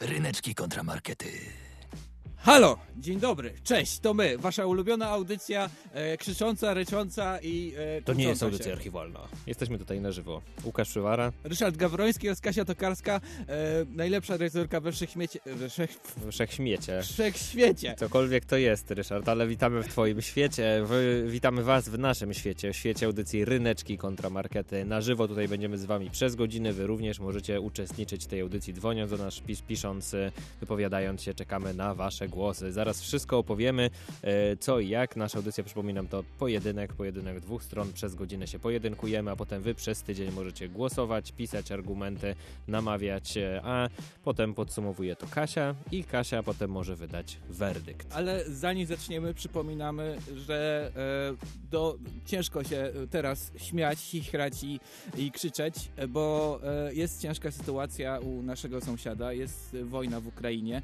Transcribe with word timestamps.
Ryneczki 0.00 0.54
kontramarkety. 0.54 1.69
Halo, 2.42 2.78
dzień 2.98 3.20
dobry, 3.20 3.52
cześć, 3.64 3.98
to 3.98 4.14
my, 4.14 4.38
wasza 4.38 4.66
ulubiona 4.66 5.08
audycja, 5.08 5.70
e, 5.92 6.16
krzycząca, 6.16 6.74
rycząca 6.74 7.38
i 7.42 7.72
e, 7.98 8.02
To 8.02 8.12
nie 8.14 8.24
jest 8.24 8.42
audycja 8.42 8.66
się. 8.66 8.72
archiwalna. 8.72 9.20
Jesteśmy 9.46 9.78
tutaj 9.78 10.00
na 10.00 10.12
żywo. 10.12 10.42
Łukasz 10.64 10.88
Przywara, 10.88 11.32
Ryszard 11.44 11.76
Gawroński 11.76 12.28
oraz 12.28 12.40
Kasia 12.40 12.64
Tokarska, 12.64 13.20
e, 13.48 13.84
najlepsza 13.90 14.36
redaktorka 14.36 14.80
we 14.80 14.92
wszechśmiecie, 14.92 15.38
we 15.46 15.68
wszech, 15.68 15.90
Wszechśmiecie. 16.30 17.02
wszechświecie. 17.02 17.94
Cokolwiek 17.98 18.44
to 18.44 18.56
jest, 18.56 18.90
Ryszard, 18.90 19.28
ale 19.28 19.46
witamy 19.46 19.82
w 19.82 19.88
Twoim 19.88 20.22
świecie. 20.22 20.82
Wy, 20.84 21.24
witamy 21.28 21.62
Was 21.62 21.88
w 21.88 21.98
naszym 21.98 22.34
świecie, 22.34 22.72
w 22.72 22.76
świecie 22.76 23.06
audycji 23.06 23.44
Ryneczki 23.44 23.98
kontramarkety. 23.98 24.84
Na 24.84 25.00
żywo 25.00 25.28
tutaj 25.28 25.48
będziemy 25.48 25.78
z 25.78 25.84
Wami 25.84 26.10
przez 26.10 26.34
godzinę. 26.36 26.72
Wy 26.72 26.86
również 26.86 27.18
możecie 27.20 27.60
uczestniczyć 27.60 28.24
w 28.24 28.26
tej 28.28 28.40
audycji, 28.40 28.74
dzwoniąc 28.74 29.10
do 29.10 29.16
nas, 29.16 29.40
pis, 29.40 29.62
pisząc, 29.62 30.14
wypowiadając 30.60 31.22
się. 31.22 31.34
Czekamy 31.34 31.74
na 31.74 31.94
Wasze 31.94 32.28
głosy. 32.30 32.72
Zaraz 32.72 33.02
wszystko 33.02 33.38
opowiemy, 33.38 33.90
e, 34.22 34.56
co 34.56 34.80
i 34.80 34.88
jak. 34.88 35.16
Nasza 35.16 35.38
audycja, 35.38 35.64
przypominam, 35.64 36.08
to 36.08 36.24
pojedynek, 36.38 36.92
pojedynek 36.92 37.40
dwóch 37.40 37.64
stron. 37.64 37.92
Przez 37.92 38.14
godzinę 38.14 38.46
się 38.46 38.58
pojedynkujemy, 38.58 39.30
a 39.30 39.36
potem 39.36 39.62
Wy 39.62 39.74
przez 39.74 40.02
tydzień 40.02 40.32
możecie 40.32 40.68
głosować, 40.68 41.32
pisać 41.32 41.72
argumenty, 41.72 42.34
namawiać, 42.68 43.36
e, 43.36 43.60
a 43.64 43.88
potem 44.24 44.54
podsumowuje 44.54 45.16
to 45.16 45.26
Kasia 45.26 45.74
i 45.92 46.04
Kasia 46.04 46.42
potem 46.42 46.70
może 46.70 46.96
wydać 46.96 47.36
werdykt. 47.48 48.12
Ale 48.12 48.44
zanim 48.48 48.86
zaczniemy, 48.86 49.34
przypominamy, 49.34 50.18
że 50.36 50.90
e, 50.96 51.70
do, 51.70 51.98
ciężko 52.26 52.64
się 52.64 52.92
teraz 53.10 53.52
śmiać, 53.56 53.98
chichrać 53.98 54.64
i, 54.64 54.80
i 55.16 55.30
krzyczeć, 55.30 55.74
bo 56.08 56.60
jest 56.92 57.22
ciężka 57.22 57.50
sytuacja 57.50 58.18
u 58.18 58.42
naszego 58.42 58.80
sąsiada, 58.80 59.32
jest 59.32 59.76
wojna 59.84 60.20
w 60.20 60.26
Ukrainie 60.26 60.82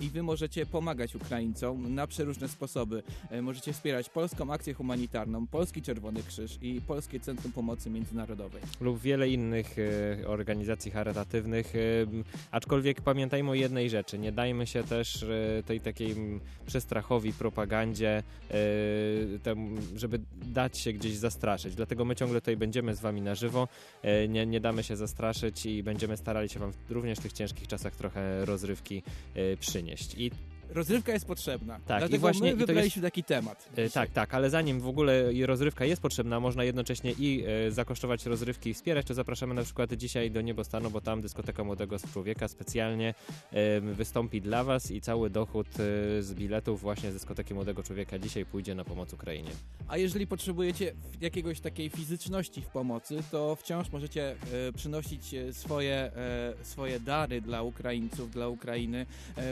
i 0.00 0.10
wy 0.10 0.22
możecie 0.22 0.66
pomagać 0.66 0.85
Ukraińcom 1.14 1.94
na 1.94 2.06
przeróżne 2.06 2.48
sposoby. 2.48 3.02
E, 3.30 3.42
możecie 3.42 3.72
wspierać 3.72 4.08
Polską 4.08 4.52
Akcję 4.52 4.74
Humanitarną, 4.74 5.46
Polski 5.46 5.82
Czerwony 5.82 6.22
Krzyż 6.22 6.58
i 6.62 6.80
Polskie 6.80 7.20
Centrum 7.20 7.52
Pomocy 7.52 7.90
Międzynarodowej. 7.90 8.62
lub 8.80 9.00
wiele 9.00 9.28
innych 9.28 9.76
e, 9.78 10.28
organizacji 10.28 10.90
charytatywnych. 10.90 11.76
e, 11.76 11.78
aczkolwiek 12.50 13.00
pamiętajmy 13.00 13.50
o 13.50 13.54
jednej 13.54 13.90
rzeczy, 13.90 14.18
nie 14.18 14.32
dajmy 14.32 14.66
się 14.66 14.84
też 14.84 15.26
tej 15.66 15.80
takiej 15.80 16.16
przestrachowi, 16.66 17.32
propagandzie, 17.32 18.22
żeby 19.96 20.20
dać 20.46 20.78
się 20.78 20.92
gdzieś 20.92 21.16
zastraszyć. 21.16 21.74
Dlatego 21.74 22.04
my 22.04 22.16
ciągle 22.16 22.40
tutaj 22.40 22.56
będziemy 22.56 22.94
z 22.94 23.00
wami 23.00 23.22
na 23.22 23.34
żywo, 23.34 23.68
nie, 24.28 24.46
nie 24.46 24.60
damy 24.60 24.82
się 24.82 24.96
zastraszyć 24.96 25.66
i 25.66 25.82
będziemy 25.82 26.16
starali 26.16 26.48
się 26.48 26.60
wam 26.60 26.72
również 26.90 27.18
w 27.18 27.22
tych 27.22 27.32
ciężkich 27.32 27.68
czasach 27.68 27.96
trochę 27.96 28.44
rozrywki 28.44 29.02
przynieść. 29.60 30.14
I 30.18 30.30
Rozrywka 30.70 31.12
jest 31.12 31.26
potrzebna, 31.26 31.74
Tak, 31.74 31.96
i 31.96 32.00
dlatego 32.00 32.18
właśnie- 32.18 32.50
i 32.50 32.54
my 32.54 32.60
to 32.60 32.66
wybraliśmy 32.66 33.02
taki 33.02 33.24
temat. 33.24 33.68
E, 33.68 33.70
dzisiaj. 33.70 33.90
Tak, 33.90 34.10
tak, 34.10 34.34
ale 34.34 34.50
zanim 34.50 34.80
w 34.80 34.86
ogóle 34.88 35.24
rozrywka 35.46 35.84
jest 35.84 36.02
potrzebna, 36.02 36.40
można 36.40 36.64
jednocześnie 36.64 37.12
i 37.12 37.44
e, 37.66 37.70
zakosztować 37.70 38.26
rozrywki 38.26 38.70
i 38.70 38.74
wspierać, 38.74 39.06
to 39.06 39.14
zapraszamy 39.14 39.54
na 39.54 39.62
przykład 39.62 39.92
dzisiaj 39.92 40.30
do 40.30 40.40
Niebostanu, 40.40 40.90
bo 40.90 41.00
tam 41.00 41.20
dyskoteka 41.20 41.64
Młodego 41.64 41.96
Człowieka 42.12 42.48
specjalnie 42.48 43.14
e, 43.52 43.80
wystąpi 43.80 44.40
dla 44.40 44.64
Was 44.64 44.90
i 44.90 45.00
cały 45.00 45.30
dochód 45.30 45.66
e, 45.66 46.22
z 46.22 46.34
biletów 46.34 46.80
właśnie 46.80 47.10
z 47.10 47.14
dyskoteki 47.14 47.54
Młodego 47.54 47.82
Człowieka 47.82 48.18
dzisiaj 48.18 48.46
pójdzie 48.46 48.74
na 48.74 48.84
pomoc 48.84 49.12
Ukrainie. 49.12 49.50
A 49.88 49.96
jeżeli 49.98 50.26
potrzebujecie 50.26 50.92
jakiegoś 51.20 51.60
takiej 51.60 51.90
fizyczności 51.90 52.62
w 52.62 52.66
pomocy, 52.66 53.18
to 53.30 53.56
wciąż 53.56 53.92
możecie 53.92 54.30
e, 54.30 54.72
przynosić 54.72 55.34
e, 55.34 55.52
swoje, 55.52 56.10
swoje 56.62 57.00
dary 57.00 57.40
dla 57.40 57.62
Ukraińców, 57.62 58.30
dla 58.30 58.48
Ukrainy 58.48 59.06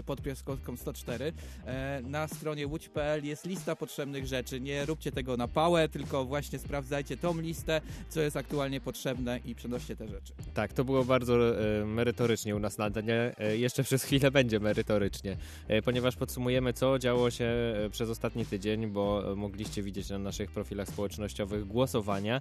pod 0.06 0.22
piaskowką 0.22 0.76
104. 0.76 1.03
E, 1.08 2.02
na 2.02 2.28
stronie 2.28 2.66
łódź.pl 2.66 3.24
jest 3.24 3.46
lista 3.46 3.76
potrzebnych 3.76 4.26
rzeczy. 4.26 4.60
Nie 4.60 4.86
róbcie 4.86 5.12
tego 5.12 5.36
na 5.36 5.48
pałę, 5.48 5.88
tylko 5.88 6.24
właśnie 6.24 6.58
sprawdzajcie 6.58 7.16
tą 7.16 7.40
listę, 7.40 7.80
co 8.08 8.20
jest 8.20 8.36
aktualnie 8.36 8.80
potrzebne 8.80 9.40
i 9.44 9.54
przenoście 9.54 9.96
te 9.96 10.08
rzeczy. 10.08 10.32
Tak, 10.54 10.72
to 10.72 10.84
było 10.84 11.04
bardzo 11.04 11.60
e, 11.80 11.84
merytorycznie 11.84 12.56
u 12.56 12.58
nas 12.58 12.78
na 12.78 12.90
dnie. 12.90 13.32
E, 13.38 13.56
jeszcze 13.56 13.84
przez 13.84 14.04
chwilę 14.04 14.30
będzie 14.30 14.60
merytorycznie, 14.60 15.36
ponieważ 15.84 16.16
podsumujemy, 16.16 16.72
co 16.72 16.98
działo 16.98 17.30
się 17.30 17.48
przez 17.90 18.10
ostatni 18.10 18.46
tydzień, 18.46 18.86
bo 18.86 19.22
mogliście 19.36 19.82
widzieć 19.82 20.10
na 20.10 20.18
naszych 20.18 20.50
profilach 20.50 20.88
społecznościowych 20.88 21.66
głosowania, 21.66 22.40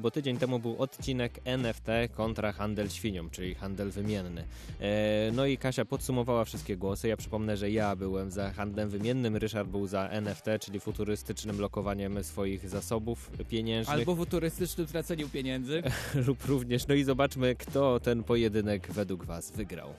bo 0.00 0.10
tydzień 0.10 0.36
temu 0.36 0.58
był 0.58 0.76
odcinek 0.82 1.40
NFT 1.44 1.86
kontra 2.16 2.52
handel 2.52 2.90
świnią, 2.90 3.30
czyli 3.30 3.54
handel 3.54 3.90
wymienny. 3.90 4.44
No 5.32 5.46
i 5.46 5.58
Kasia 5.58 5.84
podsumowała 5.84 6.44
wszystkie 6.44 6.76
głosy. 6.76 7.08
Ja 7.08 7.16
przypomnę, 7.16 7.56
że 7.56 7.70
ja 7.70 7.93
byłem 7.96 8.30
za 8.30 8.52
handlem 8.52 8.88
wymiennym, 8.88 9.36
Ryszard 9.36 9.68
był 9.68 9.86
za 9.86 10.08
NFT, 10.08 10.44
czyli 10.60 10.80
futurystycznym 10.80 11.60
lokowaniem 11.60 12.24
swoich 12.24 12.68
zasobów 12.68 13.30
pieniężnych 13.48 13.98
Albo 13.98 14.16
futurystycznym 14.16 14.86
traceniu 14.86 15.28
pieniędzy. 15.28 15.82
lub 16.26 16.44
również. 16.44 16.86
No 16.86 16.94
i 16.94 17.04
zobaczmy, 17.04 17.54
kto 17.54 18.00
ten 18.00 18.24
pojedynek 18.24 18.92
według 18.92 19.24
Was 19.24 19.50
wygrał. 19.50 19.94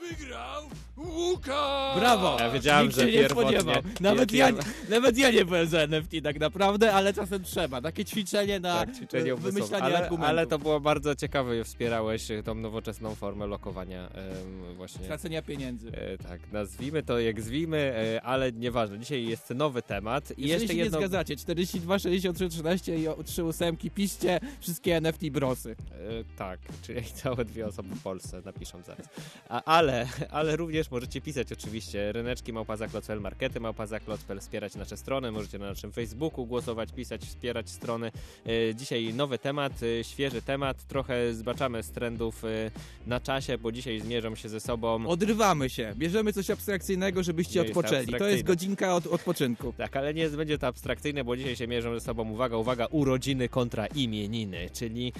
Wygrał 0.00 0.62
Łukasz! 0.96 1.98
Brawo! 1.98 2.36
Ja 2.40 2.50
wiedziałem, 2.50 2.84
Nikt 2.86 2.96
że 2.96 3.00
się 3.06 3.06
nie 3.12 3.18
pierwotnie- 3.18 3.60
spodziewał. 3.60 3.82
Nawet 4.00 4.32
ja, 4.32 4.48
nawet 4.88 5.18
ja 5.18 5.30
nie 5.30 5.44
byłem 5.44 5.66
za 5.68 5.78
NFT 5.78 6.10
tak 6.22 6.40
naprawdę, 6.40 6.92
ale 6.94 7.12
czasem 7.14 7.42
trzeba. 7.44 7.80
Takie 7.82 8.04
ćwiczenie 8.04 8.60
na 8.60 8.74
Tak, 8.86 8.96
ćwiczenie 8.96 9.30
e, 9.30 9.34
umysłowe. 9.34 9.52
wymyślanie 9.52 9.84
ale, 9.84 9.98
argumentów. 9.98 10.28
ale 10.28 10.46
to 10.46 10.58
było 10.58 10.80
bardzo 10.80 11.14
ciekawe, 11.16 11.64
wspierałeś 11.64 12.30
e, 12.30 12.42
tą 12.42 12.54
nowoczesną 12.54 13.14
formę 13.14 13.46
lokowania 13.46 14.08
em, 14.08 14.74
właśnie. 14.76 15.06
Tracenia 15.06 15.42
pieniędzy. 15.42 15.88
E, 15.92 16.18
tak, 16.18 16.40
nazwijmy 16.52 17.02
to 17.02 17.18
jak 17.20 17.40
zwijmy, 17.40 17.78
e, 17.78 18.22
ale 18.22 18.52
nieważne. 18.52 18.98
Dzisiaj 18.98 19.26
jest 19.26 19.50
nowy 19.50 19.82
temat. 19.82 20.30
I 20.38 20.42
Jeżeli 20.42 20.52
jeszcze 20.52 20.74
się 20.74 20.78
jedno. 20.78 20.98
nie 21.00 21.06
zgadzacie, 21.06 21.36
42, 21.36 21.98
63, 21.98 22.48
13 22.48 22.98
i 22.98 23.08
o- 23.08 23.22
3 23.24 23.44
ósemki, 23.44 23.90
piszcie 23.90 24.40
wszystkie 24.60 24.96
NFT 24.96 25.30
brosy. 25.30 25.76
E, 25.92 25.96
tak, 26.38 26.60
czyli 26.82 27.04
całe 27.22 27.44
dwie 27.44 27.66
osoby 27.66 27.94
w 27.94 28.02
Polsce 28.02 28.42
napiszą 28.44 28.82
zaraz. 28.82 29.06
A, 29.48 29.62
ale, 29.64 30.06
ale 30.30 30.56
również 30.56 30.85
możecie 30.90 31.20
pisać 31.20 31.52
oczywiście 31.52 32.12
ryneczki 32.12 32.52
małpazaklot.pl, 32.52 33.20
markety 33.20 33.60
małpazaklot.pl, 33.60 34.40
wspierać 34.40 34.74
nasze 34.74 34.96
strony, 34.96 35.32
możecie 35.32 35.58
na 35.58 35.66
naszym 35.66 35.92
Facebooku 35.92 36.46
głosować, 36.46 36.92
pisać, 36.92 37.22
wspierać 37.24 37.70
strony. 37.70 38.12
E, 38.46 38.74
dzisiaj 38.74 39.14
nowy 39.14 39.38
temat, 39.38 39.72
e, 39.82 40.04
świeży 40.04 40.42
temat, 40.42 40.86
trochę 40.86 41.34
zbaczamy 41.34 41.82
z 41.82 41.90
trendów 41.90 42.44
e, 42.44 42.70
na 43.06 43.20
czasie, 43.20 43.58
bo 43.58 43.72
dzisiaj 43.72 44.00
zmierzą 44.00 44.34
się 44.34 44.48
ze 44.48 44.60
sobą... 44.60 45.06
Odrywamy 45.06 45.70
się, 45.70 45.94
bierzemy 45.96 46.32
coś 46.32 46.50
abstrakcyjnego, 46.50 47.22
żebyście 47.22 47.62
Nie 47.62 47.68
odpoczęli. 47.68 48.06
To 48.18 48.28
jest 48.28 48.42
godzinka 48.42 48.94
od 48.94 49.06
odpoczynku. 49.06 49.72
Tak, 49.76 49.96
ale 49.96 50.14
nie 50.14 50.28
będzie 50.28 50.58
to 50.58 50.66
abstrakcyjne, 50.66 51.24
bo 51.24 51.36
dzisiaj 51.36 51.56
się 51.56 51.66
mierzą 51.66 51.94
ze 51.94 52.00
sobą, 52.00 52.30
uwaga, 52.30 52.56
uwaga, 52.56 52.86
urodziny 52.90 53.48
kontra 53.48 53.86
imieniny, 53.86 54.70
czyli 54.72 55.12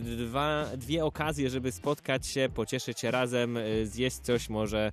dwa, 0.00 0.66
dwie 0.76 1.04
okazje, 1.04 1.50
żeby 1.50 1.72
spotkać 1.72 2.26
się, 2.26 2.48
pocieszyć 2.54 3.00
się 3.00 3.10
razem, 3.10 3.58
zjeść 3.84 4.16
coś, 4.16 4.48
może 4.48 4.92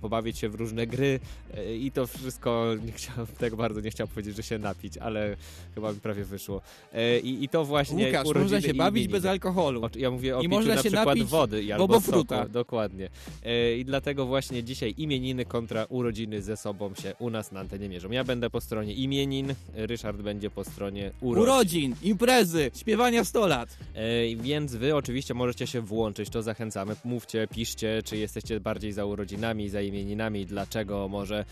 pobawić 0.00 0.38
się 0.38 0.48
w 0.48 0.54
różne 0.54 0.86
gry 0.86 1.20
y, 1.58 1.76
i 1.76 1.90
to 1.92 2.06
wszystko, 2.06 2.66
nie 2.86 2.92
chciałem, 2.92 3.26
tak 3.40 3.54
bardzo 3.56 3.80
nie 3.80 3.90
chciałem 3.90 4.08
powiedzieć, 4.08 4.36
że 4.36 4.42
się 4.42 4.58
napić, 4.58 4.98
ale 4.98 5.36
chyba 5.74 5.92
mi 5.92 6.00
prawie 6.00 6.24
wyszło. 6.24 6.60
Y, 6.94 7.20
I, 7.20 7.44
I 7.44 7.48
to 7.48 7.64
właśnie 7.64 8.06
Łukasz, 8.06 8.34
można 8.34 8.60
się 8.60 8.74
bawić 8.74 9.08
bez 9.08 9.24
alkoholu. 9.24 9.82
Ja 9.96 10.10
mówię 10.10 10.36
o 10.36 10.42
I 10.42 10.48
można 10.48 10.74
na 10.74 10.82
się 10.82 10.88
przykład 10.90 11.06
napić 11.06 11.24
wody 11.24 11.62
i 11.62 11.72
albo 11.72 11.88
bobo 11.88 12.00
soku, 12.00 12.12
fruta. 12.12 12.48
dokładnie. 12.48 13.08
E, 13.44 13.76
I 13.76 13.84
dlatego 13.84 14.26
właśnie 14.26 14.64
dzisiaj 14.64 14.94
imieniny 14.98 15.44
kontra 15.44 15.86
urodziny 15.88 16.42
ze 16.42 16.56
sobą 16.56 16.94
się 16.94 17.14
u 17.18 17.30
nas 17.30 17.52
na 17.52 17.60
antenie 17.60 17.88
mierzą. 17.88 18.10
Ja 18.10 18.24
będę 18.24 18.50
po 18.50 18.60
stronie 18.60 18.94
imienin, 18.94 19.54
Ryszard 19.74 20.16
będzie 20.22 20.50
po 20.50 20.64
stronie 20.64 21.10
urodzin. 21.20 21.42
Urodzin, 21.42 21.94
imprezy, 22.02 22.70
śpiewania 22.76 23.24
100 23.24 23.46
lat. 23.46 23.76
E, 23.94 24.36
Więc 24.36 24.74
wy 24.74 24.96
oczywiście 24.96 25.34
możecie 25.34 25.66
się 25.66 25.80
włączyć, 25.80 26.30
to 26.30 26.42
zachęcamy. 26.42 26.96
Mówcie, 27.04 27.48
piszcie, 27.54 28.02
czy 28.04 28.16
jesteście 28.16 28.60
bardziej 28.60 28.92
za 28.92 29.06
urodzinami, 29.30 29.68
za 29.68 29.80
imieninami, 29.82 30.46
dlaczego 30.46 31.08
może 31.08 31.44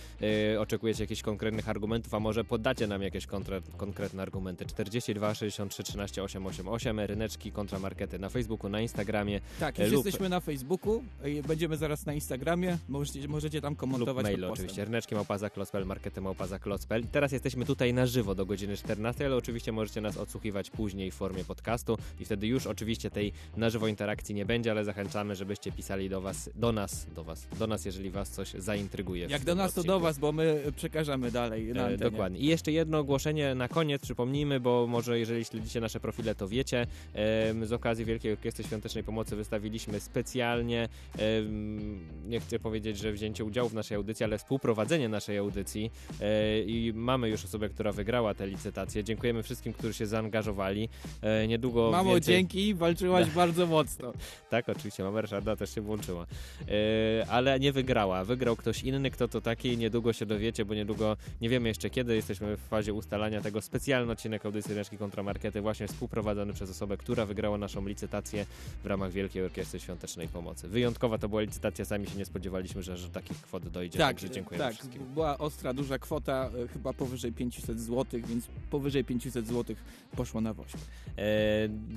e, 0.54 0.60
oczekujecie 0.60 1.02
jakichś 1.04 1.22
konkretnych 1.22 1.68
argumentów, 1.68 2.14
a 2.14 2.20
może 2.20 2.44
podacie 2.44 2.86
nam 2.86 3.02
jakieś 3.02 3.26
kontre, 3.26 3.60
konkretne 3.76 4.22
argumenty. 4.22 4.66
42 4.66 5.34
63 5.34 5.82
13 5.82 6.22
888, 6.22 7.00
ryneczki 7.00 7.52
kontra 7.52 7.78
markety 7.78 8.18
na 8.18 8.28
Facebooku, 8.28 8.68
na 8.70 8.80
Instagramie 8.80 9.40
Tak, 9.60 9.80
E, 9.80 9.82
już 9.84 9.92
lub- 9.92 10.06
jesteśmy 10.06 10.28
na 10.28 10.40
Facebooku, 10.40 11.02
będziemy 11.48 11.76
zaraz 11.76 12.06
na 12.06 12.12
Instagramie, 12.14 12.78
możecie, 12.88 13.28
możecie 13.28 13.60
tam 13.60 13.72
lub 13.72 13.80
komentować 13.80 14.26
pod 14.26 14.34
postem. 14.34 14.50
oczywiście. 14.52 14.84
Ryneczki 14.84 15.14
małpaza 15.14 15.50
klocpel, 15.50 15.86
markety 15.86 16.20
małpaza 16.20 16.58
klocpel. 16.58 17.04
Teraz 17.12 17.32
jesteśmy 17.32 17.64
tutaj 17.64 17.94
na 17.94 18.06
żywo 18.06 18.34
do 18.34 18.46
godziny 18.46 18.76
14, 18.76 19.26
ale 19.26 19.36
oczywiście 19.36 19.72
możecie 19.72 20.00
nas 20.00 20.16
odsłuchiwać 20.16 20.70
później 20.70 21.10
w 21.10 21.14
formie 21.14 21.44
podcastu 21.44 21.98
i 22.20 22.24
wtedy 22.24 22.46
już 22.46 22.66
oczywiście 22.66 23.10
tej 23.10 23.32
na 23.56 23.70
żywo 23.70 23.88
interakcji 23.88 24.34
nie 24.34 24.46
będzie, 24.46 24.70
ale 24.70 24.84
zachęcamy, 24.84 25.36
żebyście 25.36 25.72
pisali 25.72 26.08
do 26.08 26.20
was 26.20 26.28
was, 26.28 26.50
do 26.54 26.72
nas, 26.72 27.06
do 27.14 27.24
was, 27.24 27.46
do 27.58 27.66
nas, 27.68 27.84
jeżeli 27.84 28.10
was 28.10 28.30
coś 28.30 28.52
zaintryguje. 28.52 29.26
Jak 29.26 29.44
do 29.44 29.54
nas 29.54 29.74
to 29.74 29.80
odcinku. 29.80 29.98
do 29.98 30.00
was, 30.00 30.18
bo 30.18 30.32
my 30.32 30.62
przekażemy 30.76 31.30
dalej 31.30 31.72
na 31.72 31.88
E, 31.88 31.96
dokładnie. 31.96 32.38
I 32.38 32.46
jeszcze 32.46 32.72
jedno 32.72 32.98
ogłoszenie 32.98 33.54
na 33.54 33.68
koniec, 33.68 34.02
przypomnijmy, 34.02 34.60
bo 34.60 34.86
może 34.86 35.18
jeżeli 35.18 35.44
śledzicie 35.44 35.80
nasze 35.80 36.00
profile, 36.00 36.34
to 36.34 36.48
wiecie. 36.48 36.86
Em, 37.14 37.66
z 37.66 37.72
okazji 37.72 38.04
Wielkiej 38.04 38.32
Orkiestry 38.32 38.64
Świątecznej 38.64 39.04
Pomocy 39.04 39.36
wystawiliśmy 39.36 40.00
specjalnie, 40.00 40.88
em, 41.18 41.98
nie 42.28 42.40
chcę 42.40 42.58
powiedzieć, 42.58 42.98
że 42.98 43.12
wzięcie 43.12 43.44
udziału 43.44 43.68
w 43.68 43.74
naszej 43.74 43.96
audycji, 43.96 44.24
ale 44.24 44.38
współprowadzenie 44.38 45.08
naszej 45.08 45.38
audycji 45.38 45.90
e, 46.20 46.60
i 46.60 46.92
mamy 46.94 47.28
już 47.28 47.44
osobę, 47.44 47.68
która 47.68 47.92
wygrała 47.92 48.34
tę 48.34 48.46
licytację. 48.46 49.04
Dziękujemy 49.04 49.42
wszystkim, 49.42 49.72
którzy 49.72 49.94
się 49.94 50.06
zaangażowali. 50.06 50.88
E, 51.22 51.46
niedługo 51.48 51.90
Mamo, 51.90 52.10
więcej... 52.10 52.34
dzięki, 52.34 52.74
walczyłaś 52.74 53.30
bardzo 53.42 53.66
mocno. 53.66 54.12
Tak, 54.50 54.68
oczywiście, 54.68 55.02
mama 55.02 55.20
Ryszarda 55.20 55.56
też 55.56 55.74
się 55.74 55.80
włączyła. 55.80 56.26
E, 56.68 57.26
ale 57.28 57.57
nie 57.60 57.72
wygrała. 57.72 58.24
Wygrał 58.24 58.56
ktoś 58.56 58.82
inny, 58.82 59.10
kto 59.10 59.28
to 59.28 59.40
taki, 59.40 59.78
niedługo 59.78 60.12
się 60.12 60.26
dowiecie, 60.26 60.64
bo 60.64 60.74
niedługo, 60.74 61.16
nie 61.40 61.48
wiemy 61.48 61.68
jeszcze 61.68 61.90
kiedy, 61.90 62.14
jesteśmy 62.16 62.56
w 62.56 62.60
fazie 62.60 62.94
ustalania 62.94 63.40
tego. 63.40 63.60
Specjalny 63.60 64.12
odcinek 64.12 64.46
audycji 64.46 64.74
Ręczki 64.74 64.98
Kontramarkety, 64.98 65.60
właśnie 65.60 65.88
współprowadzony 65.88 66.52
przez 66.52 66.70
osobę, 66.70 66.96
która 66.96 67.26
wygrała 67.26 67.58
naszą 67.58 67.86
licytację 67.88 68.46
w 68.82 68.86
ramach 68.86 69.12
Wielkiej 69.12 69.42
Orkiestry 69.44 69.80
Świątecznej 69.80 70.28
Pomocy. 70.28 70.68
Wyjątkowa 70.68 71.18
to 71.18 71.28
była 71.28 71.40
licytacja, 71.40 71.84
sami 71.84 72.06
się 72.06 72.18
nie 72.18 72.24
spodziewaliśmy, 72.24 72.82
że, 72.82 72.96
że 72.96 73.08
takich 73.10 73.40
kwot 73.40 73.68
dojdzie, 73.68 73.98
Tak, 73.98 74.06
także 74.16 74.30
dziękujemy 74.30 74.64
tak. 74.64 74.74
wszystkim. 74.74 75.02
Była 75.14 75.38
ostra, 75.38 75.74
duża 75.74 75.98
kwota, 75.98 76.50
e, 76.64 76.68
chyba 76.68 76.92
powyżej 76.92 77.32
500 77.32 77.80
zł, 77.80 78.20
więc 78.28 78.46
powyżej 78.70 79.04
500 79.04 79.46
zł 79.46 79.76
poszło 80.16 80.40
na 80.40 80.54
woźb. 80.54 80.76
E, 81.18 81.22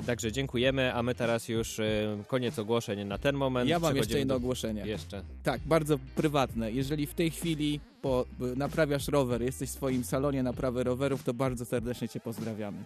także 0.06 0.32
dziękujemy, 0.32 0.94
a 0.94 1.04
my 1.04 1.16
teraz 1.16 1.50
już 1.50 1.80
e, 1.80 1.84
koniec 2.28 2.60
ogłoszeń 2.60 3.08
na 3.08 3.18
ten 3.18 3.36
moment. 3.36 3.70
Ja 3.70 3.80
mam 3.80 3.96
jeszcze 3.96 4.18
jedno 4.20 4.34
do- 4.34 4.38
ogłoszenie. 4.38 4.82
Jeszcze. 4.86 5.24
Tak, 5.44 5.51
bardzo 5.66 5.98
prywatne. 6.16 6.72
Jeżeli 6.72 7.08
w 7.08 7.14
tej 7.14 7.32
chwili 7.32 7.80
po, 8.02 8.26
naprawiasz 8.56 9.08
rower, 9.08 9.42
jesteś 9.42 9.70
w 9.70 9.74
swoim 9.74 10.04
salonie 10.04 10.44
naprawy 10.44 10.84
rowerów, 10.84 11.24
to 11.24 11.34
bardzo 11.34 11.66
serdecznie 11.66 12.10
Cię 12.10 12.20
pozdrawiamy. 12.20 12.78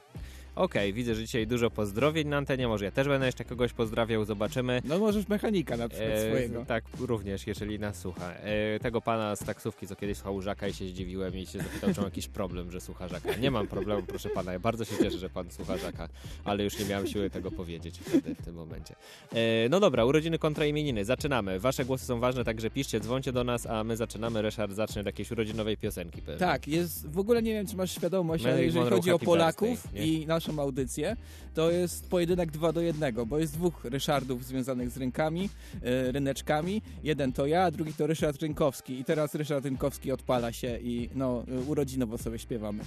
Okej, 0.55 0.93
widzę, 0.93 1.15
że 1.15 1.21
dzisiaj 1.21 1.47
dużo 1.47 1.69
pozdrowień 1.69 2.27
na 2.27 2.37
antenie, 2.37 2.67
może 2.67 2.85
ja 2.85 2.91
też 2.91 3.07
będę 3.07 3.25
jeszcze 3.25 3.45
kogoś 3.45 3.73
pozdrawiał, 3.73 4.25
zobaczymy. 4.25 4.81
No 4.85 4.99
możesz 4.99 5.27
mechanika 5.27 5.77
na 5.77 5.89
przykład 5.89 6.09
E, 6.11 6.27
swojego. 6.27 6.65
tak, 6.65 6.83
również, 6.99 7.47
jeżeli 7.47 7.79
nas 7.79 7.99
słucha. 7.99 8.33
E, 8.33 8.79
tego 8.79 9.01
pana 9.01 9.35
z 9.35 9.39
taksówki, 9.39 9.87
co 9.87 9.95
kiedyś 9.95 10.17
słuchał 10.17 10.41
Żaka 10.41 10.67
i 10.67 10.73
się 10.73 10.85
zdziwiłem 10.87 11.37
i 11.37 11.45
się 11.45 11.59
zapytał, 11.59 11.89
czy 11.93 11.99
mam 11.99 12.05
jakiś 12.05 12.27
problem, 12.27 12.71
że 12.71 12.81
słucha 12.81 13.07
Żaka. 13.07 13.35
Nie 13.35 13.51
mam 13.51 13.67
problemu, 13.67 14.03
proszę 14.03 14.29
pana, 14.29 14.53
ja 14.53 14.59
bardzo 14.59 14.85
się 14.85 14.97
cieszę, 14.97 15.17
że 15.17 15.29
pan 15.29 15.51
słucha 15.51 15.77
Żaka, 15.77 16.09
ale 16.43 16.63
już 16.63 16.79
nie 16.79 16.85
miałem 16.85 17.07
siły 17.07 17.29
tego 17.29 17.51
powiedzieć 17.51 17.99
wtedy, 17.99 18.35
w 18.35 18.45
tym 18.45 18.55
momencie. 18.55 18.95
E, 19.33 19.69
no 19.69 19.79
dobra, 19.79 20.05
urodziny 20.05 20.39
kontra 20.39 20.65
imieniny, 20.65 21.05
zaczynamy. 21.05 21.59
Wasze 21.59 21.85
głosy 21.85 22.05
są 22.05 22.19
ważne, 22.19 22.43
także 22.43 22.69
piszcie, 22.69 22.99
dzwońcie 22.99 23.31
do 23.31 23.43
nas, 23.43 23.65
a 23.65 23.83
my 23.83 23.97
zaczynamy. 23.97 24.41
Ryszard 24.41 24.71
zacznie 24.71 24.99
od 24.99 25.05
jakiejś 25.05 25.31
urodzinowej 25.31 25.77
piosenki. 25.77 26.21
pewnie. 26.21 26.39
Tak, 26.39 26.67
jest, 26.67 27.09
w 27.11 27.19
ogóle 27.19 27.41
nie 27.43 27.53
wiem, 27.53 27.67
czy 27.67 27.75
masz 27.75 27.91
świadomość, 27.91 28.43
ale 28.43 28.53
Marilyn 28.53 28.65
jeżeli 28.67 28.79
Monroe 28.83 28.97
chodzi 28.99 29.09
o 29.11 29.13
Happy 29.13 29.25
Polaków 29.25 29.69
Birthday, 29.69 30.07
i 30.07 30.25
naszą 30.47 30.61
audycję, 30.61 31.15
to 31.53 31.71
jest 31.71 32.09
pojedynek 32.09 32.51
2 32.51 32.71
do 32.71 32.81
1, 32.81 33.15
bo 33.25 33.39
jest 33.39 33.53
dwóch 33.53 33.85
Ryszardów 33.85 34.45
związanych 34.45 34.89
z 34.89 34.97
rynkami, 34.97 35.49
e, 35.81 36.11
ryneczkami. 36.11 36.81
Jeden 37.03 37.33
to 37.33 37.45
ja, 37.45 37.63
a 37.63 37.71
drugi 37.71 37.93
to 37.93 38.07
Ryszard 38.07 38.41
Rynkowski. 38.41 38.99
I 38.99 39.05
teraz 39.05 39.35
Ryszard 39.35 39.65
Rynkowski 39.65 40.11
odpala 40.11 40.51
się 40.51 40.77
i 40.77 41.09
no, 41.15 41.43
urodzinowo 41.67 42.17
sobie 42.17 42.39
śpiewamy. 42.39 42.83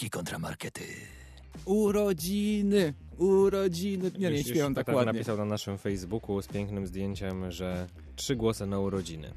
Ryneczki 0.00 0.10
kontramarkety. 0.10 0.82
Urodziny, 1.64 2.94
urodziny. 3.18 4.10
Nie, 4.18 4.30
nie 4.30 4.44
śpiewam 4.44 4.74
tak 4.74 4.86
Peter 4.86 4.96
ładnie. 4.96 5.12
napisał 5.12 5.36
na 5.36 5.44
naszym 5.44 5.78
Facebooku 5.78 6.42
z 6.42 6.46
pięknym 6.46 6.86
zdjęciem, 6.86 7.50
że 7.50 7.86
trzy 8.16 8.36
głosy 8.36 8.66
na 8.66 8.80
urodziny. 8.80 9.32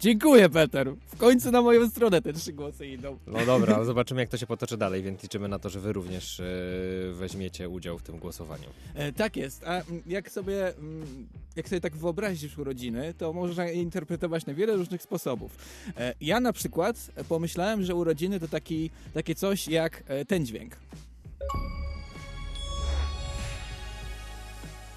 Dziękuję, 0.00 0.48
Peter. 0.48 0.94
W 1.06 1.16
końcu 1.16 1.50
na 1.50 1.62
moją 1.62 1.90
stronę 1.90 2.22
te 2.22 2.32
trzy 2.32 2.52
głosy 2.52 2.86
idą. 2.86 3.18
No 3.26 3.46
dobra, 3.46 3.76
ale 3.76 3.84
zobaczymy 3.84 4.20
jak 4.20 4.30
to 4.30 4.36
się 4.36 4.46
potoczy 4.46 4.76
dalej, 4.76 5.02
więc 5.02 5.22
liczymy 5.22 5.48
na 5.48 5.58
to, 5.58 5.70
że 5.70 5.80
wy 5.80 5.92
również 5.92 6.40
e, 6.40 6.44
weźmiecie 7.12 7.68
udział 7.68 7.98
w 7.98 8.02
tym 8.02 8.18
głosowaniu. 8.18 8.68
E, 8.94 9.12
tak 9.12 9.36
jest. 9.36 9.64
A 9.64 9.82
mm, 9.82 10.02
jak 10.06 10.30
sobie, 10.30 10.76
mm, 10.76 11.28
jak 11.56 11.68
sobie 11.68 11.80
tak 11.80 11.96
wyobrazisz 11.96 12.58
urodziny, 12.58 13.14
to 13.14 13.32
można 13.32 13.64
je 13.66 13.72
interpretować 13.72 14.46
na 14.46 14.54
wiele 14.54 14.76
różnych 14.76 15.02
sposobów. 15.02 15.56
E, 15.96 16.14
ja 16.20 16.40
na 16.40 16.52
przykład 16.52 17.10
pomyślałem, 17.28 17.82
że 17.82 17.94
urodziny 17.94 18.40
to 18.40 18.48
taki, 18.48 18.90
takie 19.14 19.34
coś 19.34 19.68
jak 19.68 20.02
e, 20.06 20.24
ten 20.24 20.46
dźwięk. 20.46 20.76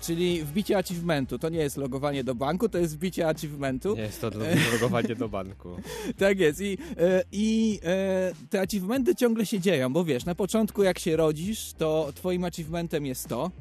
Czyli 0.02 0.44
wbicie 0.44 0.78
achievementu. 0.78 1.40
To 1.40 1.50
nie 1.50 1.60
jest 1.60 1.78
logowanie 1.78 2.24
do 2.24 2.36
banku, 2.36 2.70
to 2.70 2.78
jest 2.78 2.96
wbicie 2.96 3.28
achievementu. 3.28 3.96
Nie 3.96 4.02
jest 4.02 4.22
to 4.22 4.30
logowanie 4.74 5.16
do 5.16 5.30
banku. 5.30 5.70
Tak 6.18 6.40
jest. 6.40 6.62
I, 6.62 6.78
e, 6.98 7.24
i 7.32 7.80
e, 7.84 8.32
te 8.50 8.62
achievementy 8.62 9.16
ciągle 9.16 9.46
się 9.46 9.60
dzieją, 9.60 9.94
bo 9.94 10.04
wiesz, 10.04 10.26
na 10.26 10.36
początku 10.36 10.84
jak 10.84 11.00
się 11.00 11.16
rodzisz, 11.16 11.74
to 11.78 12.12
twoim 12.16 12.44
achievementem 12.44 13.06
jest 13.06 13.28
to. 13.28 13.52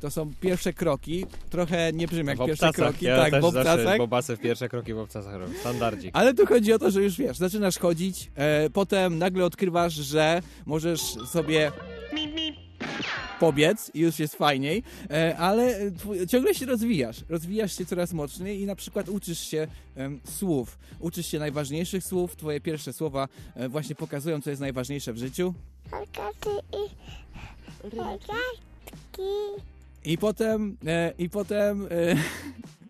To 0.00 0.10
są 0.10 0.32
pierwsze 0.40 0.72
kroki. 0.72 1.26
Trochę 1.50 1.92
nie 1.92 2.08
brzmi 2.08 2.26
jak 2.26 2.38
pierwsze 2.46 2.72
kroki. 2.72 3.06
Ja 3.06 3.16
tak, 3.16 3.30
też 3.30 3.44
zawsze 3.44 3.98
bobasy 3.98 4.36
w 4.36 4.40
pierwsze 4.40 4.68
kroki 4.68 4.94
w 4.94 4.98
obcasach 4.98 5.34
robię. 5.34 5.54
Standardzik. 5.60 6.10
Ale 6.12 6.34
tu 6.34 6.46
chodzi 6.46 6.72
o 6.72 6.78
to, 6.78 6.90
że 6.90 7.02
już 7.02 7.16
wiesz, 7.16 7.36
zaczynasz 7.36 7.78
chodzić, 7.78 8.30
e, 8.34 8.70
potem 8.70 9.18
nagle 9.18 9.44
odkrywasz, 9.44 9.94
że 9.94 10.42
możesz 10.66 11.00
sobie 11.02 11.72
pobiec 13.40 13.90
i 13.94 14.00
już 14.00 14.18
jest 14.18 14.34
fajniej, 14.34 14.82
e, 15.10 15.36
ale 15.38 15.92
ciągle 16.28 16.54
się 16.54 16.66
rozwijasz. 16.66 17.16
Rozwijasz 17.28 17.78
się 17.78 17.86
coraz 17.86 18.12
mocniej 18.12 18.60
i 18.60 18.66
na 18.66 18.76
przykład 18.76 19.08
uczysz 19.08 19.40
się 19.40 19.66
słów. 20.24 20.78
Uczysz 21.00 21.26
się 21.26 21.38
najważniejszych 21.38 22.04
słów. 22.04 22.36
Twoje 22.36 22.60
pierwsze 22.60 22.92
słowa 22.92 23.28
e, 23.54 23.68
właśnie 23.68 23.94
pokazują, 23.94 24.40
co 24.40 24.50
jest 24.50 24.60
najważniejsze 24.60 25.12
w 25.12 25.18
życiu. 25.18 25.54
Rogatki 25.92 26.50
i 26.72 27.96
rogatki. 27.96 29.22
I 30.04 30.18
potem, 30.18 30.76
e, 30.86 31.12
i 31.18 31.30
potem, 31.30 31.88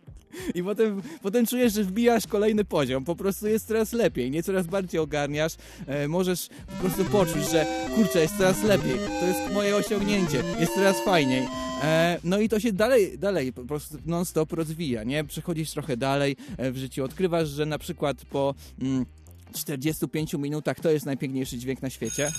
i 0.55 0.63
potem, 0.63 1.01
potem 1.21 1.45
czujesz, 1.45 1.73
że 1.73 1.83
wbijasz 1.83 2.27
kolejny 2.27 2.65
poziom. 2.65 3.05
Po 3.05 3.15
prostu 3.15 3.47
jest 3.47 3.67
coraz 3.67 3.93
lepiej, 3.93 4.31
nie 4.31 4.43
coraz 4.43 4.67
bardziej 4.67 4.99
ogarniasz. 4.99 5.53
E, 5.87 6.07
możesz 6.07 6.47
po 6.67 6.87
prostu 6.87 7.05
poczuć, 7.05 7.51
że 7.51 7.65
kurczę, 7.95 8.19
jest 8.19 8.37
coraz 8.37 8.63
lepiej. 8.63 8.97
To 9.19 9.25
jest 9.25 9.53
moje 9.53 9.75
osiągnięcie, 9.75 10.43
jest 10.59 10.73
coraz 10.73 11.03
fajniej. 11.05 11.47
E, 11.83 12.19
no 12.23 12.39
i 12.39 12.49
to 12.49 12.59
się 12.59 12.73
dalej, 12.73 13.17
dalej 13.17 13.53
po 13.53 13.63
prostu 13.63 13.97
non-stop 14.05 14.53
rozwija, 14.53 15.03
nie? 15.03 15.23
Przechodzisz 15.23 15.71
trochę 15.71 15.97
dalej 15.97 16.35
e, 16.57 16.71
w 16.71 16.77
życiu, 16.77 17.03
odkrywasz, 17.03 17.49
że 17.49 17.65
na 17.65 17.77
przykład 17.77 18.25
po 18.25 18.55
mm, 18.81 19.05
45 19.53 20.33
minutach 20.33 20.79
to 20.79 20.91
jest 20.91 21.05
najpiękniejszy 21.05 21.57
dźwięk 21.57 21.81
na 21.81 21.89
świecie. 21.89 22.31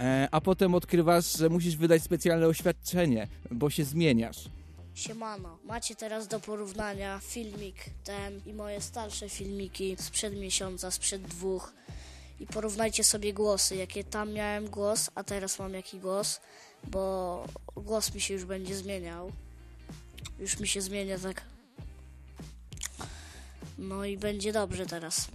E, 0.00 0.28
a 0.30 0.40
potem 0.40 0.74
odkrywasz, 0.74 1.36
że 1.38 1.48
musisz 1.48 1.76
wydać 1.76 2.02
specjalne 2.02 2.46
oświadczenie, 2.46 3.28
bo 3.50 3.70
się 3.70 3.84
zmieniasz. 3.84 4.48
Siemano, 4.96 5.58
macie 5.64 5.96
teraz 5.96 6.28
do 6.28 6.40
porównania 6.40 7.20
filmik 7.22 7.76
ten 8.04 8.40
i 8.46 8.52
moje 8.52 8.80
starsze 8.80 9.28
filmiki 9.28 9.96
sprzed 10.00 10.36
miesiąca, 10.36 10.90
sprzed 10.90 11.22
dwóch 11.22 11.72
i 12.40 12.46
porównajcie 12.46 13.04
sobie 13.04 13.32
głosy, 13.32 13.76
jakie 13.76 14.04
tam 14.04 14.32
miałem 14.32 14.70
głos, 14.70 15.10
a 15.14 15.24
teraz 15.24 15.58
mam 15.58 15.74
jaki 15.74 15.98
głos, 15.98 16.40
bo 16.84 17.44
głos 17.76 18.14
mi 18.14 18.20
się 18.20 18.34
już 18.34 18.44
będzie 18.44 18.76
zmieniał. 18.76 19.32
Już 20.38 20.60
mi 20.60 20.68
się 20.68 20.80
zmienia 20.80 21.18
tak. 21.18 21.42
No 23.78 24.04
i 24.04 24.16
będzie 24.16 24.52
dobrze 24.52 24.86
teraz. 24.86 25.28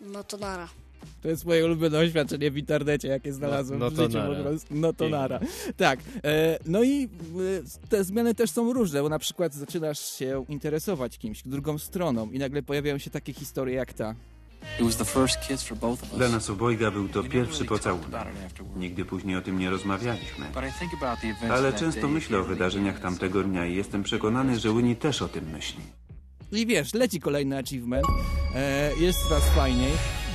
No 0.00 0.24
to 0.24 0.36
nara. 0.36 0.68
To 1.22 1.28
jest 1.28 1.44
moje 1.44 1.64
ulubione 1.64 1.98
oświadczenie 1.98 2.50
w 2.50 2.56
internecie, 2.56 3.08
jakie 3.08 3.32
znalazłem 3.32 3.78
no 3.78 3.90
w 3.90 3.96
to 3.96 4.02
życiu 4.02 4.18
nara. 4.18 4.34
po 4.34 4.42
prostu. 4.42 4.74
No 4.74 4.92
to 4.92 5.08
nara. 5.08 5.40
Tak. 5.76 6.00
E, 6.24 6.58
no 6.66 6.82
i 6.82 7.04
e, 7.04 7.88
te 7.88 8.04
zmiany 8.04 8.34
też 8.34 8.50
są 8.50 8.72
różne, 8.72 9.02
bo 9.02 9.08
na 9.08 9.18
przykład 9.18 9.54
zaczynasz 9.54 9.98
się 9.98 10.44
interesować 10.48 11.18
kimś, 11.18 11.42
drugą 11.42 11.78
stroną 11.78 12.30
i 12.30 12.38
nagle 12.38 12.62
pojawiają 12.62 12.98
się 12.98 13.10
takie 13.10 13.32
historie 13.32 13.74
jak 13.74 13.92
ta. 13.92 14.14
Dla 16.16 16.28
nas 16.28 16.50
obojga 16.50 16.90
był 16.90 17.08
to 17.08 17.22
pierwszy 17.22 17.64
pocałunek. 17.64 18.28
Nigdy 18.76 19.04
później 19.04 19.36
o 19.36 19.40
tym 19.40 19.58
nie 19.58 19.70
rozmawialiśmy. 19.70 20.46
Ale 21.50 21.72
często 21.72 22.08
myślę 22.08 22.38
o 22.38 22.44
wydarzeniach 22.44 23.00
tamtego 23.00 23.42
dnia 23.42 23.66
i 23.66 23.74
jestem 23.74 24.02
przekonany, 24.02 24.58
że 24.58 24.68
Winnie 24.68 24.96
też 24.96 25.22
o 25.22 25.28
tym 25.28 25.50
myśli. 25.50 25.80
I 26.52 26.66
wiesz, 26.66 26.94
leci 26.94 27.20
kolejny 27.20 27.58
achievement, 27.58 28.06
e, 28.54 28.90
jest 29.00 29.18
coraz 29.28 29.48
fajniej. 29.48 29.92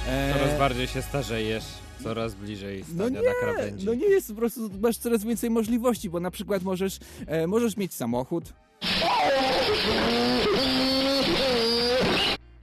E, 0.09 0.33
Coraz 0.33 0.59
bardziej 0.59 0.87
się 0.87 1.01
starzejesz, 1.01 1.63
coraz 2.03 2.35
bliżej 2.35 2.83
no 2.93 3.03
stania 3.05 3.21
nie, 3.21 3.27
na 3.27 3.33
krawędzi. 3.41 3.85
no 3.85 3.93
nie 3.93 4.05
jest 4.05 4.27
po 4.27 4.33
prostu, 4.35 4.69
masz 4.81 4.97
coraz 4.97 5.23
więcej 5.23 5.49
możliwości, 5.49 6.09
bo 6.09 6.19
na 6.19 6.31
przykład 6.31 6.63
możesz, 6.63 6.99
e, 7.27 7.47
możesz 7.47 7.77
mieć 7.77 7.93
samochód. 7.93 8.53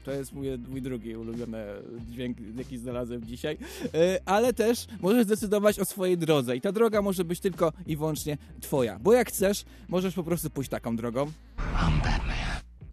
To 0.05 0.13
jest 0.13 0.33
mój, 0.33 0.59
mój 0.69 0.83
drugi 0.83 1.17
ulubiony 1.17 1.65
dźwięk, 2.11 2.37
jaki 2.57 2.79
znalazłem 2.79 3.25
dzisiaj. 3.25 3.59
E, 3.95 4.21
ale 4.25 4.53
też 4.53 4.87
możesz 5.01 5.25
zdecydować 5.25 5.79
o 5.81 5.85
swojej 5.85 6.19
drodze 6.19 6.57
i 6.57 6.61
ta 6.61 6.73
droga 6.73 7.03
może 7.03 7.25
być 7.25 7.41
tylko 7.41 7.73
i 7.87 7.97
wyłącznie 7.97 8.39
twoja. 8.61 8.99
Bo 8.99 9.13
jak 9.13 9.29
chcesz, 9.29 9.65
możesz 9.89 10.15
po 10.15 10.23
prostu 10.25 10.51
pójść 10.51 10.71
taką 10.71 10.97
drogą. 10.97 11.31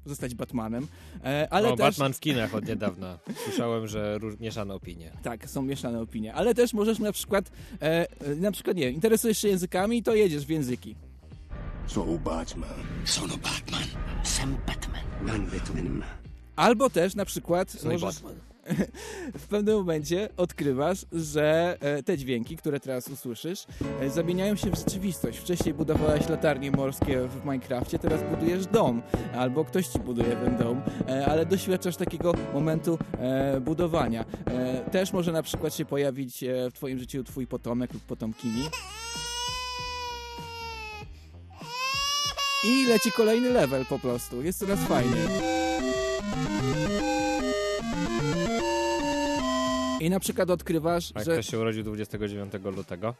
Zostać 0.05 0.35
Batmanem. 0.35 0.87
E, 1.23 1.47
ale 1.51 1.73
o, 1.73 1.75
też... 1.75 1.85
Batman 1.85 2.13
w 2.13 2.19
kinach 2.19 2.55
od 2.55 2.67
niedawna. 2.67 3.19
Słyszałem, 3.43 3.87
że 3.87 4.17
róż, 4.17 4.39
mieszane 4.39 4.73
opinie. 4.73 5.11
Tak, 5.23 5.49
są 5.49 5.61
mieszane 5.61 6.01
opinie. 6.01 6.33
Ale 6.33 6.55
też 6.55 6.73
możesz 6.73 6.99
na 6.99 7.11
przykład, 7.11 7.51
e, 7.81 8.07
na 8.35 8.51
przykład 8.51 8.77
nie, 8.77 8.89
interesujesz 8.89 9.37
się 9.37 9.47
językami, 9.47 10.03
to 10.03 10.15
jedziesz 10.15 10.45
w 10.45 10.49
języki. 10.49 10.95
Sono 11.87 12.17
Batman. 12.17 12.69
Sono 13.05 13.37
Batman. 13.37 13.83
Sam 14.23 14.57
Batman. 14.67 15.45
Batman. 15.45 16.03
Albo 16.55 16.89
też 16.89 17.15
na 17.15 17.25
przykład 17.25 17.83
możesz, 17.83 18.01
Batman. 18.01 18.35
w 19.43 19.47
pewnym 19.47 19.75
momencie 19.77 20.29
odkrywasz, 20.37 21.05
że 21.11 21.77
e, 21.79 22.03
te 22.03 22.17
dźwięki, 22.17 22.57
które 22.57 22.79
teraz 22.79 23.07
usłyszysz, 23.07 23.65
e, 24.01 24.09
zamieniają 24.09 24.55
się 24.55 24.71
w 24.71 24.75
rzeczywistość. 24.75 25.37
Wcześniej 25.39 25.73
budowałeś 25.73 26.29
latarnie 26.29 26.71
morskie 26.71 27.27
w 27.27 27.45
Minecrafcie, 27.45 27.99
teraz 27.99 28.23
budujesz 28.23 28.65
dom, 28.65 29.01
albo 29.35 29.65
ktoś 29.65 29.87
ci 29.87 29.99
buduje 29.99 30.35
ten 30.35 30.57
dom, 30.57 30.81
e, 31.07 31.25
ale 31.25 31.45
doświadczasz 31.45 31.95
takiego 31.95 32.33
momentu 32.53 32.97
budowania. 33.61 34.25
Też 34.91 35.13
może 35.13 35.31
na 35.31 35.43
przykład 35.43 35.75
się 35.75 35.85
pojawić 35.85 36.43
w 36.69 36.73
twoim 36.73 36.99
życiu 36.99 37.23
twój 37.23 37.47
potomek 37.47 37.93
lub 37.93 38.03
potomkini. 38.03 38.63
I 42.63 42.85
leci 42.85 43.11
kolejny 43.11 43.49
level 43.49 43.85
po 43.85 43.99
prostu. 43.99 44.41
Jest 44.41 44.59
coraz 44.59 44.79
fajniej. 44.79 45.27
I 50.03 50.09
na 50.09 50.19
przykład 50.19 50.49
odkrywasz, 50.49 51.11
A 51.15 51.19
jak 51.19 51.25
że 51.25 51.33
ktoś 51.33 51.49
się 51.49 51.59
urodził 51.59 51.83
29 51.83 52.53
lutego? 52.75 53.15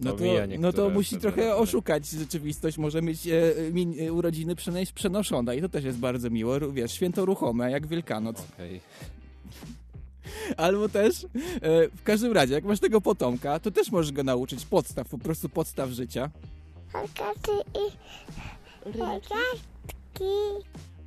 no 0.00 0.12
to, 0.12 0.24
no 0.58 0.72
to 0.72 0.90
musi 0.90 1.08
wtedy 1.16 1.22
trochę 1.22 1.56
oszukać 1.56 2.06
rzeczywistość, 2.06 2.78
może 2.78 3.02
mieć 3.02 3.26
e, 3.26 3.70
mi, 3.72 4.00
e, 4.00 4.12
urodziny 4.12 4.54
przenoszone 4.94 5.56
i 5.56 5.60
to 5.60 5.68
też 5.68 5.84
jest 5.84 5.98
bardzo 5.98 6.30
miło, 6.30 6.72
wiesz, 6.72 6.92
święto 6.92 7.24
ruchome, 7.24 7.70
jak 7.70 7.86
Wielkanoc. 7.86 8.44
Okej. 8.54 8.80
Albo 10.56 10.88
też, 10.88 11.24
e, 11.24 11.28
w 11.88 12.02
każdym 12.04 12.32
razie, 12.32 12.54
jak 12.54 12.64
masz 12.64 12.80
tego 12.80 13.00
potomka, 13.00 13.60
to 13.60 13.70
też 13.70 13.90
możesz 13.90 14.12
go 14.12 14.24
nauczyć 14.24 14.66
podstaw, 14.66 15.08
po 15.08 15.18
prostu 15.18 15.48
podstaw 15.48 15.90
życia. 15.90 16.30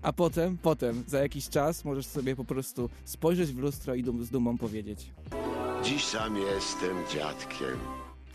A 0.01 0.13
potem, 0.13 0.57
potem, 0.57 1.03
za 1.07 1.19
jakiś 1.19 1.49
czas 1.49 1.85
możesz 1.85 2.05
sobie 2.05 2.35
po 2.35 2.45
prostu 2.45 2.89
spojrzeć 3.05 3.51
w 3.51 3.57
lustro 3.57 3.95
i 3.95 4.03
dum, 4.03 4.23
z 4.23 4.29
dumą 4.29 4.57
powiedzieć. 4.57 5.11
Dziś 5.83 6.05
sam 6.05 6.37
jestem 6.37 6.97
dziadkiem. 7.13 7.77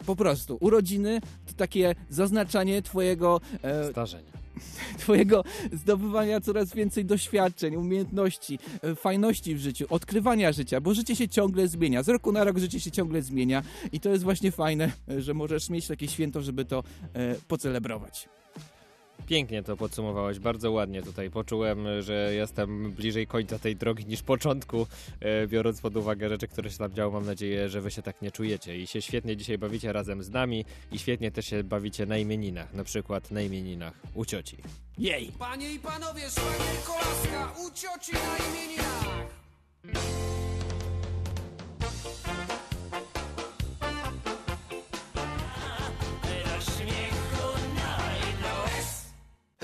Po 0.06 0.16
prostu, 0.16 0.56
urodziny 0.60 1.20
to 1.46 1.52
takie 1.52 1.94
zaznaczanie 2.10 2.82
twojego, 2.82 3.40
e, 3.62 3.90
Starzenia. 3.90 4.46
twojego 4.98 5.44
zdobywania 5.72 6.40
coraz 6.40 6.74
więcej 6.74 7.04
doświadczeń, 7.04 7.76
umiejętności, 7.76 8.58
e, 8.82 8.94
fajności 8.94 9.54
w 9.54 9.58
życiu, 9.58 9.86
odkrywania 9.90 10.52
życia, 10.52 10.80
bo 10.80 10.94
życie 10.94 11.16
się 11.16 11.28
ciągle 11.28 11.68
zmienia. 11.68 12.02
Z 12.02 12.08
roku 12.08 12.32
na 12.32 12.44
rok 12.44 12.58
życie 12.58 12.80
się 12.80 12.90
ciągle 12.90 13.22
zmienia 13.22 13.62
i 13.92 14.00
to 14.00 14.10
jest 14.10 14.24
właśnie 14.24 14.52
fajne, 14.52 14.92
e, 15.08 15.20
że 15.20 15.34
możesz 15.34 15.70
mieć 15.70 15.86
takie 15.86 16.08
święto, 16.08 16.42
żeby 16.42 16.64
to 16.64 16.82
e, 17.14 17.34
pocelebrować. 17.48 18.28
Pięknie 19.26 19.62
to 19.62 19.76
podsumowałeś, 19.76 20.38
bardzo 20.38 20.72
ładnie 20.72 21.02
tutaj. 21.02 21.30
Poczułem, 21.30 22.02
że 22.02 22.34
jestem 22.34 22.92
bliżej 22.92 23.26
końca 23.26 23.58
tej 23.58 23.76
drogi 23.76 24.06
niż 24.06 24.22
początku, 24.22 24.86
e, 25.20 25.46
biorąc 25.46 25.80
pod 25.80 25.96
uwagę 25.96 26.28
rzeczy, 26.28 26.48
które 26.48 26.70
się 26.70 26.78
tam 26.78 26.94
działy. 26.94 27.12
Mam 27.12 27.26
nadzieję, 27.26 27.68
że 27.68 27.80
wy 27.80 27.90
się 27.90 28.02
tak 28.02 28.22
nie 28.22 28.30
czujecie 28.30 28.78
i 28.78 28.86
się 28.86 29.02
świetnie 29.02 29.36
dzisiaj 29.36 29.58
bawicie 29.58 29.92
razem 29.92 30.22
z 30.22 30.30
nami 30.30 30.64
i 30.92 30.98
świetnie 30.98 31.30
też 31.30 31.46
się 31.46 31.64
bawicie 31.64 32.06
na 32.06 32.18
imieninach, 32.18 32.74
na 32.74 32.84
przykład 32.84 33.30
na 33.30 33.40
imieninach 33.40 33.94
u 34.14 34.24
cioci. 34.24 34.56
Jej! 34.98 35.32
Panie 35.38 35.72
i 35.72 35.78
panowie, 35.78 36.30
szwagier 36.30 36.82
Kolaska 36.86 37.52
u 37.60 37.70
cioci 37.70 38.12
na 38.12 38.36
imieninach. 38.46 40.45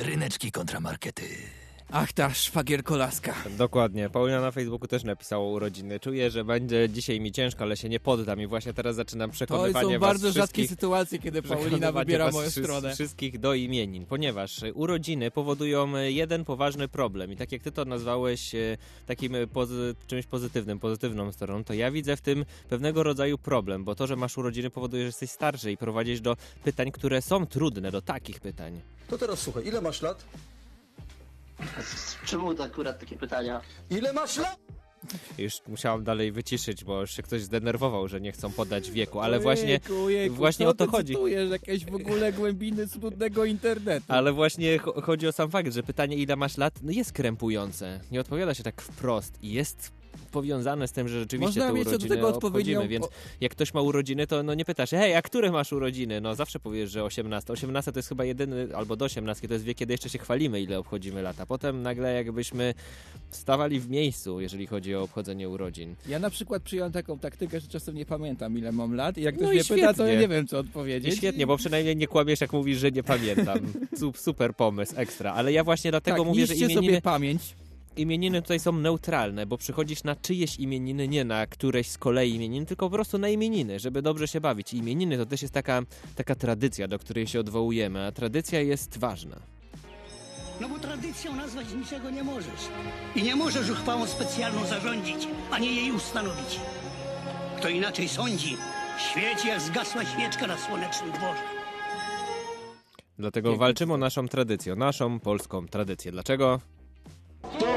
Ryneczki 0.03 0.51
kontramarkety. 0.53 1.62
Ach 1.95 2.13
ta 2.13 2.35
szwagierko 2.35 2.97
laska. 2.97 3.35
Dokładnie. 3.59 4.11
Paulina 4.11 4.41
na 4.41 4.51
Facebooku 4.51 4.89
też 4.89 5.05
napisała 5.05 5.45
urodziny. 5.49 6.01
Czuję, 6.01 6.31
że 6.31 6.45
będzie 6.45 6.89
dzisiaj 6.89 7.21
mi 7.21 7.33
ciężko, 7.33 7.65
ale 7.65 7.77
się 7.77 7.89
nie 7.89 8.01
poddam 8.01 8.41
i 8.41 8.47
właśnie 8.47 8.73
teraz 8.75 8.97
zaczynam 8.97 9.31
To 9.31 9.35
przekonywanie 9.35 9.95
są 9.95 10.01
was 10.01 10.09
bardzo 10.09 10.33
rzadkie 10.33 10.69
sytuacje, 10.69 11.19
kiedy 11.19 11.43
Paulina 11.43 11.93
wybiera 11.93 12.31
moją 12.31 12.51
stronę. 12.51 12.95
Wszystkich 12.95 13.39
do 13.39 13.55
imienin, 13.55 14.07
ponieważ 14.07 14.61
urodziny 14.75 15.31
powodują 15.31 15.97
jeden 15.97 16.45
poważny 16.45 16.89
problem 16.89 17.33
i 17.33 17.37
tak 17.37 17.53
jak 17.53 17.63
ty 17.63 17.73
to 17.73 17.85
nazwałeś 17.85 18.55
e, 18.55 18.77
takim 19.07 19.35
e, 19.35 19.47
pozy- 19.47 19.95
czymś 20.07 20.27
pozytywnym, 20.27 20.79
pozytywną 20.79 21.33
stroną, 21.33 21.65
to 21.65 21.75
ja 21.75 21.91
widzę 21.91 22.17
w 22.17 22.21
tym 22.21 22.45
pewnego 22.69 23.03
rodzaju 23.03 23.39
problem, 23.39 23.85
bo 23.85 23.95
to, 23.95 24.07
że 24.07 24.17
masz 24.17 24.39
urodziny 24.39 24.71
powoduje, 24.71 25.03
że 25.03 25.07
jesteś 25.07 25.31
starszy 25.31 25.73
i 25.73 25.77
prowadzisz 25.77 26.21
do 26.21 26.37
pytań, 26.65 26.91
które 26.93 27.23
są 27.23 27.47
trudne, 27.47 27.91
do 27.91 28.03
takich 28.03 28.41
pytań. 28.41 28.81
To 29.09 29.19
teraz 29.19 29.39
słuchaj, 29.39 29.67
ile 29.67 29.81
masz 29.81 30.03
lat? 30.03 30.25
Czemu 32.27 32.55
to 32.55 32.65
akurat 32.65 33.01
takie 33.01 33.17
pytania? 33.17 33.61
Ile 33.91 34.13
masz 34.13 34.37
lat? 34.37 34.57
Już 35.39 35.53
musiałam 35.69 36.05
dalej 36.05 36.33
wyciszyć, 36.33 36.85
bo 36.85 37.01
już 37.01 37.11
się 37.11 37.23
ktoś 37.23 37.43
zdenerwował, 37.43 38.09
że 38.09 38.21
nie 38.21 38.33
chcą 38.33 38.53
podać 38.53 38.91
wieku, 38.91 39.21
ale 39.21 39.29
Ojejku, 39.31 39.43
właśnie 39.43 39.81
ojejku, 40.05 40.35
właśnie 40.37 40.69
o 40.69 40.75
to 40.75 40.87
chodzi. 40.87 41.13
cytujesz? 41.15 41.51
jakieś 41.51 41.85
w 41.85 41.95
ogóle 41.95 42.33
głębiny 42.33 42.89
smutnego 42.89 43.45
internetu. 43.45 44.07
Ale 44.09 44.33
właśnie 44.33 44.79
cho- 44.79 45.03
chodzi 45.03 45.27
o 45.29 45.33
sam 45.33 45.51
fakt, 45.51 45.73
że 45.73 45.83
pytanie 45.83 46.17
ile 46.17 46.37
masz 46.37 46.57
lat 46.57 46.75
no 46.83 46.93
jest 46.93 47.13
krępujące. 47.13 48.01
Nie 48.11 48.21
odpowiada 48.21 48.55
się 48.55 48.63
tak 48.63 48.83
wprost 48.83 49.43
i 49.43 49.53
jest 49.53 49.93
powiązane 50.33 50.89
z 50.89 50.93
tym, 50.93 51.09
że 51.09 51.21
rzeczywiście 51.21 51.61
Można 51.61 51.73
te 51.73 51.79
mieć 51.79 51.89
urodziny 51.89 52.17
tego 52.17 52.29
odpowiednią... 52.29 52.89
więc 52.89 53.07
jak 53.41 53.53
ktoś 53.53 53.75
ma 53.75 53.81
urodziny, 53.81 54.27
to 54.27 54.43
no 54.43 54.55
nie 54.55 54.65
pytasz 54.65 54.91
hej, 54.91 55.15
a 55.15 55.23
które 55.23 55.53
masz 55.53 55.73
urodziny? 55.73 56.21
No 56.21 56.35
zawsze 56.35 56.59
powiesz, 56.61 56.91
że 56.91 57.05
18. 57.05 57.53
18 57.53 57.93
to 57.93 57.99
jest 57.99 58.09
chyba 58.09 58.25
jedyny, 58.25 58.69
albo 58.77 58.97
do 58.97 59.05
18 59.05 59.49
to 59.49 59.55
jest 59.55 59.65
wiek, 59.65 59.77
kiedy 59.77 59.95
jeszcze 59.95 60.09
się 60.09 60.19
chwalimy, 60.19 60.61
ile 60.61 60.79
obchodzimy 60.79 61.23
lata. 61.23 61.47
Potem 61.47 61.83
nagle 61.83 62.15
jakbyśmy 62.15 62.75
stawali 63.31 63.81
w 63.81 63.91
miejscu, 63.91 64.41
jeżeli 64.41 64.67
chodzi 64.67 64.95
o 64.95 65.03
obchodzenie 65.03 65.49
urodzin. 65.49 65.95
Ja 66.09 66.19
na 66.19 66.31
przykład 66.31 66.63
przyjąłem 66.63 66.93
taką 66.93 67.19
taktykę, 67.19 67.61
że 67.61 67.69
czasem 67.69 67.95
nie 67.95 68.07
pamiętam 68.07 68.59
ile 68.59 68.73
mam 68.73 68.95
lat 68.95 69.19
i 69.19 69.23
jak 69.23 69.35
ktoś 69.35 69.47
No 69.47 69.53
i 69.53 69.55
mnie 69.55 69.65
pyta, 69.65 69.95
to 69.95 70.03
ja 70.07 70.09
świetnie. 70.09 70.17
nie 70.21 70.29
wiem 70.29 70.47
co 70.47 70.57
I 70.57 70.61
odpowiedzieć. 70.61 71.17
świetnie, 71.17 71.47
bo 71.47 71.57
przynajmniej 71.57 71.97
nie 71.97 72.07
kłamiesz, 72.07 72.41
jak 72.41 72.53
mówisz, 72.53 72.79
że 72.79 72.91
nie 72.91 73.03
pamiętam. 73.03 73.59
Sup- 74.01 74.19
Super 74.19 74.55
pomysł, 74.57 74.93
ekstra. 74.97 75.33
Ale 75.33 75.53
ja 75.53 75.65
właśnie 75.65 75.91
dlatego 75.91 76.17
tak, 76.17 76.27
mówię, 76.27 76.47
że 76.47 76.55
imieniny... 76.55 76.75
sobie 76.83 77.03
pamięć. 77.03 77.43
Imieniny 77.97 78.43
tutaj 78.43 78.61
są 78.61 78.73
neutralne, 78.73 79.47
bo 79.47 79.59
przychodzisz 79.59 80.05
na 80.05 80.17
czyjeś 80.17 80.57
imieniny, 80.57 81.09
nie 81.09 81.25
na 81.25 81.47
któreś 81.47 81.89
z 81.89 81.99
kolei 81.99 82.35
imienin, 82.35 82.67
tylko 82.67 82.87
po 82.91 82.95
prostu 82.95 83.19
na 83.19 83.29
imieniny, 83.29 83.81
żeby 83.81 84.03
dobrze 84.03 84.29
się 84.29 84.41
bawić. 84.41 84.75
I 84.75 84.77
imieniny 84.77 85.17
to 85.19 85.27
też 85.27 85.43
jest 85.43 85.55
taka, 85.55 85.83
taka 86.15 86.35
tradycja, 86.35 86.89
do 86.89 86.99
której 86.99 87.27
się 87.27 87.41
odwołujemy, 87.41 88.07
a 88.07 88.13
tradycja 88.13 88.61
jest 88.61 88.99
ważna. 88.99 89.37
No 90.61 90.69
bo 90.69 90.79
tradycją 90.79 91.37
nazwać 91.37 91.67
niczego 91.75 92.11
nie 92.11 92.25
możesz. 92.25 92.61
I 93.17 93.23
nie 93.23 93.37
możesz 93.37 93.71
uchwałą 93.71 94.07
specjalną 94.07 94.67
zarządzić, 94.67 95.29
ani 95.51 95.77
jej 95.77 95.93
ustanowić. 95.93 96.61
Kto 97.59 97.69
inaczej 97.69 98.09
sądzi, 98.09 98.57
świeci 98.99 99.49
jak 99.49 99.61
zgasła 99.61 100.05
świeczka 100.05 100.47
na 100.47 100.59
słonecznym 100.59 101.13
dworze. 101.13 101.43
Dlatego 103.19 103.57
walczymy 103.57 103.93
o 103.93 103.97
naszą 103.97 104.29
tradycję, 104.29 104.73
o 104.73 104.77
naszą 104.77 105.21
polską 105.21 105.69
tradycję. 105.69 106.13
Dlaczego? 106.13 106.61
To 107.59 107.72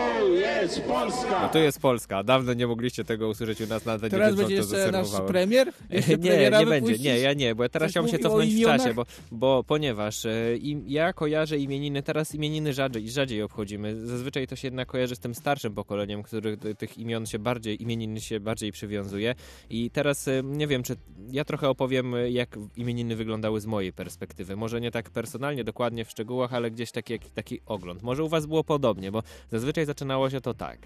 jest 0.65 0.77
jest 0.77 0.87
Polska! 0.87 1.41
No 1.41 1.49
tu 1.49 1.57
jest 1.57 1.79
Polska. 1.79 2.23
Dawno 2.23 2.53
nie 2.53 2.67
mogliście 2.67 3.03
tego 3.03 3.27
usłyszeć 3.27 3.61
u 3.61 3.67
nas 3.67 3.85
na 3.85 3.93
antenie, 3.93 4.11
Teraz 4.11 4.35
będzie 4.35 4.55
jeszcze 4.55 4.91
nasz 4.91 5.07
premier? 5.27 5.67
Jeszcze 5.89 6.17
nie, 6.17 6.49
nie 6.59 6.65
będzie. 6.65 6.97
Nie, 6.97 7.19
ja 7.19 7.33
nie, 7.33 7.55
bo 7.55 7.63
ja 7.63 7.69
teraz 7.69 7.91
chciałbym 7.91 8.11
się 8.11 8.19
cofnąć 8.19 8.55
w 8.55 8.63
czasie, 8.63 8.93
bo, 8.93 9.05
bo 9.31 9.63
ponieważ 9.63 10.25
e, 10.25 10.57
im, 10.57 10.83
ja 10.87 11.13
kojarzę 11.13 11.57
imieniny, 11.57 12.03
teraz 12.03 12.35
imieniny 12.35 12.73
rzadziej, 12.73 13.09
rzadziej 13.09 13.41
obchodzimy. 13.41 14.05
Zazwyczaj 14.05 14.47
to 14.47 14.55
się 14.55 14.67
jednak 14.67 14.87
kojarzy 14.87 15.15
z 15.15 15.19
tym 15.19 15.35
starszym 15.35 15.73
pokoleniem, 15.73 16.23
który 16.23 16.57
do 16.57 16.75
tych 16.75 16.97
imion 16.97 17.25
się 17.25 17.39
bardziej, 17.39 17.83
imieniny 17.83 18.21
się 18.21 18.39
bardziej 18.39 18.71
przywiązuje. 18.71 19.35
I 19.69 19.91
teraz 19.91 20.27
e, 20.27 20.41
nie 20.43 20.67
wiem, 20.67 20.83
czy 20.83 20.95
ja 21.31 21.45
trochę 21.45 21.69
opowiem, 21.69 22.15
e, 22.15 22.29
jak 22.31 22.57
imieniny 22.75 23.15
wyglądały 23.15 23.61
z 23.61 23.65
mojej 23.65 23.93
perspektywy. 23.93 24.55
Może 24.55 24.81
nie 24.81 24.91
tak 24.91 25.09
personalnie, 25.09 25.63
dokładnie 25.63 26.05
w 26.05 26.09
szczegółach, 26.09 26.53
ale 26.53 26.71
gdzieś 26.71 26.91
taki, 26.91 27.19
taki 27.19 27.59
ogląd. 27.65 28.03
Może 28.03 28.23
u 28.23 28.29
was 28.29 28.45
było 28.45 28.63
podobnie, 28.63 29.11
bo 29.11 29.23
zazwyczaj 29.51 29.85
zaczynało 29.85 30.29
się 30.29 30.41
to 30.41 30.54
tak. 30.57 30.77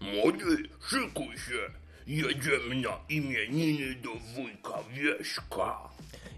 Młody, 0.00 0.56
szykuj 0.88 1.38
się! 1.38 1.87
Jedziemy 2.08 2.74
na 2.82 2.98
imieniny 3.08 3.94
do 3.94 4.10
wujka 4.34 4.78
Wieśka. 4.94 5.88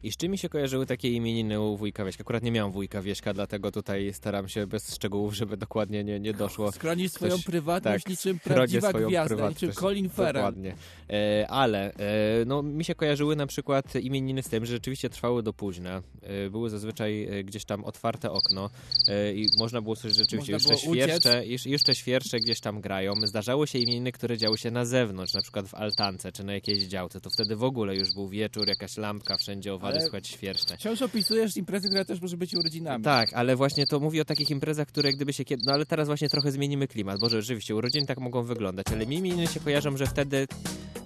I 0.02 0.12
z 0.12 0.16
czym 0.16 0.30
mi 0.30 0.38
się 0.38 0.48
kojarzyły 0.48 0.86
takie 0.86 1.10
imieniny 1.10 1.60
u 1.60 1.76
wujka 1.76 2.04
Wieśka? 2.04 2.20
Akurat 2.22 2.42
nie 2.42 2.52
miałem 2.52 2.72
wujka 2.72 3.02
Wieśka, 3.02 3.34
dlatego 3.34 3.72
tutaj 3.72 4.12
staram 4.14 4.48
się 4.48 4.66
bez 4.66 4.94
szczegółów, 4.94 5.34
żeby 5.34 5.56
dokładnie 5.56 6.04
nie, 6.04 6.20
nie 6.20 6.32
doszło. 6.32 6.72
Schronisz 6.72 7.12
swoją 7.12 7.32
Ktoś- 7.34 7.44
prywatność 7.44 8.04
tak, 8.04 8.10
niczym 8.10 8.38
prawdziwa 8.38 8.88
swoją 8.88 9.08
gwiazda, 9.08 9.48
niczym 9.48 9.72
Colin 9.72 10.08
Farrell. 10.08 10.34
Dokładnie. 10.34 10.74
E, 11.10 11.46
ale 11.48 11.94
e, 11.94 12.44
no, 12.46 12.62
mi 12.62 12.84
się 12.84 12.94
kojarzyły 12.94 13.36
na 13.36 13.46
przykład 13.46 13.94
imieniny 13.94 14.42
z 14.42 14.48
tym, 14.48 14.66
że 14.66 14.72
rzeczywiście 14.72 15.10
trwały 15.10 15.42
do 15.42 15.52
późna. 15.52 16.02
E, 16.22 16.50
były 16.50 16.70
zazwyczaj 16.70 17.24
e, 17.24 17.44
gdzieś 17.44 17.64
tam 17.64 17.84
otwarte 17.84 18.30
okno 18.30 18.70
e, 19.08 19.34
i 19.34 19.46
można 19.58 19.82
było 19.82 19.96
coś 19.96 20.12
rzeczywiście 20.14 20.52
Można 20.52 20.74
jeszcze 20.74 20.90
świerszcze, 20.92 21.46
już- 21.46 21.66
jeszcze 21.66 21.94
świerszcze 21.94 22.38
gdzieś 22.40 22.60
tam 22.60 22.80
grają. 22.80 23.12
Zdarzały 23.24 23.66
się 23.66 23.78
imieniny, 23.78 24.12
które 24.12 24.38
działy 24.38 24.58
się 24.58 24.70
na 24.70 24.84
zewnątrz, 24.84 25.34
na 25.34 25.42
przykład 25.42 25.59
w 25.62 25.74
altance 25.74 26.32
czy 26.32 26.44
na 26.44 26.52
jakiejś 26.52 26.82
działce. 26.82 27.20
To 27.20 27.30
wtedy 27.30 27.56
w 27.56 27.64
ogóle 27.64 27.96
już 27.96 28.14
był 28.14 28.28
wieczór, 28.28 28.68
jakaś 28.68 28.96
lampka, 28.96 29.36
wszędzie 29.36 29.74
owady, 29.74 29.94
Ale- 29.94 30.02
słychać 30.02 30.28
świerszcze. 30.28 30.76
Wciąż 30.76 31.02
opisujesz 31.02 31.56
imprezę, 31.56 31.88
która 31.88 32.04
też 32.04 32.20
może 32.20 32.36
być 32.36 32.54
urodzinami. 32.54 33.04
Tak, 33.04 33.32
ale 33.32 33.56
właśnie 33.56 33.86
to 33.86 34.00
mówi 34.00 34.20
o 34.20 34.24
takich 34.24 34.50
imprezach, 34.50 34.88
które 34.88 35.12
gdyby 35.12 35.32
się 35.32 35.44
kiedy... 35.44 35.62
No 35.66 35.72
ale 35.72 35.86
teraz 35.86 36.06
właśnie 36.06 36.28
trochę 36.28 36.52
zmienimy 36.52 36.88
klimat, 36.88 37.20
bo 37.20 37.28
rzeczywiście 37.28 37.76
urodziny 37.76 38.06
tak 38.06 38.18
mogą 38.18 38.42
wyglądać, 38.42 38.86
ale 38.92 39.06
mi 39.06 39.16
imieniny 39.16 39.46
się 39.46 39.60
kojarzą, 39.60 39.96
że 39.96 40.06
wtedy 40.06 40.46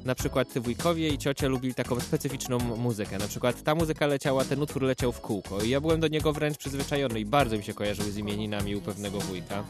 na 0.04 0.14
przykład 0.14 0.58
wujkowie 0.58 1.08
i 1.08 1.18
ciocia 1.18 1.48
lubili 1.48 1.74
taką 1.74 2.00
specyficzną 2.00 2.58
muzykę. 2.58 3.18
Na 3.18 3.28
przykład 3.28 3.62
ta 3.62 3.74
muzyka 3.74 4.06
leciała, 4.06 4.44
ten 4.44 4.62
utwór 4.62 4.82
leciał 4.82 5.12
w 5.12 5.20
kółko 5.20 5.62
i 5.62 5.68
ja 5.70 5.80
byłem 5.80 6.00
do 6.00 6.08
niego 6.08 6.32
wręcz 6.32 6.58
przyzwyczajony 6.58 7.20
i 7.20 7.24
bardzo 7.24 7.56
mi 7.56 7.64
się 7.64 7.74
kojarzył 7.74 8.04
z 8.10 8.16
imieninami 8.16 8.76
u 8.76 8.80
pewnego 8.80 9.20
wujka. 9.20 9.64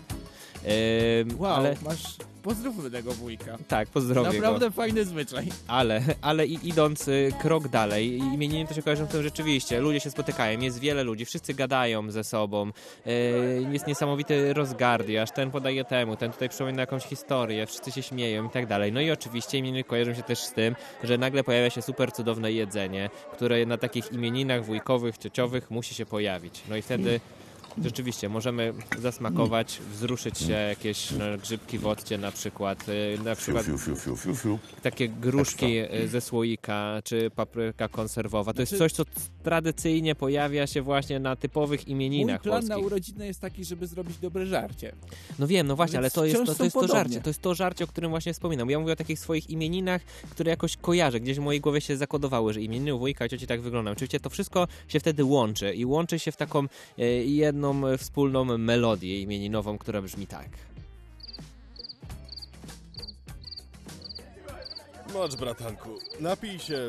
Ehm, 0.64 1.40
Wow, 1.40 1.54
ale 1.54 1.76
masz... 1.84 2.02
Pozdrówmy 2.42 2.90
tego 2.90 3.12
wujka. 3.12 3.58
tak, 3.68 3.88
pozdrowię 3.88 4.28
go. 4.28 4.34
Naprawdę 4.34 4.70
fajny 4.70 5.04
zwyczaj. 5.04 5.48
Ale, 5.68 6.02
ale 6.22 6.46
i 6.46 6.68
idąc 6.68 7.08
y, 7.08 7.32
krok 7.40 7.68
dalej, 7.68 8.18
imieniny 8.18 8.68
to 8.68 8.74
się 8.74 8.82
kojarzą 8.82 9.06
z 9.06 9.08
tym 9.08 9.22
rzeczywiście. 9.22 9.80
Ludzie 9.80 10.00
się 10.00 10.10
spotykają, 10.10 10.60
jest 10.60 10.78
wiele 10.78 11.04
ludzi, 11.04 11.24
wszyscy 11.24 11.54
gadają 11.54 12.10
ze 12.10 12.24
sobą. 12.24 12.70
y, 13.06 13.66
jest 13.72 13.86
niesamowity 13.86 14.54
rozgardiaż, 14.54 15.30
ten 15.30 15.50
podaje 15.50 15.84
temu, 15.84 16.16
ten 16.16 16.32
tutaj 16.32 16.48
przypomina 16.48 16.80
jakąś 16.80 17.02
historię, 17.04 17.66
wszyscy 17.66 17.92
się 17.92 18.02
śmieją 18.02 18.46
i 18.46 18.50
tak 18.50 18.66
dalej. 18.66 18.92
No 18.92 19.00
i 19.00 19.10
oczywiście 19.10 19.58
imieniny 19.58 19.84
kojarzą 19.84 20.14
się 20.14 20.22
też 20.22 20.38
z 20.38 20.52
tym, 20.52 20.74
że 21.04 21.18
nagle 21.18 21.44
pojawia 21.44 21.70
się 21.70 21.82
super 21.82 22.12
cudowne 22.12 22.52
jedzenie, 22.52 23.10
które 23.32 23.66
na 23.66 23.78
takich 23.78 24.12
imieninach 24.12 24.64
wujkowych, 24.64 25.18
ciociowych 25.18 25.70
musi 25.70 25.94
się 25.94 26.06
pojawić. 26.06 26.60
No 26.68 26.76
i 26.76 26.82
wtedy 26.82 27.20
Rzeczywiście, 27.84 28.28
możemy 28.28 28.72
zasmakować, 28.98 29.78
wzruszyć 29.92 30.38
się, 30.38 30.52
jakieś 30.52 31.10
no, 31.10 31.24
grzybki 31.42 31.78
w 31.78 31.86
odcie 31.86 32.18
na 32.18 32.32
przykład, 32.32 32.88
y, 32.88 33.18
na 33.24 33.34
przykład 33.36 33.66
Fiu, 33.66 33.78
fiu, 33.78 33.96
fiu, 33.96 34.16
fiu, 34.16 34.34
fiu. 34.36 34.58
takie 34.82 35.08
gruszki 35.08 35.78
y, 36.04 36.08
ze 36.08 36.20
słoika, 36.20 37.00
czy 37.04 37.30
papryka 37.30 37.88
konserwowa. 37.88 38.52
To 38.52 38.62
jest 38.62 38.70
Znaczy- 38.76 38.78
coś, 38.78 38.92
co 38.92 39.04
tradycyjnie 39.42 40.14
pojawia 40.14 40.66
się 40.66 40.82
właśnie 40.82 41.18
na 41.20 41.36
typowych 41.36 41.86
Mój 41.86 41.92
imieninach 41.92 42.40
plan 42.42 42.64
na 42.64 42.68
polskich. 42.68 42.86
urodziny 42.86 43.26
jest 43.26 43.40
taki, 43.40 43.64
żeby 43.64 43.86
zrobić 43.86 44.18
dobre 44.18 44.46
żarcie. 44.46 44.92
No 45.38 45.46
wiem, 45.46 45.66
no 45.66 45.76
właśnie, 45.76 45.98
ale 45.98 46.10
to 46.10 46.24
jest 46.24 46.44
to, 46.46 46.54
to, 46.54 46.64
jest 46.64 46.74
to 46.76 46.86
żarcie, 46.88 47.20
to 47.20 47.30
jest 47.30 47.42
to 47.42 47.54
żarcie, 47.54 47.84
o 47.84 47.86
którym 47.86 48.10
właśnie 48.10 48.32
wspominam. 48.32 48.70
Ja 48.70 48.78
mówię 48.80 48.92
o 48.92 48.96
takich 48.96 49.18
swoich 49.18 49.50
imieninach, 49.50 50.02
które 50.30 50.50
jakoś 50.50 50.76
kojarzę, 50.76 51.20
gdzieś 51.20 51.36
w 51.36 51.40
mojej 51.40 51.60
głowie 51.60 51.80
się 51.80 51.96
zakodowały, 51.96 52.52
że 52.52 52.62
imieniny 52.62 52.94
u 52.94 52.98
wujka, 52.98 53.28
cioci 53.28 53.46
tak 53.46 53.60
wyglądają. 53.60 53.92
Oczywiście 53.92 54.20
to 54.20 54.30
wszystko 54.30 54.68
się 54.88 55.00
wtedy 55.00 55.24
łączy 55.24 55.74
i 55.74 55.84
łączy 55.84 56.18
się 56.18 56.32
w 56.32 56.36
taką 56.36 56.64
e, 56.98 57.24
jedną 57.64 57.88
e, 57.88 57.98
wspólną 57.98 58.44
melodię 58.44 59.20
imieninową, 59.20 59.78
która 59.78 60.02
brzmi 60.02 60.26
tak. 60.26 60.48
Mocz, 65.14 65.36
bratanku, 65.36 65.98
napij 66.20 66.58
się 66.58 66.86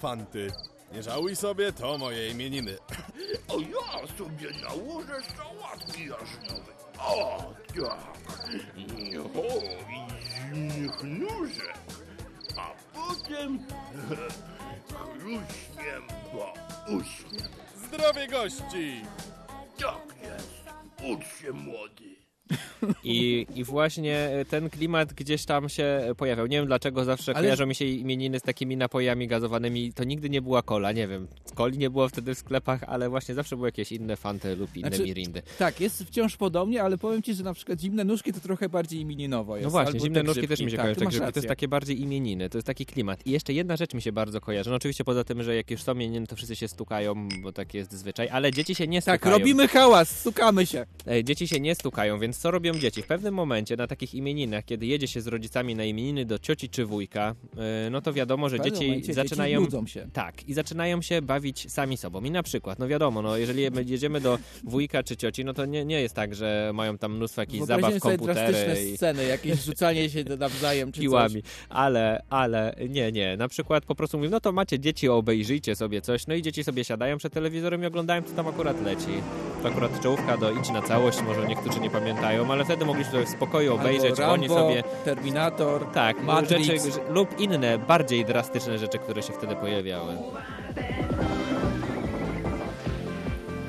fanty. 0.00 0.52
Nie 0.92 1.02
żałuj 1.02 1.36
sobie, 1.36 1.72
to 1.72 1.98
moje 1.98 2.30
imieniny. 2.30 2.76
A 3.48 3.52
ja 3.52 4.06
sobie 4.18 4.50
nałożę 4.62 5.20
sałatki 5.36 6.06
jarznowej. 6.06 6.74
O, 6.98 7.54
tak. 7.68 8.48
O, 9.36 9.60
i 9.90 10.06
zimnych 10.30 11.02
nóżek. 11.04 11.74
A 12.56 12.70
potem 12.94 13.58
chruśniem 14.88 16.02
po 16.32 16.52
uśnie. 16.92 17.48
Zdrowie 17.86 18.28
gości! 18.28 19.02
Tak 19.78 20.14
jest. 20.22 20.64
Ucz 21.10 21.40
się, 21.40 21.52
młody. 21.52 22.13
I, 23.04 23.46
I 23.54 23.64
właśnie 23.64 24.30
ten 24.50 24.70
klimat 24.70 25.12
gdzieś 25.12 25.44
tam 25.44 25.68
się 25.68 26.14
pojawiał. 26.16 26.46
Nie 26.46 26.56
wiem 26.56 26.66
dlaczego 26.66 27.04
zawsze 27.04 27.32
Ale- 27.32 27.42
kojarzą 27.44 27.66
mi 27.66 27.74
się 27.74 27.84
imieniny 27.84 28.38
z 28.38 28.42
takimi 28.42 28.76
napojami 28.76 29.28
gazowanymi. 29.28 29.92
To 29.92 30.04
nigdy 30.04 30.30
nie 30.30 30.42
była 30.42 30.62
kola, 30.62 30.92
nie 30.92 31.08
wiem. 31.08 31.26
Coli 31.56 31.78
nie 31.78 31.90
było 31.90 32.08
wtedy 32.08 32.34
w 32.34 32.38
sklepach, 32.38 32.82
ale 32.86 33.08
właśnie 33.08 33.34
zawsze 33.34 33.56
były 33.56 33.68
jakieś 33.68 33.92
inne 33.92 34.16
fanty 34.16 34.56
lub 34.56 34.76
inne 34.76 34.88
Znaczy, 34.88 35.04
mirindy. 35.04 35.42
Tak, 35.58 35.80
jest 35.80 36.04
wciąż 36.04 36.36
podobnie, 36.36 36.82
ale 36.82 36.98
powiem 36.98 37.22
ci, 37.22 37.34
że 37.34 37.44
na 37.44 37.54
przykład 37.54 37.80
zimne 37.80 38.04
nóżki 38.04 38.32
to 38.32 38.40
trochę 38.40 38.68
bardziej 38.68 39.00
imieninowo 39.00 39.56
jest. 39.56 39.64
No 39.64 39.70
właśnie, 39.70 39.92
albo 39.92 40.04
zimne 40.04 40.20
te 40.20 40.26
nóżki 40.26 40.40
grzybki. 40.40 40.56
też 40.56 40.64
mi 40.64 40.70
się 40.70 40.76
tak, 40.76 40.84
kojarzą. 40.86 41.00
Tak, 41.00 41.08
grzybki 41.08 41.32
to 41.32 41.38
jest 41.38 41.48
takie 41.48 41.68
bardziej 41.68 42.00
imieniny, 42.02 42.50
to 42.50 42.58
jest 42.58 42.66
taki 42.66 42.86
klimat. 42.86 43.26
I 43.26 43.30
jeszcze 43.30 43.52
jedna 43.52 43.76
rzecz 43.76 43.94
mi 43.94 44.02
się 44.02 44.12
bardzo 44.12 44.40
kojarzy. 44.40 44.70
No 44.70 44.76
oczywiście 44.76 45.04
poza 45.04 45.24
tym, 45.24 45.42
że 45.42 45.56
jak 45.56 45.70
już 45.70 45.82
są 45.82 45.94
imieniny, 45.94 46.26
to 46.26 46.36
wszyscy 46.36 46.56
się 46.56 46.68
stukają, 46.68 47.28
bo 47.42 47.52
taki 47.52 47.76
jest 47.78 47.92
zwyczaj, 47.92 48.28
ale 48.32 48.52
dzieci 48.52 48.74
się 48.74 48.86
nie 48.86 49.02
Tak, 49.02 49.20
stukają. 49.20 49.38
robimy 49.38 49.68
hałas, 49.68 50.20
stukamy 50.20 50.66
się. 50.66 50.86
E, 51.06 51.24
Dzieci 51.24 51.48
się 51.48 51.60
nie 51.60 51.74
stukają, 51.74 52.18
więc 52.18 52.36
co 52.44 52.50
robią 52.50 52.74
dzieci? 52.74 53.02
W 53.02 53.06
pewnym 53.06 53.34
momencie 53.34 53.76
na 53.76 53.86
takich 53.86 54.14
imieninach, 54.14 54.64
kiedy 54.64 54.86
jedzie 54.86 55.08
się 55.08 55.20
z 55.20 55.26
rodzicami 55.26 55.74
na 55.74 55.84
imieniny 55.84 56.24
do 56.24 56.38
cioci 56.38 56.68
czy 56.68 56.86
wujka, 56.86 57.34
e, 57.86 57.90
no 57.90 58.00
to 58.00 58.12
wiadomo, 58.12 58.48
że 58.48 58.60
dzieci 58.60 59.02
zaczynają... 59.12 59.66
Dzieci 59.66 59.92
się. 59.92 60.08
Tak, 60.12 60.48
i 60.48 60.54
zaczynają 60.54 61.02
się 61.02 61.22
bawić 61.22 61.72
sami 61.72 61.96
sobą. 61.96 62.24
I 62.24 62.30
na 62.30 62.42
przykład, 62.42 62.78
no 62.78 62.88
wiadomo, 62.88 63.22
no 63.22 63.36
jeżeli 63.36 63.62
jedziemy 63.86 64.20
do 64.20 64.38
wujka 64.64 65.02
czy 65.02 65.16
cioci, 65.16 65.44
no 65.44 65.54
to 65.54 65.64
nie, 65.64 65.84
nie 65.84 66.00
jest 66.00 66.14
tak, 66.14 66.34
że 66.34 66.70
mają 66.74 66.98
tam 66.98 67.16
mnóstwo 67.16 67.42
jakichś 67.42 67.64
zabaw, 67.64 67.98
komputery 67.98 68.34
drastyczne 68.34 68.84
i 68.84 68.96
sceny, 68.96 69.24
jakieś 69.24 69.64
rzucanie 69.64 70.10
się 70.10 70.24
nawzajem 70.38 70.92
czy 70.92 71.00
piłami. 71.00 71.42
coś. 71.42 71.52
Ale, 71.68 72.22
ale, 72.30 72.74
nie, 72.88 73.12
nie. 73.12 73.36
Na 73.36 73.48
przykład 73.48 73.84
po 73.84 73.94
prostu 73.94 74.18
mówię, 74.18 74.30
no 74.30 74.40
to 74.40 74.52
macie 74.52 74.78
dzieci, 74.78 75.08
obejrzyjcie 75.08 75.76
sobie 75.76 76.00
coś. 76.00 76.26
No 76.26 76.34
i 76.34 76.42
dzieci 76.42 76.64
sobie 76.64 76.84
siadają 76.84 77.18
przed 77.18 77.32
telewizorem 77.32 77.82
i 77.82 77.86
oglądają, 77.86 78.22
co 78.22 78.34
tam 78.34 78.46
akurat 78.46 78.82
leci. 78.82 79.22
To 79.62 79.68
akurat 79.68 80.00
czołówka 80.00 80.36
do 80.36 80.50
Idź 80.50 80.70
na 80.70 80.82
całość, 80.82 81.22
może 81.22 81.46
niektórzy 81.48 81.80
nie 81.80 81.90
pamiętają, 81.90 82.23
ale 82.50 82.64
wtedy 82.64 82.84
mogliśmy 82.84 83.12
sobie 83.12 83.26
w 83.26 83.28
spokoju 83.28 83.74
obejrzeć. 83.74 84.20
Albo 84.20 84.32
Oni 84.32 84.48
Rambo, 84.48 84.60
sobie 84.68 84.82
Terminator, 85.04 85.86
tak, 85.92 86.22
Matrix. 86.22 86.84
rzeczy 86.84 87.00
lub 87.10 87.40
inne, 87.40 87.78
bardziej 87.78 88.24
drastyczne 88.24 88.78
rzeczy, 88.78 88.98
które 88.98 89.22
się 89.22 89.32
wtedy 89.32 89.56
pojawiały. 89.56 90.12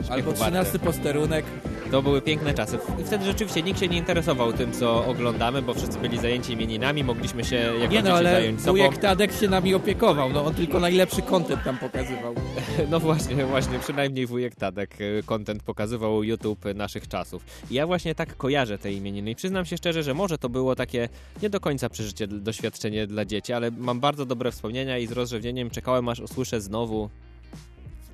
albo. 0.10 0.34
13 0.34 0.80
posterunek. 0.80 1.46
To 1.91 2.02
były 2.02 2.21
piękne 2.21 2.54
czasy. 2.54 2.78
Wtedy 3.06 3.26
rzeczywiście 3.26 3.62
nikt 3.63 3.80
się 3.80 3.88
nie 3.88 3.98
interesował 3.98 4.54
tym, 4.54 4.71
co 4.71 5.06
oglądamy, 5.06 5.62
bo 5.62 5.74
wszyscy 5.74 6.00
byli 6.00 6.17
zajęci 6.17 6.54
imieninami, 6.54 7.04
mogliśmy 7.04 7.43
się 7.43 7.56
jako 7.56 7.93
Nie 7.93 8.04
no, 8.04 8.13
ale 8.13 8.32
zająć 8.32 8.62
sobą. 8.62 8.71
wujek 8.71 8.98
Tadek 8.98 9.32
się 9.34 9.48
nami 9.50 9.74
opiekował, 9.74 10.30
no 10.34 10.45
on 10.45 10.54
tylko 10.54 10.80
najlepszy 10.80 11.21
content 11.21 11.63
tam 11.63 11.78
pokazywał. 11.78 12.36
No 12.89 13.00
właśnie, 13.00 13.45
właśnie, 13.45 13.80
przynajmniej 13.80 14.26
wujek 14.26 14.56
Tadek 14.56 15.02
y, 15.02 15.24
content 15.26 15.63
pokazywał 15.63 16.24
YouTube 16.24 16.65
naszych 16.76 17.08
czasów. 17.08 17.45
I 17.71 17.74
ja 17.74 17.88
właśnie 17.88 18.15
tak 18.15 18.38
kojarzę 18.38 18.78
te 18.78 18.91
imieniny 18.91 19.32
i 19.32 19.36
przyznam 19.36 19.65
się 19.65 19.78
szczerze, 19.78 20.04
że 20.04 20.13
może 20.13 20.38
to 20.38 20.50
było 20.50 20.76
takie 20.76 21.10
nie 21.41 21.50
do 21.50 21.60
końca 21.60 21.89
przeżycie, 21.89 22.28
doświadczenie 22.28 23.08
dla 23.08 23.26
dzieci, 23.26 23.54
ale 23.54 23.71
mam 23.71 24.00
bardzo 24.00 24.26
dobre 24.26 24.52
wspomnienia 24.52 24.98
i 24.98 25.08
z 25.08 25.12
rozrzewnieniem 25.12 25.69
czekałem 25.69 26.10
aż 26.10 26.19
usłyszę 26.19 26.62
znowu 26.62 27.10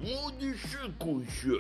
Młody, 0.01 0.53
szykuj 0.57 1.25
się. 1.25 1.57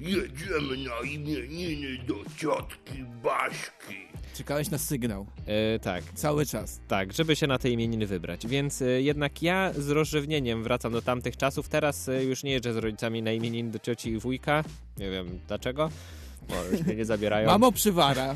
Jedziemy 0.00 0.76
na 0.88 1.10
imieniny 1.10 1.98
do 2.06 2.14
ciotki 2.36 3.04
Baśki. 3.22 3.96
Czekałeś 4.34 4.70
na 4.70 4.78
sygnał. 4.78 5.26
e, 5.46 5.78
tak, 5.78 6.04
Cały 6.14 6.46
czas. 6.46 6.80
tak, 6.88 7.12
żeby 7.12 7.36
się 7.36 7.46
na 7.46 7.58
te 7.58 7.70
imieniny 7.70 8.06
wybrać. 8.06 8.46
Więc 8.46 8.82
e, 8.82 9.02
jednak 9.02 9.42
ja 9.42 9.72
z 9.78 9.88
rozrzewnieniem 9.90 10.62
wracam 10.62 10.92
do 10.92 11.02
tamtych 11.02 11.36
czasów. 11.36 11.68
Teraz 11.68 12.08
e, 12.08 12.24
już 12.24 12.42
nie 12.42 12.50
jeżdżę 12.52 12.72
z 12.72 12.76
rodzicami 12.76 13.22
na 13.22 13.32
imieniny 13.32 13.70
do 13.70 13.78
cioci 13.78 14.10
i 14.10 14.18
wujka. 14.18 14.64
Nie 14.98 15.10
wiem 15.10 15.38
dlaczego, 15.48 15.90
bo 16.48 16.54
już 16.72 16.80
mnie 16.86 16.94
nie 16.96 17.04
zabierają. 17.04 17.46
Mamo 17.48 17.72
przywara. 17.72 18.34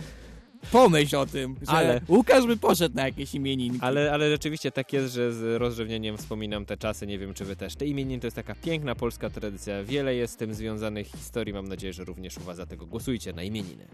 Pomyśl 0.72 1.16
o 1.16 1.26
tym, 1.26 1.56
że 1.62 1.72
Ale- 1.72 2.00
Łukasz 2.08 2.46
by 2.46 2.56
poszedł 2.56 2.94
na 2.96 3.04
jakieś 3.06 3.34
imieninki. 3.34 3.78
Ale, 3.82 4.12
ale 4.12 4.30
rzeczywiście 4.30 4.70
tak 4.70 4.92
jest, 4.92 5.14
że 5.14 5.32
z 5.32 5.60
rozrzewnieniem 5.60 6.16
wspominam 6.16 6.66
te 6.66 6.76
czasy, 6.76 7.06
nie 7.06 7.18
wiem 7.18 7.34
czy 7.34 7.44
wy 7.44 7.56
też. 7.56 7.76
Te 7.76 7.86
imieniny 7.86 8.20
to 8.20 8.26
jest 8.26 8.36
taka 8.36 8.54
piękna 8.54 8.94
polska 8.94 9.30
tradycja, 9.30 9.84
wiele 9.84 10.14
jest 10.14 10.34
z 10.34 10.36
tym 10.36 10.54
związanych 10.54 11.06
historii, 11.06 11.54
mam 11.54 11.68
nadzieję, 11.68 11.92
że 11.92 12.04
również 12.04 12.36
u 12.38 12.40
was 12.40 12.56
za 12.56 12.66
tego 12.66 12.86
głosujcie 12.86 13.32
na 13.32 13.42
imieniny. 13.42 13.86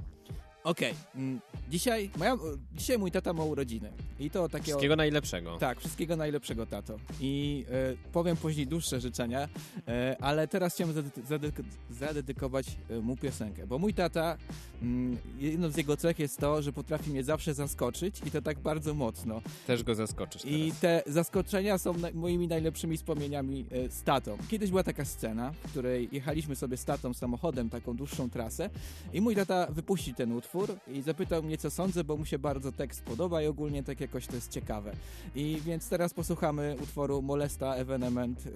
Okej, 0.64 0.94
mm, 1.14 1.40
dzisiaj, 1.70 2.10
moja, 2.16 2.36
dzisiaj 2.72 2.98
mój 2.98 3.10
tata 3.10 3.32
ma 3.32 3.44
urodziny. 3.44 3.92
I 4.20 4.30
to 4.30 4.48
takie... 4.48 4.64
Wszystkiego 4.64 4.96
najlepszego. 4.96 5.58
Tak, 5.58 5.80
wszystkiego 5.80 6.16
najlepszego, 6.16 6.66
tato. 6.66 6.96
I 7.20 7.64
e, 7.70 8.10
powiem 8.12 8.36
później 8.36 8.66
dłuższe 8.66 9.00
życzenia, 9.00 9.48
e, 9.88 10.16
ale 10.20 10.48
teraz 10.48 10.74
chciałem 10.74 10.94
zade- 10.94 11.22
zadedyk- 11.28 11.62
zadedykować 11.90 12.66
e, 12.90 12.98
mu 13.00 13.16
piosenkę, 13.16 13.66
bo 13.66 13.78
mój 13.78 13.94
tata, 13.94 14.36
jedną 15.38 15.70
z 15.70 15.76
jego 15.76 15.96
cech 15.96 16.18
jest 16.18 16.38
to, 16.38 16.62
że 16.62 16.72
potrafi 16.72 17.10
mnie 17.10 17.24
zawsze 17.24 17.54
zaskoczyć 17.54 18.20
i 18.26 18.30
to 18.30 18.42
tak 18.42 18.58
bardzo 18.58 18.94
mocno. 18.94 19.42
Też 19.66 19.82
go 19.82 19.94
zaskoczysz 19.94 20.42
teraz. 20.42 20.56
I 20.56 20.72
te 20.80 21.02
zaskoczenia 21.06 21.78
są 21.78 21.94
moimi 22.14 22.48
najlepszymi 22.48 22.96
wspomnieniami 22.96 23.66
e, 23.70 23.90
z 23.90 24.02
tatą. 24.02 24.38
Kiedyś 24.48 24.70
była 24.70 24.82
taka 24.82 25.04
scena, 25.04 25.50
w 25.50 25.70
której 25.70 26.08
jechaliśmy 26.12 26.56
sobie 26.56 26.76
z 26.76 26.84
tatą 26.84 27.14
samochodem 27.14 27.70
taką 27.70 27.96
dłuższą 27.96 28.30
trasę 28.30 28.70
i 29.12 29.20
mój 29.20 29.36
tata 29.36 29.66
wypuścił 29.70 30.14
ten 30.14 30.32
utwór 30.32 30.76
i 30.88 31.02
zapytał 31.02 31.42
mnie, 31.42 31.58
co 31.58 31.70
sądzę, 31.70 32.04
bo 32.04 32.16
mu 32.16 32.24
się 32.24 32.38
bardzo 32.38 32.72
tekst 32.72 33.02
podoba 33.02 33.42
i 33.42 33.46
ogólnie 33.46 33.82
tak 33.82 34.00
jakoś 34.00 34.26
to 34.26 34.34
jest 34.34 34.50
ciekawe. 34.50 34.92
I 35.34 35.58
więc 35.64 35.88
teraz 35.88 36.14
posłuchamy 36.14 36.76
utworu 36.82 37.22
Molesta 37.22 37.74
Evenement. 37.74 38.46
E, 38.46 38.50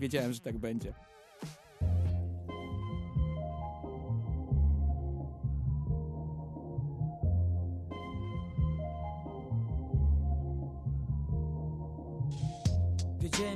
wiedziałem, 0.00 0.32
że 0.32 0.40
tak 0.40 0.58
będzie. 0.58 1.13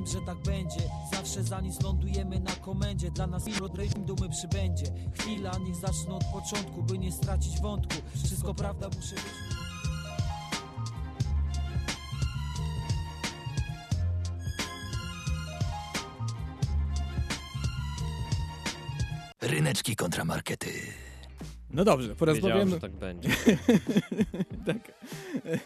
Że 0.08 0.20
tak 0.20 0.38
będzie. 0.38 0.80
Zawsze 1.12 1.44
za 1.44 1.60
nic 1.60 1.82
lądujemy 1.82 2.40
na 2.40 2.52
komendzie. 2.52 3.10
Dla 3.10 3.26
nas 3.26 3.58
rodrejm 3.60 4.04
dumy 4.04 4.28
przybędzie. 4.28 4.86
Chwila, 5.18 5.58
niech 5.58 5.76
zacznę 5.76 6.14
od 6.14 6.24
początku 6.24 6.82
By 6.82 6.98
nie 6.98 7.12
stracić 7.12 7.60
wątku. 7.60 7.94
Wszystko 8.24 8.54
prawda 8.54 8.88
muszę 8.96 9.14
być 9.14 9.58
Ryneczki 19.40 19.96
kontramarkety. 19.96 21.07
No 21.70 21.84
dobrze, 21.84 22.16
porozmawiamy. 22.16 22.70
Że 22.70 22.80
tak 22.80 22.92
będzie. 22.92 23.28
tak. 24.66 24.92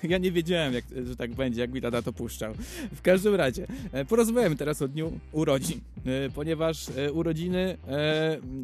Ja 0.03 0.19
nie 0.19 0.33
wiedziałem, 0.33 0.75
jak, 0.75 0.85
że 1.07 1.17
tak 1.17 1.35
będzie, 1.35 1.61
jak 1.61 1.73
mi 1.73 1.81
tata 1.81 2.03
to 2.03 2.12
puszczał. 2.12 2.55
W 2.95 3.03
każdym 3.03 3.35
razie, 3.35 3.67
e, 3.93 4.05
porozmawiamy 4.05 4.57
teraz 4.57 4.83
o 4.83 4.88
dniu 4.88 5.12
urodzin, 5.33 5.81
e, 6.07 6.31
ponieważ 6.31 6.88
e, 6.88 7.12
urodziny 7.12 7.77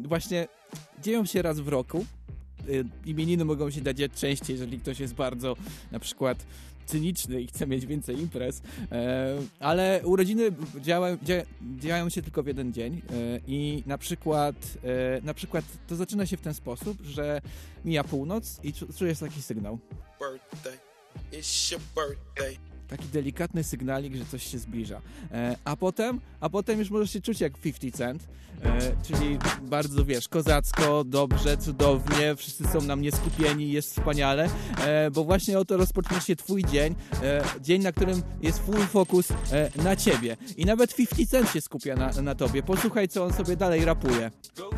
właśnie 0.03 0.47
dzieją 1.03 1.25
się 1.25 1.41
raz 1.41 1.59
w 1.59 1.67
roku. 1.67 2.05
Imieniny 3.05 3.45
mogą 3.45 3.69
się 3.69 3.81
dać 3.81 3.97
częściej, 4.15 4.53
jeżeli 4.53 4.79
ktoś 4.79 4.99
jest 4.99 5.13
bardzo 5.13 5.55
na 5.91 5.99
przykład 5.99 6.45
cyniczny 6.89 7.41
i 7.41 7.47
chce 7.47 7.67
mieć 7.67 7.85
więcej 7.85 8.19
imprez, 8.19 8.61
e, 8.91 9.35
ale 9.59 10.01
urodziny 10.03 10.51
działa, 10.81 11.07
dzia, 11.23 11.35
działają 11.77 12.09
się 12.09 12.21
tylko 12.21 12.43
w 12.43 12.47
jeden 12.47 12.73
dzień 12.73 12.93
e, 13.09 13.39
i 13.47 13.83
na 13.85 13.97
przykład, 13.97 14.55
e, 14.83 15.21
na 15.21 15.33
przykład 15.33 15.65
to 15.87 15.95
zaczyna 15.95 16.25
się 16.25 16.37
w 16.37 16.41
ten 16.41 16.53
sposób, 16.53 16.97
że 17.03 17.41
mija 17.85 18.03
północ 18.03 18.59
i 18.63 18.73
czu- 18.73 18.97
czujesz 18.97 19.19
taki 19.19 19.41
sygnał. 19.41 19.79
birthday. 20.19 20.77
It's 21.31 21.71
your 21.71 21.81
birthday. 21.95 22.68
Taki 22.89 23.07
delikatny 23.07 23.63
sygnalik, 23.63 24.15
że 24.15 24.25
coś 24.25 24.43
się 24.43 24.59
zbliża. 24.59 25.01
E, 25.31 25.55
a 25.65 25.75
potem, 25.75 26.19
a 26.39 26.49
potem 26.49 26.79
już 26.79 26.89
możesz 26.89 27.11
się 27.11 27.21
czuć 27.21 27.41
jak 27.41 27.57
50 27.57 27.95
Cent, 27.99 28.27
e, 28.63 28.79
czyli 29.07 29.37
bardzo, 29.61 30.05
wiesz, 30.05 30.27
kozacko, 30.27 31.03
dobrze, 31.03 31.57
cudownie, 31.57 32.35
wszyscy 32.35 32.67
są 32.67 32.81
na 32.81 32.95
mnie 32.95 33.11
skupieni, 33.11 33.71
jest 33.71 33.89
wspaniale, 33.89 34.49
e, 34.79 35.11
bo 35.11 35.23
właśnie 35.23 35.59
oto 35.59 35.77
rozpoczyna 35.77 36.19
się 36.19 36.35
twój 36.35 36.63
dzień, 36.63 36.95
e, 37.23 37.43
dzień, 37.61 37.81
na 37.81 37.91
którym 37.91 38.21
jest 38.41 38.59
full 38.59 38.87
focus 38.87 39.31
e, 39.31 39.71
na 39.83 39.95
ciebie. 39.95 40.37
I 40.57 40.65
nawet 40.65 40.95
50 40.95 41.29
Cent 41.29 41.51
się 41.51 41.61
skupia 41.61 41.95
na, 41.95 42.21
na 42.21 42.35
tobie. 42.35 42.63
Posłuchaj, 42.63 43.07
co 43.07 43.23
on 43.25 43.33
sobie 43.33 43.55
dalej 43.55 43.85
rapuje. 43.85 44.31
Go 44.57 44.69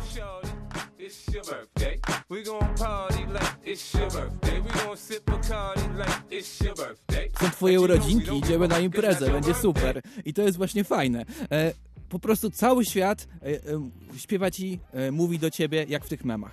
it's 1.02 1.34
your 1.34 1.42
birthday. 1.44 2.01
We 2.32 2.42
gon' 2.42 2.74
party 2.78 3.26
like 3.26 3.56
it's 3.64 3.94
your 3.94 4.10
birthday. 4.10 4.60
We 4.60 4.70
gon' 4.70 4.96
sip 4.96 5.24
Bacardi 5.26 5.98
like 5.98 6.22
it's 6.30 6.64
your 6.64 6.74
birthday. 6.74 7.30
są 7.40 7.50
twoje 7.50 7.80
urodzinki, 7.80 8.38
idziemy 8.38 8.68
na 8.68 8.78
imprezę, 8.78 9.30
będzie 9.30 9.54
super. 9.54 10.02
I 10.24 10.34
to 10.34 10.42
jest 10.42 10.56
właśnie 10.56 10.84
fajne. 10.84 11.24
E, 11.50 11.72
po 12.08 12.18
prostu 12.18 12.50
cały 12.50 12.84
świat 12.84 13.26
e, 13.42 13.46
e, 13.46 13.60
śpiewa 14.18 14.50
ci, 14.50 14.80
e, 14.92 15.10
mówi 15.10 15.38
do 15.38 15.50
ciebie, 15.50 15.86
jak 15.88 16.04
w 16.04 16.08
tych 16.08 16.24
memach. 16.24 16.52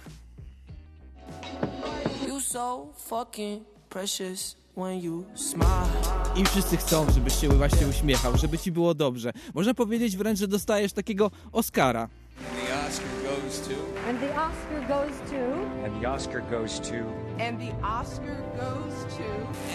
You 2.27 2.41
so 2.41 2.87
fucking 2.97 3.63
precious 3.89 4.55
when 4.77 4.99
you 4.99 5.23
smile. 5.35 5.89
I 6.35 6.45
wszyscy 6.45 6.77
chcą, 6.77 7.11
żebyś 7.11 7.33
się 7.41 7.49
właśnie 7.49 7.87
uśmiechał, 7.87 8.37
żeby 8.37 8.57
ci 8.57 8.71
było 8.71 8.93
dobrze. 8.93 9.31
Można 9.53 9.73
powiedzieć 9.73 10.17
wręcz, 10.17 10.39
że 10.39 10.47
dostajesz 10.47 10.93
takiego 10.93 11.31
Oscara. 11.51 12.09
The 12.39 12.87
Oscar 12.87 13.07
goes 13.23 13.59
to. 13.67 13.75
And 14.07 14.19
the 14.19 14.29
Oscar 14.29 14.87
goes 14.87 15.29
to. 15.29 15.58
And 15.89 16.03
the 16.03 16.07
Oscar 16.07 16.41
goes 16.41 16.79
to. 16.81 17.03
And 17.39 17.59
the 17.59 17.73
Oscar 17.83 18.37
goes 18.55 19.15
to. 19.15 19.23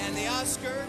And 0.05 0.17
the 0.17 0.29
Oscar 0.29 0.87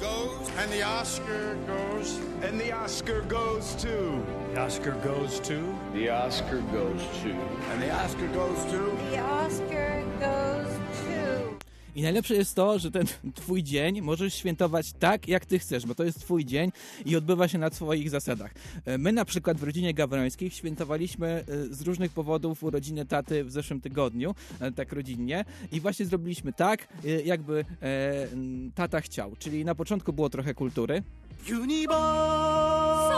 goes. 0.00 0.50
And 0.56 0.72
the 0.72 0.82
Oscar 0.82 1.56
goes. 1.66 2.18
And 2.42 2.58
the 2.58 2.72
Oscar 2.72 3.20
goes 3.22 3.74
to. 3.76 4.24
The 4.54 4.60
Oscar 4.60 4.92
goes 4.92 5.40
to. 5.40 5.74
The 5.92 6.08
Oscar 6.08 6.60
goes 6.72 7.02
to. 7.22 7.32
And 7.70 7.82
the 7.82 7.90
Oscar 7.92 8.26
goes 8.28 8.64
to. 8.72 8.78
The 9.10 9.18
Oscar 9.20 10.04
goes 10.20 10.74
to. 10.74 10.85
I 11.96 12.02
najlepsze 12.02 12.34
jest 12.34 12.54
to, 12.54 12.78
że 12.78 12.90
ten 12.90 13.06
twój 13.34 13.62
dzień 13.62 14.00
możesz 14.00 14.34
świętować 14.34 14.92
tak, 14.92 15.28
jak 15.28 15.46
ty 15.46 15.58
chcesz, 15.58 15.86
bo 15.86 15.94
to 15.94 16.04
jest 16.04 16.20
twój 16.20 16.44
dzień 16.44 16.72
i 17.04 17.16
odbywa 17.16 17.48
się 17.48 17.58
na 17.58 17.70
swoich 17.70 18.10
zasadach. 18.10 18.54
E, 18.84 18.98
My 18.98 19.12
na 19.12 19.24
przykład 19.24 19.56
w 19.56 19.62
rodzinie 19.62 19.94
Gawrońskich 19.94 20.54
świętowaliśmy 20.54 21.26
e, 21.28 21.44
z 21.74 21.82
różnych 21.82 22.12
powodów 22.12 22.62
urodziny 22.62 23.06
taty 23.06 23.44
w 23.44 23.50
zeszłym 23.50 23.80
tygodniu, 23.80 24.34
e, 24.60 24.72
tak 24.72 24.92
rodzinnie 24.92 25.44
i 25.72 25.80
właśnie 25.80 26.06
zrobiliśmy 26.06 26.52
tak, 26.52 26.88
jakby 27.24 27.64
tata 28.74 29.00
chciał. 29.00 29.36
Czyli 29.38 29.64
na 29.64 29.74
początku 29.74 30.12
było 30.12 30.30
trochę 30.30 30.54
kultury, 30.54 31.02
Nie 33.08 33.15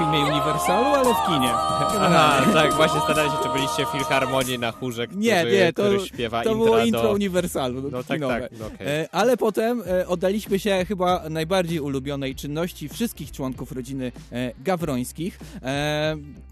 filmie 0.00 0.18
Uniwersalu, 0.18 0.86
ale 0.86 1.14
w 1.14 1.26
kinie. 1.26 1.50
Aha, 1.52 2.42
tak, 2.52 2.74
właśnie 2.74 3.00
starałem 3.00 3.32
się, 3.32 3.38
czy 3.42 3.48
byliście 3.48 3.86
w 3.86 3.88
Filharmonii 3.88 4.58
na 4.58 4.72
chórze, 4.72 5.06
który, 5.06 5.22
Nie, 5.22 5.44
nie, 5.44 5.72
to, 5.72 5.82
który 5.82 6.06
śpiewa 6.06 6.42
to 6.42 6.54
było 6.54 6.78
intro 6.78 7.02
do... 7.02 7.12
Uniwersalu. 7.12 7.90
No 7.90 8.02
tak, 8.02 8.16
kinowe. 8.16 8.40
tak, 8.40 8.50
no 8.58 8.66
okej. 8.66 8.86
E, 8.86 9.08
Ale 9.12 9.36
potem 9.36 9.82
e, 9.86 10.08
oddaliśmy 10.08 10.58
się 10.58 10.84
chyba 10.88 11.22
najbardziej 11.30 11.80
ulubionej 11.80 12.34
czynności 12.34 12.88
wszystkich 12.88 13.32
członków 13.32 13.72
rodziny 13.72 14.12
e, 14.32 14.52
Gawrońskich. 14.58 15.38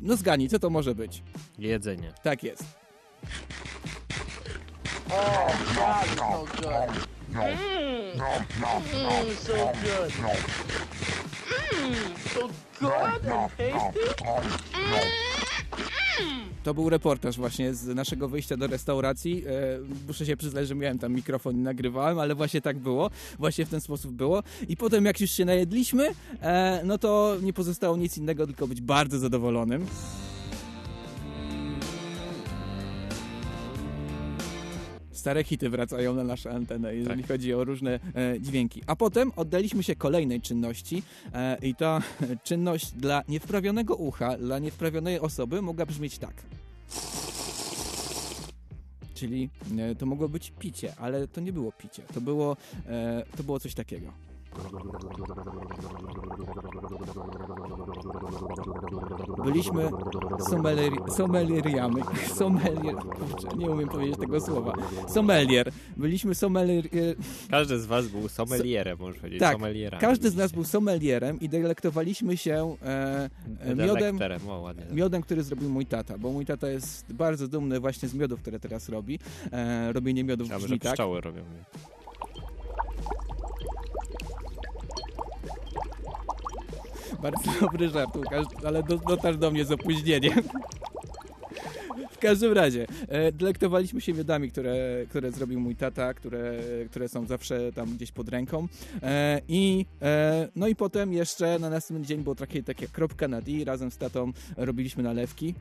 No 0.01 0.17
zgadnij, 0.17 0.49
co 0.49 0.59
to 0.59 0.71
może 0.71 0.95
być? 0.95 1.23
Jedzenie. 1.59 2.13
Tak 2.23 2.43
jest. 2.43 2.65
Oh, 5.11 5.53
God, 5.75 6.19
so 6.19 6.45
good. 6.63 7.09
Mmm. 7.29 7.49
Mmm, 8.19 9.37
so 9.37 9.53
good. 9.53 10.13
So 12.35 12.49
good 12.81 12.93
and 12.93 13.53
tasty. 13.57 14.01
To 16.63 16.75
był 16.75 16.89
reportaż 16.89 17.37
właśnie 17.37 17.75
z 17.75 17.87
naszego 17.87 18.29
wyjścia 18.29 18.57
do 18.57 18.67
restauracji. 18.67 19.45
E, 19.47 19.51
muszę 20.07 20.27
się 20.27 20.37
przyznać, 20.37 20.69
że 20.69 20.75
miałem 20.75 20.99
tam 20.99 21.13
mikrofon 21.13 21.57
i 21.57 21.59
nagrywałem, 21.59 22.19
ale 22.19 22.35
właśnie 22.35 22.61
tak 22.61 22.79
było. 22.79 23.11
Właśnie 23.39 23.67
w 23.67 23.69
ten 23.69 23.81
sposób 23.81 24.13
było. 24.13 24.43
I 24.69 24.77
potem 24.77 25.05
jak 25.05 25.21
już 25.21 25.31
się 25.31 25.45
najedliśmy, 25.45 26.11
e, 26.43 26.81
no 26.85 26.99
to 26.99 27.37
nie 27.43 27.53
pozostało 27.53 27.97
nic 27.97 28.19
innego, 28.19 28.47
tylko 28.47 28.67
być 28.67 28.81
bardzo 28.81 29.19
zadowolonym. 29.19 29.87
Stare 35.29 35.45
hity 35.45 35.71
wracają 35.71 36.15
na 36.15 36.25
naszą 36.25 36.51
antenę, 36.51 36.95
jeżeli 36.95 37.23
chodzi 37.23 37.55
o 37.55 37.65
różne 37.65 38.01
e, 38.15 38.41
dźwięki. 38.41 38.83
A 38.87 38.97
potem 38.97 39.33
oddaliśmy 39.37 39.83
się 39.83 39.97
kolejnej 39.97 40.41
czynności 40.41 41.03
e, 41.35 41.59
i 41.63 41.75
ta 41.75 42.03
czynność 42.45 42.93
dla 42.93 43.23
niewprawionego 43.29 43.97
ucha, 43.97 44.37
dla 44.37 44.59
niewprawionej 44.59 45.21
osoby 45.21 45.63
mogła 45.63 45.87
brzmieć 45.87 46.19
tak. 46.19 46.35
czyli 49.15 49.49
e, 49.79 49.95
to 49.95 50.07
mogło 50.07 50.29
być 50.29 50.53
picie, 50.59 50.93
ale 50.97 51.29
to 51.29 51.41
nie 51.41 51.53
było 51.53 51.73
picie, 51.73 52.03
to 52.15 52.21
było, 52.21 52.57
e, 52.87 53.25
to 53.37 53.43
było 53.43 53.61
coś 53.61 53.75
takiego. 53.75 54.13
Byliśmy 59.45 59.91
sommelier, 60.51 60.93
sommelieriami. 61.17 62.03
Sommelier, 62.35 62.95
kurczę, 62.95 63.49
nie 63.57 63.71
umiem 63.71 63.89
powiedzieć 63.89 64.17
tego 64.21 64.41
słowa. 64.41 64.73
Sommelier. 65.09 65.73
Byliśmy 65.97 66.35
sommelier... 66.35 66.85
Każdy 67.51 67.79
z 67.79 67.87
was 67.87 68.09
był 68.09 68.29
sommelierem, 68.29 68.99
możesz 69.01 69.21
powiedzieć. 69.21 69.41
Tak, 69.41 69.53
sommelierami 69.53 70.01
każdy 70.01 70.31
z 70.31 70.37
nas 70.37 70.53
był 70.53 70.65
sommelierem 70.65 71.41
i 71.41 71.49
delektowaliśmy 71.49 72.37
się 72.37 72.77
e, 72.83 73.31
e, 73.61 73.75
miodem, 73.75 74.19
o, 74.49 74.75
miodem, 74.93 75.23
który 75.23 75.43
zrobił 75.43 75.71
mój 75.71 75.87
tata, 75.87 76.19
bo 76.19 76.33
mój 76.33 76.47
tata 76.47 76.69
jest 76.69 77.13
bardzo 77.13 77.49
dumny 77.49 77.81
właśnie 77.81 78.09
z 78.09 78.15
miodów, 78.15 78.41
które 78.41 78.61
teraz 78.61 78.89
robi. 78.89 79.19
E, 79.53 79.93
robienie 79.93 80.25
miodów 80.25 80.47
Chciałbym, 80.47 80.67
brzmi 80.67 80.81
tak. 80.81 80.93
pszczoły 80.93 81.21
robią. 81.21 81.43
Bardzo 87.23 87.51
dobry 87.61 87.89
żart, 87.89 88.17
Łukasz, 88.17 88.47
ale 88.65 88.83
do, 88.83 88.97
dotarł 88.97 89.37
do 89.37 89.51
mnie 89.51 89.65
z 89.65 89.73
opóźnieniem. 89.73 90.43
W 92.11 92.21
każdym 92.21 92.53
razie, 92.53 92.87
e, 93.09 93.33
delektowaliśmy 93.33 94.01
się 94.01 94.15
miodami, 94.15 94.51
które, 94.51 94.77
które 95.09 95.33
zrobił 95.33 95.61
mój 95.61 95.77
tata, 95.77 96.15
które, 96.15 96.53
które 96.91 97.09
są 97.09 97.27
zawsze 97.27 97.73
tam 97.73 97.97
gdzieś 97.97 98.13
pod 98.13 98.29
ręką. 98.29 98.69
E, 99.03 99.41
I, 99.49 99.87
e, 100.03 100.49
no 100.57 100.69
i 100.69 100.75
potem 100.75 101.13
jeszcze 101.13 101.59
na 101.59 101.71
następny 101.71 102.07
dzień 102.07 102.23
było 102.23 102.35
takie, 102.35 102.63
takie 102.63 102.89
kropka 102.89 103.29
na 103.29 103.41
D, 103.41 103.65
razem 103.65 103.91
z 103.91 103.99
tatą 103.99 104.33
robiliśmy 104.57 105.03
nalewki. 105.03 105.55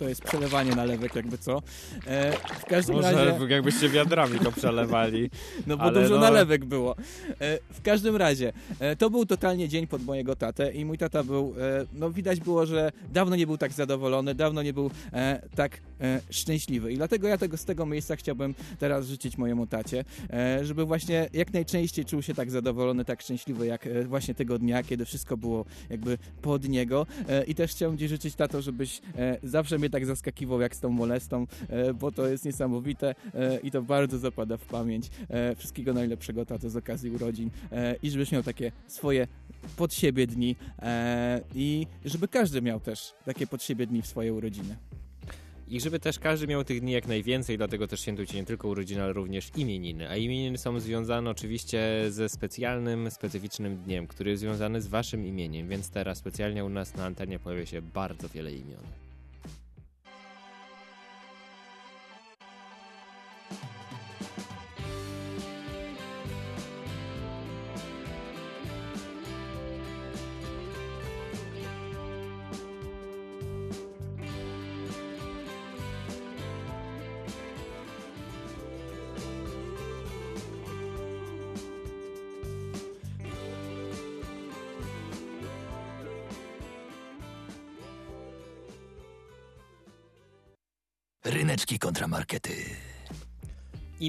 To 0.00 0.08
jest 0.08 0.22
przelewanie 0.22 0.74
nalewek, 0.74 1.14
jakby 1.14 1.38
co. 1.38 1.62
E, 2.06 2.32
w 2.32 2.64
każdym 2.64 2.96
Może 2.96 3.12
razie... 3.12 3.46
jakbyście 3.48 3.88
wiadrami 3.88 4.38
to 4.38 4.52
przelewali. 4.52 5.30
No 5.66 5.76
bo 5.76 5.90
dużo 5.90 6.14
no, 6.14 6.20
nalewek 6.20 6.64
było. 6.64 6.96
E, 7.40 7.58
w 7.72 7.82
każdym 7.82 8.16
razie, 8.16 8.52
e, 8.78 8.96
to 8.96 9.10
był 9.10 9.26
totalnie 9.26 9.68
dzień 9.68 9.86
pod 9.86 10.04
mojego 10.04 10.36
tatę 10.36 10.72
i 10.72 10.84
mój 10.84 10.98
tata 10.98 11.24
był, 11.24 11.54
e, 11.58 11.86
no 11.92 12.10
widać 12.10 12.40
było, 12.40 12.66
że 12.66 12.92
dawno 13.12 13.36
nie 13.36 13.46
był 13.46 13.58
tak 13.58 13.72
zadowolony, 13.72 14.34
dawno 14.34 14.62
nie 14.62 14.72
był 14.72 14.90
e, 15.12 15.42
tak 15.54 15.80
e, 16.00 16.20
szczęśliwy 16.30 16.92
i 16.92 16.96
dlatego 16.96 17.28
ja 17.28 17.38
tego 17.38 17.56
z 17.56 17.64
tego 17.64 17.86
miejsca 17.86 18.16
chciałbym 18.16 18.54
teraz 18.78 19.06
życzyć 19.06 19.38
mojemu 19.38 19.66
tacie, 19.66 20.04
żeby 20.62 20.84
właśnie 20.84 21.28
jak 21.32 21.52
najczęściej 21.52 22.04
czuł 22.04 22.22
się 22.22 22.34
tak 22.34 22.50
zadowolony, 22.50 23.04
tak 23.04 23.22
szczęśliwy 23.22 23.66
jak 23.66 23.88
właśnie 24.06 24.34
tego 24.34 24.58
dnia, 24.58 24.82
kiedy 24.82 25.04
wszystko 25.04 25.36
było 25.36 25.64
jakby 25.90 26.18
pod 26.42 26.68
niego 26.68 27.06
i 27.46 27.54
też 27.54 27.70
chciałbym 27.70 27.98
Ci 27.98 28.08
życzyć, 28.08 28.34
tato, 28.34 28.62
żebyś 28.62 29.00
zawsze 29.42 29.78
mnie 29.78 29.89
tak 29.90 30.06
zaskakiwał 30.06 30.60
jak 30.60 30.76
z 30.76 30.80
tą 30.80 30.88
molestą, 30.88 31.46
e, 31.68 31.94
bo 31.94 32.12
to 32.12 32.26
jest 32.26 32.44
niesamowite 32.44 33.14
e, 33.34 33.60
i 33.60 33.70
to 33.70 33.82
bardzo 33.82 34.18
zapada 34.18 34.56
w 34.56 34.64
pamięć. 34.64 35.10
E, 35.28 35.54
Wszystkiego 35.56 35.92
najlepszego, 35.92 36.46
tato, 36.46 36.70
z 36.70 36.76
okazji 36.76 37.10
urodzin 37.10 37.50
i 38.02 38.10
żebyś 38.10 38.32
miał 38.32 38.42
takie 38.42 38.72
swoje 38.86 39.26
pod 39.76 39.94
siebie 39.94 40.26
dni 40.26 40.56
i 41.54 41.86
żeby 42.04 42.28
każdy 42.28 42.62
miał 42.62 42.80
też 42.80 43.12
takie 43.24 43.46
pod 43.46 43.62
siebie 43.62 43.86
dni 43.86 44.02
w 44.02 44.06
swoje 44.06 44.34
urodziny. 44.34 44.76
I 45.70 45.80
żeby 45.80 46.00
też 46.00 46.18
każdy 46.18 46.46
miał 46.46 46.64
tych 46.64 46.80
dni 46.80 46.92
jak 46.92 47.08
najwięcej, 47.08 47.56
dlatego 47.56 47.86
też 47.86 48.00
świętujcie 48.00 48.36
nie 48.36 48.44
tylko 48.44 48.68
urodziny, 48.68 49.02
ale 49.02 49.12
również 49.12 49.50
imieniny. 49.56 50.08
A 50.08 50.16
imieniny 50.16 50.58
są 50.58 50.80
związane 50.80 51.30
oczywiście 51.30 52.06
ze 52.08 52.28
specjalnym, 52.28 53.10
specyficznym 53.10 53.76
dniem, 53.76 54.06
który 54.06 54.30
jest 54.30 54.40
związany 54.40 54.80
z 54.80 54.86
waszym 54.86 55.26
imieniem, 55.26 55.68
więc 55.68 55.90
teraz 55.90 56.18
specjalnie 56.18 56.64
u 56.64 56.68
nas 56.68 56.94
na 56.94 57.04
antenie 57.04 57.38
pojawia 57.38 57.66
się 57.66 57.82
bardzo 57.82 58.28
wiele 58.28 58.52
imion. 58.52 58.82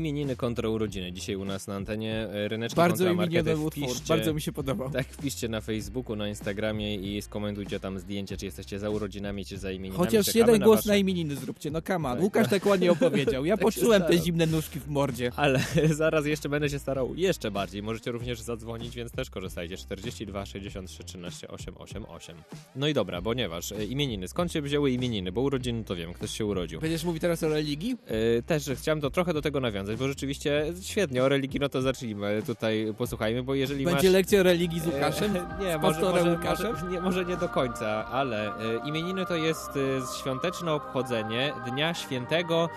Imieniny 0.02 0.36
kontra 0.36 0.70
urodziny. 0.70 1.12
Dzisiaj 1.12 1.36
u 1.36 1.46
nas 1.46 1.68
na 1.68 1.76
antenie 1.76 2.14
e, 2.14 2.48
Ryneczki 2.48 2.76
Bardzo 2.76 3.06
kontra 3.06 3.14
markety. 3.26 3.58
utwór, 3.58 3.96
bardzo 4.08 4.34
mi 4.34 4.42
się 4.42 4.52
podobał. 4.52 4.90
Tak, 4.90 5.08
wpiszcie 5.08 5.50
na 5.50 5.62
Facebooku, 5.62 6.16
na 6.16 6.30
Instagramie 6.30 6.96
i 6.96 7.22
skomentujcie 7.22 7.80
tam 7.80 8.00
zdjęcie, 8.00 8.38
czy 8.38 8.46
jesteście 8.46 8.80
za 8.80 8.90
urodzinami, 8.90 9.46
czy 9.46 9.58
za 9.58 9.72
imieninami. 9.72 10.06
Chociaż 10.06 10.26
Czekamy 10.26 10.40
jeden 10.40 10.60
na 10.60 10.66
głos 10.66 10.78
wasze. 10.78 10.90
na 10.90 10.96
imieniny 10.96 11.36
zróbcie, 11.36 11.72
no 11.72 11.80
on. 11.96 12.04
Tak. 12.04 12.22
Łukasz 12.22 12.48
tak 12.50 12.66
ładnie 12.66 12.92
opowiedział. 13.02 13.46
Ja 13.46 13.54
Tak 13.58 13.64
poczułem 13.64 14.02
te 14.02 14.18
zimne 14.18 14.46
nóżki 14.46 14.80
w 14.80 14.88
mordzie. 14.88 15.32
Ale 15.36 15.60
zaraz 15.94 16.26
jeszcze 16.26 16.50
będę 16.50 16.70
się 16.70 16.80
starał 16.80 17.16
jeszcze 17.16 17.52
bardziej. 17.52 17.84
Możecie 17.84 18.12
również 18.12 18.40
zadzwonić, 18.42 18.96
więc 18.96 19.12
też 19.12 19.30
korzystajcie. 19.30 19.78
42 19.78 20.46
63 20.46 21.04
13 21.04 21.48
888. 21.48 22.38
No 22.76 22.88
i 22.88 22.94
dobra, 22.94 23.22
ponieważ 23.22 23.72
e, 23.72 23.86
imieniny. 23.86 24.28
Skąd 24.28 24.52
się 24.52 24.62
wzięły 24.62 24.92
imieniny? 24.92 25.32
Bo 25.32 25.42
urodziny 25.42 25.84
to 25.84 25.96
wiem, 25.96 26.14
ktoś 26.14 26.32
się 26.38 26.46
urodził. 26.46 26.80
Będziesz 26.80 27.04
mówić 27.04 27.22
teraz 27.22 27.44
o 27.44 27.50
religii? 27.50 27.98
E, 28.38 28.42
Też 28.42 28.66
że 28.66 28.76
chciałem 28.76 29.02
to 29.02 29.10
trochę 29.10 29.34
do 29.34 29.42
tego 29.42 29.60
nawiązać, 29.60 29.91
bo 29.98 30.08
rzeczywiście 30.08 30.74
świetnie, 30.82 31.24
o 31.24 31.30
religii 31.30 31.60
no 31.60 31.70
to 31.70 31.82
zacznijmy 31.82 32.42
tutaj, 32.46 32.94
posłuchajmy, 32.98 33.44
bo 33.44 33.56
jeżeli 33.56 33.86
Będzie 33.86 34.08
masz... 34.08 34.14
lekcja 34.14 34.40
o 34.40 34.44
religii 34.44 34.80
z 34.80 34.86
Łukaszem? 34.86 35.36
E, 35.36 35.42
Nie, 35.64 35.80
z 35.80 35.82
może, 35.82 36.02
może, 36.02 36.32
Łukaszem? 36.32 36.72
może, 36.72 36.88
nie, 36.88 37.02
może 37.02 37.26
nie 37.26 37.38
do 37.38 37.50
końca, 37.50 38.06
ale 38.06 38.48
e, 38.48 38.88
imieniny 38.88 39.26
to 39.26 39.36
jest 39.36 39.70
e, 39.70 40.20
świąteczne 40.22 40.74
obchodzenie 40.74 41.54
Dnia 41.72 41.94
Świętego 41.94 42.70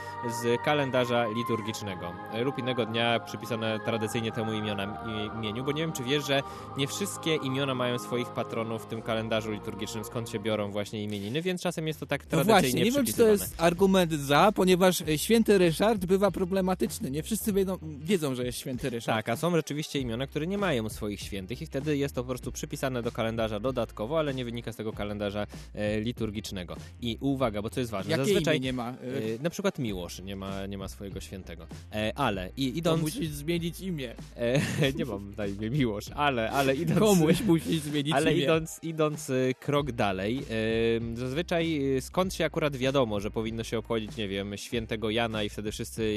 z 0.43 0.63
kalendarza 0.65 1.27
liturgicznego 1.37 2.13
lub 2.45 2.59
innego 2.59 2.87
dnia 2.87 3.21
przypisane 3.21 3.81
tradycyjnie 3.85 4.33
temu 4.33 4.53
imiona, 4.53 5.05
imieniu, 5.37 5.65
bo 5.65 5.73
nie 5.73 5.83
wiem, 5.83 5.93
czy 5.93 6.05
wiesz, 6.05 6.27
że 6.27 6.43
nie 6.77 6.87
wszystkie 6.87 7.37
imiona 7.37 7.75
mają 7.75 7.99
swoich 7.99 8.29
patronów 8.29 8.83
w 8.83 8.87
tym 8.87 9.03
kalendarzu 9.03 9.53
liturgicznym, 9.53 10.05
skąd 10.05 10.31
się 10.31 10.39
biorą 10.39 10.71
właśnie 10.71 11.03
imieniny, 11.05 11.43
więc 11.43 11.63
czasem 11.63 11.87
jest 11.87 12.01
to 12.01 12.07
tak 12.07 12.23
No 12.23 12.29
tradycyjnie 12.29 12.61
właśnie, 12.61 12.85
nie 12.85 12.91
wiem, 12.91 13.07
czy 13.07 13.13
to 13.13 13.27
jest 13.27 13.55
argument 13.59 14.13
za, 14.13 14.53
ponieważ 14.55 15.03
święty 15.17 15.59
Ryszard 15.59 16.07
bywa 16.07 16.31
problematyczny. 16.31 16.94
Nie 17.01 17.23
wszyscy 17.23 17.53
wiedzą, 17.53 17.79
wiedzą 17.99 18.35
że 18.35 18.45
jest 18.45 18.59
święty 18.59 18.91
Ryszard. 18.91 19.17
Tak, 19.17 19.29
a 19.29 19.37
są 19.37 19.57
rzeczywiście 19.57 19.99
imiona, 20.01 20.27
które 20.27 20.47
nie 20.47 20.59
mają 20.59 20.89
swoich 20.89 21.21
świętych 21.21 21.63
i 21.63 21.67
wtedy 21.67 21.97
jest 21.97 22.15
to 22.15 22.23
po 22.23 22.29
prostu 22.29 22.53
przypisane 22.53 23.03
do 23.03 23.13
kalendarza 23.13 23.61
dodatkowo, 23.61 24.19
ale 24.19 24.35
nie 24.35 24.45
wynika 24.45 24.73
z 24.73 24.77
tego 24.77 24.93
kalendarza 24.93 25.47
e, 25.75 26.01
liturgicznego. 26.01 26.77
I 27.01 27.19
uwaga, 27.21 27.63
bo 27.63 27.71
co 27.71 27.81
jest 27.81 27.93
ważne, 27.93 28.11
Jakie 28.11 28.25
zazwyczaj 28.25 28.61
nie 28.61 28.73
ma? 28.73 28.91
E, 28.91 28.95
na 29.43 29.51
przykład 29.51 29.79
Miłosz 29.79 30.19
nie 30.23 30.37
ma, 30.37 30.67
nie 30.67 30.79
ma 30.79 30.89
swojego 30.89 31.21
świętego. 31.21 31.67
E, 31.93 32.13
ale 32.17 32.51
i 32.57 32.73
To 32.73 32.79
idąc... 32.79 33.03
musisz 33.03 33.29
zmienić 33.29 33.81
imię. 33.81 34.15
E, 34.37 34.93
nie 34.99 35.05
mam 35.05 35.35
na 35.37 35.47
imię 35.47 35.71
Miłosz, 35.71 36.05
ale, 36.15 36.51
ale 36.51 36.75
idąc... 36.75 36.99
Komuś 36.99 37.41
musisz 37.41 37.81
zmienić 37.81 38.15
Ale 38.15 38.33
imię. 38.33 38.43
idąc, 38.43 38.81
idąc 38.83 39.31
e, 39.31 39.55
krok 39.61 39.93
dalej, 39.93 40.39
e, 41.15 41.17
zazwyczaj 41.17 41.81
skąd 42.01 42.35
się 42.35 42.45
akurat 42.45 42.77
wiadomo, 42.77 43.21
że 43.21 43.31
powinno 43.31 43.65
się 43.65 43.79
obchodzić, 43.79 44.17
nie 44.17 44.29
wiem, 44.29 44.57
świętego 44.57 45.11
Jana 45.11 45.43
i 45.43 45.49
wtedy 45.49 45.73
wszyscy, 45.73 46.15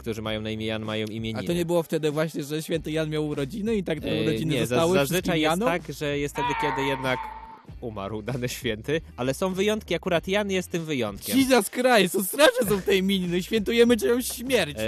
którzy 0.00 0.22
mają 0.22 0.40
na 0.40 0.50
imię 0.50 0.66
Jan, 0.66 0.82
mają 0.82 1.06
imieniny. 1.06 1.40
A 1.44 1.46
to 1.46 1.52
nie 1.52 1.64
było 1.64 1.82
wtedy 1.82 2.10
właśnie, 2.10 2.42
że 2.42 2.62
święty 2.62 2.90
Jan 2.92 3.10
miał 3.10 3.28
urodziny 3.28 3.76
i 3.76 3.84
tak 3.84 4.00
te 4.00 4.10
E, 4.12 4.22
urodziny 4.22 4.54
nie, 4.54 4.66
zostały 4.66 4.96
wszystkim 4.96 5.06
zazwyczaj 5.16 5.40
jest 5.40 5.50
Janom? 5.50 5.68
tak, 5.68 5.82
że 5.94 6.18
jest 6.18 6.34
wtedy, 6.34 6.48
kiedy 6.60 6.82
jednak 6.88 7.18
umarł 7.80 8.22
dany 8.22 8.48
święty, 8.48 9.00
ale 9.16 9.34
są 9.34 9.54
wyjątki, 9.54 9.94
akurat 9.94 10.28
Jan 10.28 10.50
jest 10.50 10.70
tym 10.70 10.84
wyjątkiem. 10.84 11.38
Jesus 11.38 11.70
Christ, 11.70 12.12
to 12.14 12.24
straszne 12.24 12.68
są 12.68 12.82
te 12.82 12.96
imieniny, 12.96 13.42
świętujemy 13.42 13.96
czyjąś 13.96 14.28
śmierć. 14.28 14.76
E, 14.78 14.82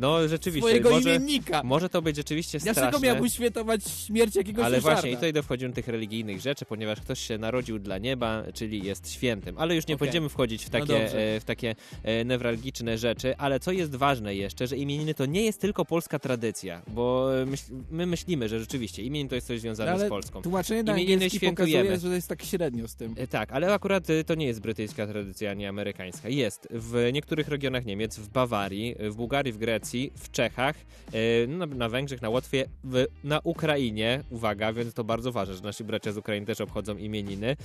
no 0.00 0.28
rzeczywiście. 0.28 0.68
Swojego 0.68 0.90
może, 0.90 1.08
imiennika. 1.08 1.62
Może 1.62 1.88
to 1.88 2.02
być 2.02 2.16
rzeczywiście 2.16 2.60
straszne. 2.60 2.82
Dlaczego 2.82 3.00
miałbyś 3.00 3.32
świętować 3.32 3.80
śmierć 4.06 4.36
jakiegoś 4.36 4.64
Ale 4.64 4.80
właśnie, 4.80 5.10
i 5.10 5.14
tutaj 5.14 5.32
dochodzimy 5.32 5.68
do 5.68 5.74
tych 5.74 5.88
religijnych 5.88 6.40
rzeczy, 6.40 6.64
ponieważ 6.64 7.00
ktoś 7.00 7.20
się 7.20 7.38
narodził 7.38 7.78
dla 7.78 7.98
nieba, 7.98 8.42
czyli 8.54 8.84
jest 8.84 9.12
świętym. 9.12 9.58
Ale 9.58 9.74
już 9.74 9.86
nie 9.86 9.94
Okej. 9.94 10.06
będziemy 10.06 10.28
wchodzić 10.28 10.64
w 10.64 10.72
No 10.72 10.80
takie, 10.80 11.18
e, 11.36 11.40
w 11.40 11.44
takie 11.44 11.74
e, 12.02 12.24
newralgiczne 12.24 12.98
rzeczy, 12.98 13.36
ale 13.36 13.60
co 13.60 13.72
jest 13.72 13.94
ważne 13.96 14.34
jeszcze, 14.34 14.66
że 14.66 14.76
imieniny 14.76 15.14
to 15.14 15.26
nie 15.26 15.44
jest 15.44 15.60
tylko 15.60 15.84
polska 15.84 16.18
tradycja, 16.18 16.82
bo 16.88 17.28
myśl, 17.46 17.64
my 17.90 18.06
myślimy, 18.06 18.48
że 18.48 18.60
rzeczywiście 18.60 19.02
imienin 19.02 19.28
to 19.28 19.34
jest 19.34 19.46
coś 19.46 19.60
związane 19.60 19.92
No 19.92 20.06
z 20.06 20.08
Polską. 20.08 20.42
Tłumaczenie 20.42 20.82
na 20.82 20.96
Imieniny 20.96 21.30
świętujemy. 21.30 21.98
Pokazuje, 22.04 22.16
jest 22.16 22.28
tak 22.28 22.42
średnio 22.42 22.88
z 22.88 22.94
tym. 22.96 23.14
E, 23.16 23.26
Tak, 23.26 23.52
ale 23.52 23.74
akurat 23.74 24.10
y, 24.10 24.24
to 24.24 24.34
nie 24.34 24.46
jest 24.46 24.60
brytyjska 24.60 25.06
tradycja, 25.06 25.50
ani 25.50 25.66
amerykańska. 25.66 26.28
Jest 26.28 26.68
w 26.70 27.10
niektórych 27.12 27.48
regionach 27.48 27.84
Niemiec, 27.84 28.18
w 28.18 28.28
Bawarii, 28.28 28.94
y, 29.02 29.10
w 29.10 29.16
Bułgarii, 29.16 29.52
w 29.52 29.58
Grecji, 29.58 30.12
w 30.16 30.30
Czechach, 30.30 30.76
y, 31.14 31.46
na, 31.48 31.66
na 31.66 31.88
Węgrzech, 31.88 32.22
na 32.22 32.28
Łotwie, 32.28 32.64
w, 32.84 33.06
na 33.24 33.40
Ukrainie, 33.44 34.22
uwaga, 34.30 34.72
więc 34.72 34.94
to 34.94 35.04
bardzo 35.04 35.32
ważne, 35.32 35.54
że 35.54 35.62
nasi 35.62 35.84
bracia 35.84 36.12
z 36.12 36.16
Ukrainy 36.16 36.46
też 36.46 36.60
obchodzą 36.60 36.96
imieniny 36.96 37.56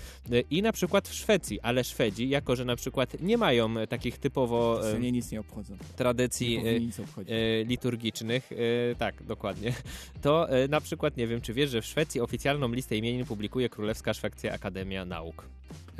i 0.50 0.62
na 0.62 0.72
przykład 0.72 1.08
w 1.08 1.14
Szwecji, 1.14 1.62
ale 1.62 1.84
Szwedzi, 1.84 2.30
jako 2.30 2.56
że 2.56 2.66
na 2.66 2.76
przykład 2.76 3.22
nie 3.22 3.38
mają 3.38 3.78
e, 3.78 3.88
takich 3.88 4.18
typowo 4.18 4.92
e, 4.92 5.00
Nie, 5.00 5.12
nic 5.12 5.32
nie 5.32 5.40
obchodzą. 5.40 5.78
tradycji 5.96 6.64
Nie 6.64 6.72
e, 6.72 6.76
e, 6.76 7.64
liturgicznych, 7.64 8.52
e, 8.52 8.96
tak, 8.96 9.24
dokładnie, 9.24 9.74
to 10.22 10.50
e, 10.50 10.68
na 10.68 10.82
przykład, 10.82 11.18
nie 11.18 11.28
wiem, 11.28 11.42
czy 11.42 11.54
wiesz, 11.54 11.70
że 11.70 11.82
w 11.82 11.86
Szwecji 11.86 12.22
oficjalną 12.22 12.72
listę 12.74 12.98
imienin 12.98 13.26
publikuje 13.26 13.70
Królewska 13.70 14.14
Szwedzka 14.20 14.52
Akademia 14.52 15.06
Nauk. 15.06 15.48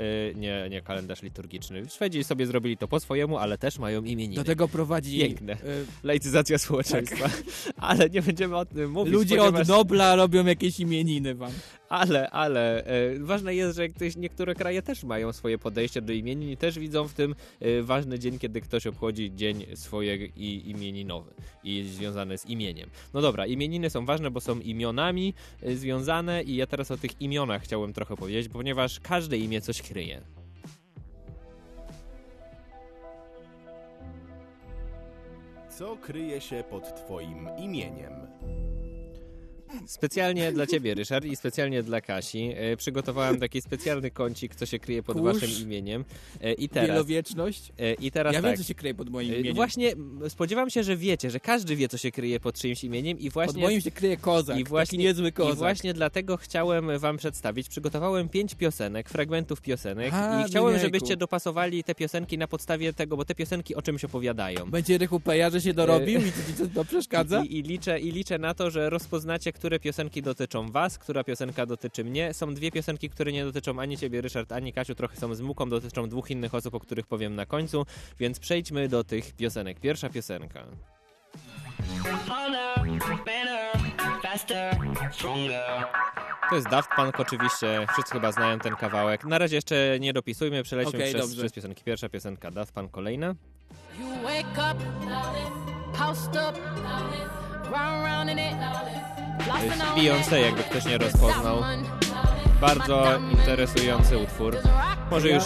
E, 0.00 0.34
Nie, 0.34 0.66
nie 0.70 0.80
kalendarz 0.82 1.22
liturgiczny. 1.22 1.88
Szwedzi 1.88 2.24
sobie 2.24 2.46
zrobili 2.46 2.76
to 2.76 2.88
po 2.88 3.00
swojemu, 3.00 3.38
ale 3.38 3.58
też 3.58 3.78
mają 3.78 4.04
imieniny. 4.04 4.34
Do 4.36 4.44
tego 4.44 4.68
prowadzi 4.68 5.18
Piękne. 5.18 5.52
y, 5.54 5.58
Laicyzacja 6.02 6.58
społeczeństwa. 6.58 7.30
Ale 7.76 8.10
nie 8.10 8.22
będziemy 8.22 8.56
o 8.56 8.64
tym 8.66 8.90
mówić. 8.90 9.14
ludzie 9.14 9.36
ponieważ... 9.36 9.60
od 9.62 9.68
Nobla 9.68 10.16
robią 10.16 10.46
jakieś 10.46 10.80
imieniny 10.80 11.34
wam. 11.34 11.52
Ale, 11.88 12.30
ale 12.30 12.84
e, 12.84 13.18
ważne 13.18 13.54
jest, 13.54 13.76
że 13.76 13.88
ktoś, 13.88 14.16
niektóre 14.16 14.54
kraje 14.54 14.82
też 14.82 15.04
mają 15.04 15.32
swoje 15.32 15.58
podejście 15.58 16.02
do 16.02 16.12
imienin 16.12 16.50
i 16.50 16.56
też 16.56 16.78
widzą 16.78 17.08
w 17.08 17.14
tym 17.14 17.34
ważny 17.82 18.18
dzień, 18.18 18.38
kiedy 18.38 18.60
ktoś 18.60 18.86
obchodzi 18.86 19.32
dzień 19.34 19.66
swojego 19.74 20.24
i 20.36 20.62
imieninowy 20.66 21.30
i 21.64 21.76
jest 21.76 21.90
związany 21.90 22.38
z 22.38 22.46
imieniem. 22.46 22.90
No 23.14 23.20
dobra, 23.20 23.46
imieniny 23.46 23.90
są 23.90 24.04
ważne, 24.06 24.30
bo 24.30 24.40
są 24.40 24.60
imionami 24.60 25.34
związane 25.74 26.42
i 26.42 26.56
ja 26.56 26.66
teraz 26.66 26.90
o 26.90 26.96
tych 26.96 27.20
imionach 27.22 27.62
chciałem 27.62 27.92
trochę 27.92 28.16
powiedzieć, 28.16 28.48
ponieważ 28.52 29.00
każde 29.00 29.38
imię 29.38 29.60
coś 29.60 29.82
kryje. 29.90 30.20
Co 35.68 35.96
kryje 35.96 36.40
się 36.40 36.64
pod 36.70 36.94
twoim 36.94 37.48
imieniem? 37.58 38.12
Specjalnie 39.86 40.52
dla 40.52 40.66
ciebie, 40.66 40.94
Ryszard, 40.94 41.24
i 41.24 41.36
specjalnie 41.36 41.82
dla 41.82 42.00
Kasi 42.00 42.52
e, 42.56 42.76
przygotowałem 42.76 43.40
taki 43.40 43.60
specjalny 43.62 44.10
kącik, 44.10 44.54
co 44.54 44.66
się 44.66 44.78
kryje 44.78 45.02
pod 45.02 45.16
Kurz. 45.18 45.40
waszym 45.40 45.62
imieniem. 45.62 46.04
E, 46.40 46.52
I 46.52 46.68
teraz, 46.68 46.88
Wielowieczność. 46.88 47.72
e, 47.78 47.94
I 47.94 48.10
teraz 48.10 48.34
Ja 48.34 48.42
tak. 48.42 48.50
wiem, 48.50 48.58
co 48.58 48.64
się 48.68 48.74
kryje 48.74 48.94
pod 48.94 49.08
moim 49.10 49.30
E, 49.30 49.34
imieniem. 49.34 49.54
Właśnie 49.54 49.92
spodziewam 50.28 50.70
się, 50.70 50.82
że 50.84 50.96
wiecie, 50.96 51.30
że 51.30 51.40
każdy 51.40 51.76
wie, 51.76 51.88
co 51.88 51.98
się 51.98 52.10
kryje 52.10 52.40
pod 52.40 52.54
czyimś 52.58 52.84
imieniem 52.84 53.18
i 53.18 53.30
właśnie... 53.30 53.52
Pod 53.52 53.62
moim 53.62 53.80
się 53.80 53.90
kryje 53.90 54.16
kozak, 54.16 54.58
I 54.58 54.64
właśnie, 54.64 54.98
taki 54.98 55.04
niezły 55.08 55.32
kozak. 55.32 55.54
I 55.54 55.58
właśnie 55.58 55.94
dlatego 55.94 56.36
chciałem 56.36 56.98
wam 56.98 57.16
przedstawić, 57.16 57.68
przygotowałem 57.68 58.28
pięć 58.28 58.54
piosenek, 58.54 59.08
fragmentów 59.08 59.60
piosenek 59.60 60.14
A, 60.14 60.40
i 60.44 60.48
chciałem, 60.48 60.70
jejku. 60.74 60.86
żebyście 60.86 61.16
dopasowali 61.16 61.84
te 61.84 61.94
piosenki 61.94 62.38
na 62.38 62.48
podstawie 62.48 62.92
tego, 62.92 63.16
bo 63.16 63.24
te 63.24 63.34
piosenki 63.34 63.74
o 63.74 63.82
czymś 63.82 64.04
opowiadają. 64.04 64.70
Będzie 64.70 64.98
Rychu 64.98 65.20
Peja, 65.20 65.50
że 65.50 65.60
się 65.60 65.74
dorobił 65.74 66.20
i 66.20 66.24
ci 66.24 66.70
to 66.74 66.84
przeszkadza? 66.84 67.42
I, 67.44 67.56
i, 67.58 67.62
liczę, 67.62 68.00
I 68.00 68.12
liczę 68.12 68.38
na 68.38 68.54
to, 68.54 68.70
że 68.70 68.90
rozpoznacie, 68.90 69.52
które 69.60 69.80
piosenki 69.80 70.22
dotyczą 70.22 70.70
was, 70.70 70.98
która 70.98 71.24
piosenka 71.24 71.66
dotyczy 71.66 72.04
mnie. 72.04 72.34
Są 72.34 72.54
dwie 72.54 72.70
piosenki, 72.70 73.10
które 73.10 73.32
nie 73.32 73.44
dotyczą 73.44 73.80
ani 73.80 73.98
ciebie, 73.98 74.20
Ryszard, 74.20 74.52
ani 74.52 74.72
Kasiu, 74.72 74.94
trochę 74.94 75.16
są 75.16 75.34
z 75.34 75.40
muką, 75.40 75.68
dotyczą 75.68 76.08
dwóch 76.08 76.30
innych 76.30 76.54
osób, 76.54 76.74
o 76.74 76.80
których 76.80 77.06
powiem 77.06 77.34
na 77.34 77.46
końcu, 77.46 77.86
więc 78.18 78.40
przejdźmy 78.40 78.88
do 78.88 79.04
tych 79.04 79.32
piosenek. 79.32 79.80
Pierwsza 79.80 80.08
piosenka. 80.08 80.64
To 86.50 86.54
jest 86.54 86.68
Daft 86.68 86.90
Punk 86.96 87.20
oczywiście, 87.20 87.86
wszyscy 87.92 88.12
chyba 88.12 88.32
znają 88.32 88.58
ten 88.58 88.76
kawałek. 88.76 89.24
Na 89.24 89.38
razie 89.38 89.56
jeszcze 89.56 89.96
nie 90.00 90.12
dopisujmy, 90.12 90.62
przelećmy 90.62 90.98
Okej, 90.98 91.14
przez, 91.14 91.26
dobrze. 91.26 91.42
przez 91.42 91.52
piosenki. 91.52 91.84
Pierwsza 91.84 92.08
piosenka 92.08 92.50
Daft 92.50 92.74
Punk, 92.74 92.90
kolejna. 92.90 93.34
You 93.98 94.06
wake 94.22 94.74
up, 94.74 94.84
post 95.98 96.30
up, 96.30 96.60
Beyoncé, 99.96 100.36
jakby 100.36 100.62
ktoś 100.62 100.84
nie 100.84 100.98
rozpoznał. 100.98 101.62
Bardzo 102.60 103.18
interesujący 103.32 104.18
utwór. 104.18 104.56
Może 105.10 105.28
już 105.28 105.44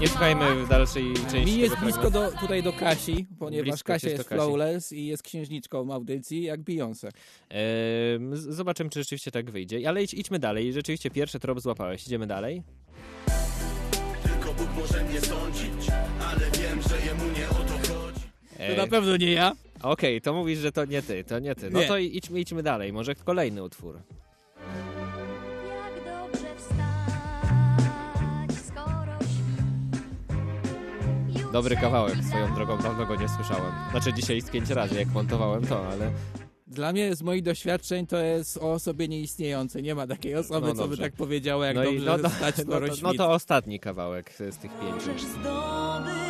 nie 0.00 0.08
słuchajmy 0.08 0.64
w 0.64 0.68
dalszej 0.68 1.14
części 1.14 1.54
Mi 1.54 1.58
jest 1.58 1.74
tego 1.74 1.86
blisko 1.86 2.10
do, 2.10 2.32
tutaj 2.40 2.62
do 2.62 2.72
Kasi, 2.72 3.26
ponieważ 3.38 3.68
Blisko 3.68 3.92
Kasia 3.92 4.08
jest 4.08 4.28
flawless 4.28 4.92
i 4.92 5.06
jest 5.06 5.22
księżniczką 5.22 5.92
audycji, 5.92 6.42
jak 6.42 6.60
Beyoncé. 6.60 7.10
Zobaczymy, 8.32 8.90
czy 8.90 9.00
rzeczywiście 9.00 9.30
tak 9.30 9.50
wyjdzie. 9.50 9.88
Ale 9.88 10.02
idź, 10.02 10.14
idźmy 10.14 10.38
dalej. 10.38 10.72
Rzeczywiście 10.72 11.10
pierwszy 11.10 11.40
trop 11.40 11.60
złapałeś. 11.60 12.06
Idziemy 12.06 12.26
dalej. 12.26 12.62
Tylko 14.22 14.54
Bóg 14.54 14.68
może 14.80 15.04
mnie 15.04 15.20
sądzić, 15.20 15.90
ale 16.30 16.40
wiem, 16.40 16.82
że 16.82 17.06
jemu 17.06 17.24
nie 17.38 17.48
o 17.48 17.54
to 17.54 17.72
chodzi. 17.94 18.20
To 18.76 18.82
na 18.82 18.86
pewno 18.86 19.16
nie 19.16 19.32
ja. 19.32 19.52
Okej, 19.82 20.20
to 20.20 20.34
mówisz, 20.34 20.58
że 20.58 20.72
to 20.72 20.84
nie 20.84 21.02
ty, 21.02 21.24
to 21.24 21.38
nie 21.38 21.54
ty. 21.54 21.70
No 21.70 21.80
Nie. 21.80 21.86
to 21.86 21.98
idźmy, 21.98 22.40
idźmy 22.40 22.62
dalej. 22.62 22.92
Może 22.92 23.14
kolejny 23.14 23.62
utwór. 23.62 23.98
Jak 25.68 25.94
dobrze 26.04 26.48
wstać, 26.56 26.78
skoro 28.66 29.18
śpi. 29.20 31.42
Dobry 31.52 31.76
kawałek, 31.76 32.14
swoją 32.28 32.54
drogą, 32.54 32.78
dawno 32.78 33.06
go 33.06 33.16
nie 33.16 33.28
słyszałem. 33.28 33.72
Znaczy 33.90 34.12
dzisiaj 34.12 34.40
z 34.40 34.50
pięć 34.50 34.70
razy, 34.70 34.98
jak 34.98 35.08
montowałem 35.08 35.66
to, 35.66 35.88
ale... 35.88 36.10
Dla 36.66 36.92
mnie 36.92 37.16
z 37.16 37.22
moich 37.22 37.42
doświadczeń 37.42 38.06
to 38.06 38.16
jest 38.18 38.56
o 38.56 38.72
osobie 38.72 39.08
nieistniejącej. 39.08 39.82
Nie 39.82 39.94
ma 39.94 40.06
takiej 40.06 40.34
osoby, 40.34 40.66
No 40.66 40.74
co 40.74 40.88
by 40.88 40.96
tak 40.96 41.12
powiedziała, 41.12 41.66
jak 41.66 41.76
no 41.76 41.82
dobrze 41.84 41.98
i, 41.98 42.04
no, 42.06 42.16
no, 42.22 42.30
stać 42.30 42.54
no, 42.66 42.80
no 42.80 42.94
śpi. 42.96 43.18
to 43.18 43.30
ostatni 43.30 43.80
kawałek 43.80 44.32
z 44.50 44.56
tych 44.56 44.70
pięciu. 44.80 44.94
Możesz 45.12 45.22
zdobyć 45.22 46.27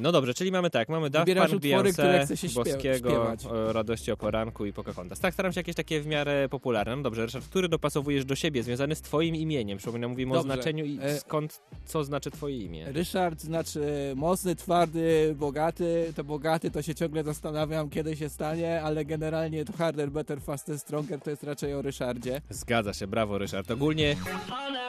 No 0.00 0.12
dobrze, 0.12 0.34
czyli 0.34 0.52
mamy 0.52 0.70
tak, 0.70 0.88
mamy 0.88 1.10
Daft 1.10 1.22
Wybierasz 1.26 1.50
Punk, 1.50 1.64
utwory, 1.64 1.92
które 1.92 2.24
chce 2.24 2.36
się 2.36 2.48
Boskiego, 2.48 3.10
śpiewać. 3.10 3.40
Radości 3.68 4.12
o 4.12 4.16
poranku 4.16 4.66
i 4.66 4.72
Pocahontas. 4.72 5.20
Tak, 5.20 5.34
staram 5.34 5.52
się 5.52 5.60
jakieś 5.60 5.74
takie 5.74 6.00
w 6.00 6.06
miarę 6.06 6.48
popularne. 6.48 6.96
No 6.96 7.02
dobrze, 7.02 7.26
Ryszard, 7.26 7.44
który 7.48 7.68
dopasowujesz 7.68 8.24
do 8.24 8.34
siebie, 8.34 8.62
związany 8.62 8.94
z 8.94 9.02
twoim 9.02 9.34
imieniem? 9.36 9.78
Przypominam, 9.78 10.10
mówimy 10.10 10.32
Dobrze. 10.34 10.52
o 10.52 10.54
znaczeniu 10.54 10.84
i 10.84 10.98
E, 11.02 11.18
skąd, 11.18 11.60
co 11.84 12.04
znaczy 12.04 12.30
twoje 12.30 12.56
imię. 12.56 12.86
Ryszard 12.92 13.40
znaczy 13.40 14.12
mocny, 14.16 14.56
twardy, 14.56 15.34
bogaty. 15.38 16.12
To 16.16 16.24
bogaty 16.24 16.70
to 16.70 16.82
się 16.82 16.94
ciągle 16.94 17.24
zastanawiam, 17.24 17.90
kiedy 17.90 18.16
się 18.16 18.28
stanie, 18.28 18.82
ale 18.82 19.04
generalnie 19.04 19.64
to 19.64 19.72
harder, 19.72 20.10
better, 20.10 20.40
faster, 20.40 20.78
stronger 20.78 21.20
to 21.20 21.30
jest 21.30 21.42
raczej 21.44 21.74
o 21.74 21.82
Ryszardzie. 21.82 22.40
Zgadza 22.50 22.92
się, 22.94 23.06
brawo 23.06 23.38
Ryszard. 23.38 23.70
Ogólnie 23.70 24.16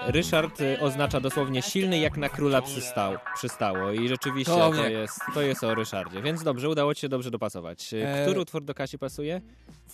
Ryszard 0.08 0.62
y, 0.62 0.80
oznacza 0.80 1.20
dosłownie 1.20 1.62
silny 1.62 2.00
jak 2.00 2.18
na 2.18 2.30
króla 2.30 2.62
przystał, 2.62 3.14
przystało 3.36 3.92
i 3.92 4.08
rzeczywiście 4.08 4.52
To 4.54 4.60
to, 4.60 4.72
mnie. 4.72 4.97
Jest, 4.98 5.20
to 5.34 5.42
jest 5.42 5.64
o 5.64 5.76
Ryszardzie, 5.76 6.22
więc 6.22 6.44
dobrze, 6.44 6.70
udało 6.70 6.96
ci 6.96 7.02
się 7.02 7.10
dobrze 7.10 7.32
dopasować. 7.32 7.94
E, 7.94 8.24
Który 8.26 8.42
utwór 8.42 8.64
do 8.64 8.74
Kasi 8.74 8.98
pasuje? 8.98 9.42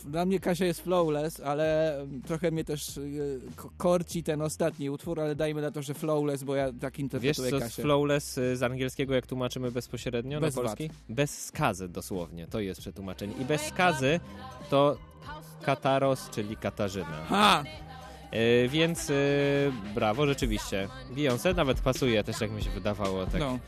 Dla 0.06 0.26
mnie 0.26 0.40
Kasia 0.40 0.66
jest 0.66 0.82
flawless, 0.82 1.40
ale 1.40 1.98
trochę 2.28 2.52
mnie 2.52 2.64
też 2.66 3.00
ko- 3.56 3.70
korci 3.78 4.24
ten 4.24 4.42
ostatni 4.42 4.90
utwór, 4.90 5.20
ale 5.22 5.36
dajmy 5.36 5.62
na 5.62 5.72
to, 5.72 5.82
że 5.82 5.94
flawless, 5.94 6.44
bo 6.44 6.56
ja 6.56 6.68
tak 6.82 6.94
Wiesz 6.94 7.00
interpretuję 7.00 7.52
co 7.52 7.58
z 7.60 7.62
Kasię. 7.62 7.82
flawless 7.84 8.38
y, 8.38 8.58
z 8.58 8.64
angielskiego, 8.64 9.14
jak 9.14 9.28
tłumaczymy 9.28 9.72
bezpośrednio 9.72 10.42
Bez 10.42 10.56
na 10.56 10.62
polski? 10.62 10.90
Bez 11.10 11.46
skazy 11.46 11.90
dosłownie, 11.90 12.48
to 12.48 12.60
jest 12.60 12.82
przetłumaczenie. 12.82 13.34
I 13.42 13.46
bez 13.46 13.62
skazy 13.62 14.20
to 14.70 14.98
Kataros, 15.62 16.30
czyli 16.30 16.58
Katarzyna. 16.58 17.26
Ha! 17.30 17.64
Y, 18.36 18.68
więc 18.70 19.10
y, 19.10 19.72
brawo, 19.96 20.26
rzeczywiście. 20.28 20.88
Beyoncé 21.16 21.56
nawet 21.56 21.82
pasuje 21.82 22.24
też, 22.24 22.42
jak 22.42 22.52
mi 22.52 22.64
się 22.64 22.70
wydawało, 22.70 23.26
tak, 23.26 23.40
No. 23.40 23.60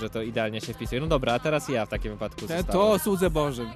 że 0.00 0.10
to 0.10 0.22
idealnie 0.22 0.60
się 0.60 0.74
wpisuje. 0.74 1.00
No 1.00 1.06
dobra, 1.06 1.32
a 1.34 1.38
teraz 1.38 1.68
ja 1.68 1.86
w 1.86 1.88
takim 1.88 2.12
wypadku 2.12 2.40
Te- 2.40 2.56
zostałem. 2.58 2.64
To 2.66 2.98
słudze 2.98 3.30
Bożym. 3.30 3.70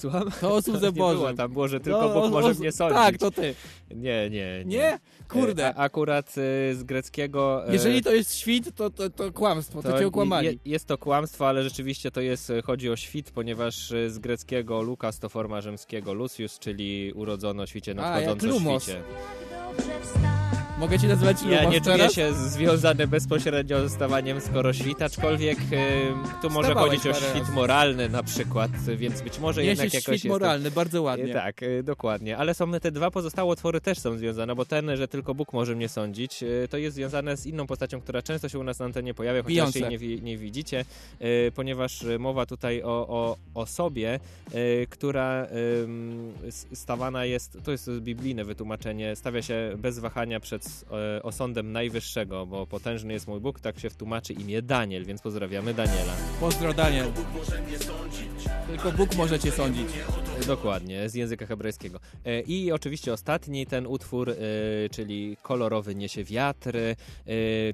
Słucham? 0.00 0.24
To 0.40 0.54
o 0.54 0.62
słudze 0.62 0.86
nie 0.92 0.92
Bożym. 0.92 1.18
było 1.18 1.32
tam, 1.34 1.52
było, 1.52 1.68
że 1.68 1.80
tylko 1.80 2.00
No, 2.00 2.08
Bóg 2.14 2.24
o- 2.24 2.28
może 2.28 2.48
o- 2.48 2.54
mnie 2.54 2.72
sądzić. 2.72 2.96
Tak, 2.98 3.18
to 3.18 3.30
ty. 3.30 3.54
Nie, 3.90 4.30
nie, 4.30 4.64
nie. 4.64 4.64
Nie? 4.64 4.98
Kurde. 5.28 5.64
E, 5.66 5.74
A, 5.74 5.82
akurat 5.82 6.28
y, 6.38 6.74
z 6.74 6.82
greckiego... 6.82 7.68
e, 7.68 7.72
Jeżeli 7.72 8.02
to 8.02 8.12
jest 8.12 8.34
świt, 8.36 8.74
to, 8.76 8.90
to, 8.90 9.10
to 9.10 9.32
kłamstwo, 9.32 9.82
to, 9.82 9.98
cię 9.98 10.06
okłamali. 10.06 10.46
je- 10.46 10.54
jest 10.64 10.86
to 10.86 10.98
kłamstwo, 10.98 11.48
ale 11.48 11.62
rzeczywiście 11.64 12.10
to 12.10 12.20
jest, 12.20 12.50
e, 12.50 12.62
chodzi 12.62 12.90
o 12.90 12.96
świt, 12.96 13.30
ponieważ 13.30 13.92
e, 13.92 14.10
z 14.10 14.18
greckiego 14.18 14.82
Lukas 14.82 15.18
to 15.18 15.28
forma 15.28 15.60
rzymskiego 15.60 16.12
Lucius, 16.14 16.58
czyli 16.58 17.12
urodzono 17.14 17.62
o 17.62 17.66
świcie, 17.66 17.92
A, 17.92 17.94
nadchodząco 17.94 18.46
jak 18.46 18.54
Lumos. 18.54 18.82
świcie. 18.82 19.02
Mogę 20.80 20.98
cię 20.98 21.08
nazywać 21.08 21.36
Ja 21.42 21.64
nie 21.64 21.80
czuję 21.80 21.96
teraz? 21.96 22.12
się 22.14 22.32
związany 22.34 23.06
bezpośrednio 23.06 23.88
z 23.88 23.92
stawaniem 23.92 24.40
skoro 24.40 24.72
świt, 24.72 25.02
aczkolwiek 25.02 25.58
y, 25.58 25.62
tu 26.42 26.50
może 26.50 26.68
Stawałeś 26.68 26.90
chodzić 26.90 27.06
o 27.06 27.14
świt 27.14 27.38
razy. 27.40 27.52
moralny 27.52 28.08
na 28.08 28.22
przykład, 28.22 28.70
więc 28.96 29.22
być 29.22 29.38
może 29.38 29.64
jednak 29.64 29.88
świt 29.88 29.94
jakoś 30.06 30.22
to- 30.22 30.28
moralny, 30.28 30.70
bardzo 30.70 31.02
ładnie. 31.02 31.24
Y, 31.30 31.32
Tak, 31.32 31.62
y, 31.62 31.82
dokładnie. 31.82 32.36
Ale 32.36 32.54
są 32.54 32.72
te 32.72 32.90
dwa 32.92 33.10
pozostałe 33.10 33.52
utwory 33.52 33.80
też 33.80 33.98
są 33.98 34.18
związane, 34.18 34.54
bo 34.54 34.64
ten, 34.64 34.96
że 34.96 35.08
tylko 35.08 35.34
Bóg 35.34 35.52
może 35.52 35.74
mnie 35.76 35.88
sądzić, 35.88 36.42
y, 36.42 36.68
to 36.70 36.76
jest 36.76 36.96
związane 36.96 37.36
z 37.36 37.46
inną 37.46 37.66
postacią, 37.66 38.00
która 38.00 38.22
często 38.22 38.48
się 38.48 38.58
u 38.58 38.64
nas 38.64 38.78
na 38.78 38.84
antenie 38.84 39.14
pojawia, 39.14 39.42
chociaż 39.42 39.56
Beyoncé. 39.70 39.90
jej 39.90 39.98
nie, 40.00 40.22
nie 40.22 40.36
widzicie, 40.38 40.84
y, 41.22 41.52
ponieważ 41.54 42.04
mowa 42.18 42.46
tutaj 42.46 42.82
o, 42.82 42.86
o 43.08 43.36
osobie, 43.54 44.20
y, 44.54 44.86
która 44.90 45.46
stawana 46.74 47.24
jest, 47.24 47.58
to 47.64 47.70
jest 47.72 47.90
biblijne 48.00 48.44
wytłumaczenie, 48.44 49.16
stawia 49.16 49.42
się 49.42 49.72
bez 49.78 49.98
wahania 49.98 50.40
przed 50.40 50.69
e, 51.16 51.22
osądem 51.22 51.72
najwyższego, 51.72 52.46
bo 52.46 52.66
potężny 52.66 53.12
jest 53.12 53.28
mój 53.28 53.40
Bóg, 53.40 53.60
tak 53.60 53.78
się 53.78 53.90
wtłumaczy 53.90 54.32
imię 54.32 54.62
Daniel, 54.62 55.04
więc 55.04 55.22
pozdrawiamy 55.22 55.74
Daniela. 55.74 56.12
Pozdro 56.40 56.74
Daniel. 56.74 57.06
Tylko 58.66 58.92
Bóg 58.92 59.16
może 59.16 59.38
cię 59.38 59.50
sądzić. 59.50 59.88
Dokładnie, 60.46 61.08
z 61.08 61.14
języka 61.14 61.46
hebrajskiego. 61.46 62.00
E, 62.24 62.40
I 62.40 62.72
oczywiście 62.72 63.12
ostatni 63.12 63.66
ten 63.66 63.86
utwór, 63.86 64.30
e, 64.30 64.34
czyli 64.90 65.36
Kolorowy 65.42 65.94
niesie 65.94 66.24
wiatr. 66.24 66.76
E, 66.76 66.92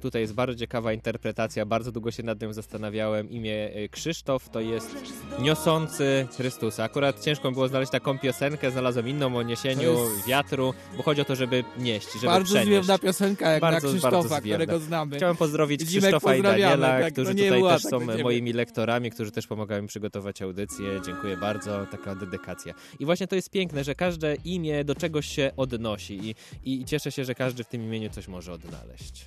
Tutaj 0.02 0.22
jest 0.22 0.34
bardzo 0.34 0.58
ciekawa 0.58 0.92
interpretacja, 0.92 1.66
bardzo 1.66 1.92
długo 1.92 2.10
się 2.10 2.22
nad 2.22 2.38
tym 2.38 2.52
zastanawiałem. 2.54 3.30
Imię 3.30 3.70
Krzysztof 3.90 4.48
to 4.50 4.60
jest 4.60 4.94
niosący 5.40 6.26
Chrystusa. 6.36 6.84
Akurat 6.84 7.20
ciężko 7.24 7.48
mi 7.48 7.54
było 7.54 7.68
znaleźć 7.68 7.92
taką 7.92 8.18
piosenkę, 8.18 8.70
znalazłem 8.70 9.08
inną 9.08 9.36
o 9.36 9.42
niesieniu 9.42 9.92
jest- 9.92 10.26
wiatru, 10.28 10.74
bo 10.96 11.02
chodzi 11.02 11.20
o 11.20 11.24
to, 11.24 11.34
żeby 11.36 11.64
nieść, 11.78 12.12
żeby 12.12 12.26
Bardzo 12.26 12.44
przenieść. 12.54 12.66
zwiewna 12.68 12.98
piosenka, 12.98 13.50
jak 13.50 13.60
Bardzo, 13.60 13.86
na 13.88 13.92
Krzysztofa, 13.92 14.40
którego 14.40 14.78
znamy. 14.78 15.16
Chciałem 15.16 15.36
pozdrowić 15.36 15.84
Krzysztofa 15.84 16.34
i 16.36 16.42
Daniela, 16.42 16.88
tak, 17.00 17.12
którzy 17.12 17.30
to 17.30 17.36
nie 17.36 17.44
tutaj 17.44 17.58
była 17.58 17.72
też 17.72 17.82
tak 17.82 17.90
są 17.90 17.98
będziemy. 17.98 18.22
moimi 18.22 18.52
lektorami, 18.52 19.10
którzy 19.10 19.30
też 19.32 19.46
pomagają 19.46 19.82
mi 19.82 19.88
przygotować 19.88 20.42
audycję. 20.42 20.86
Dziękuję 21.06 21.36
bardzo, 21.36 21.86
taka 21.90 22.14
dedykacja. 22.14 22.55
I 22.98 23.04
właśnie 23.04 23.26
to 23.26 23.36
jest 23.36 23.50
piękne, 23.50 23.84
że 23.84 23.94
każde 23.94 24.34
imię 24.34 24.84
do 24.84 24.94
czegoś 24.94 25.26
się 25.26 25.50
odnosi 25.56 26.36
i, 26.64 26.80
i 26.80 26.84
cieszę 26.84 27.12
się, 27.12 27.24
że 27.24 27.34
każdy 27.34 27.64
w 27.64 27.68
tym 27.68 27.82
imieniu 27.82 28.10
coś 28.10 28.28
może 28.28 28.52
odnaleźć. 28.52 29.26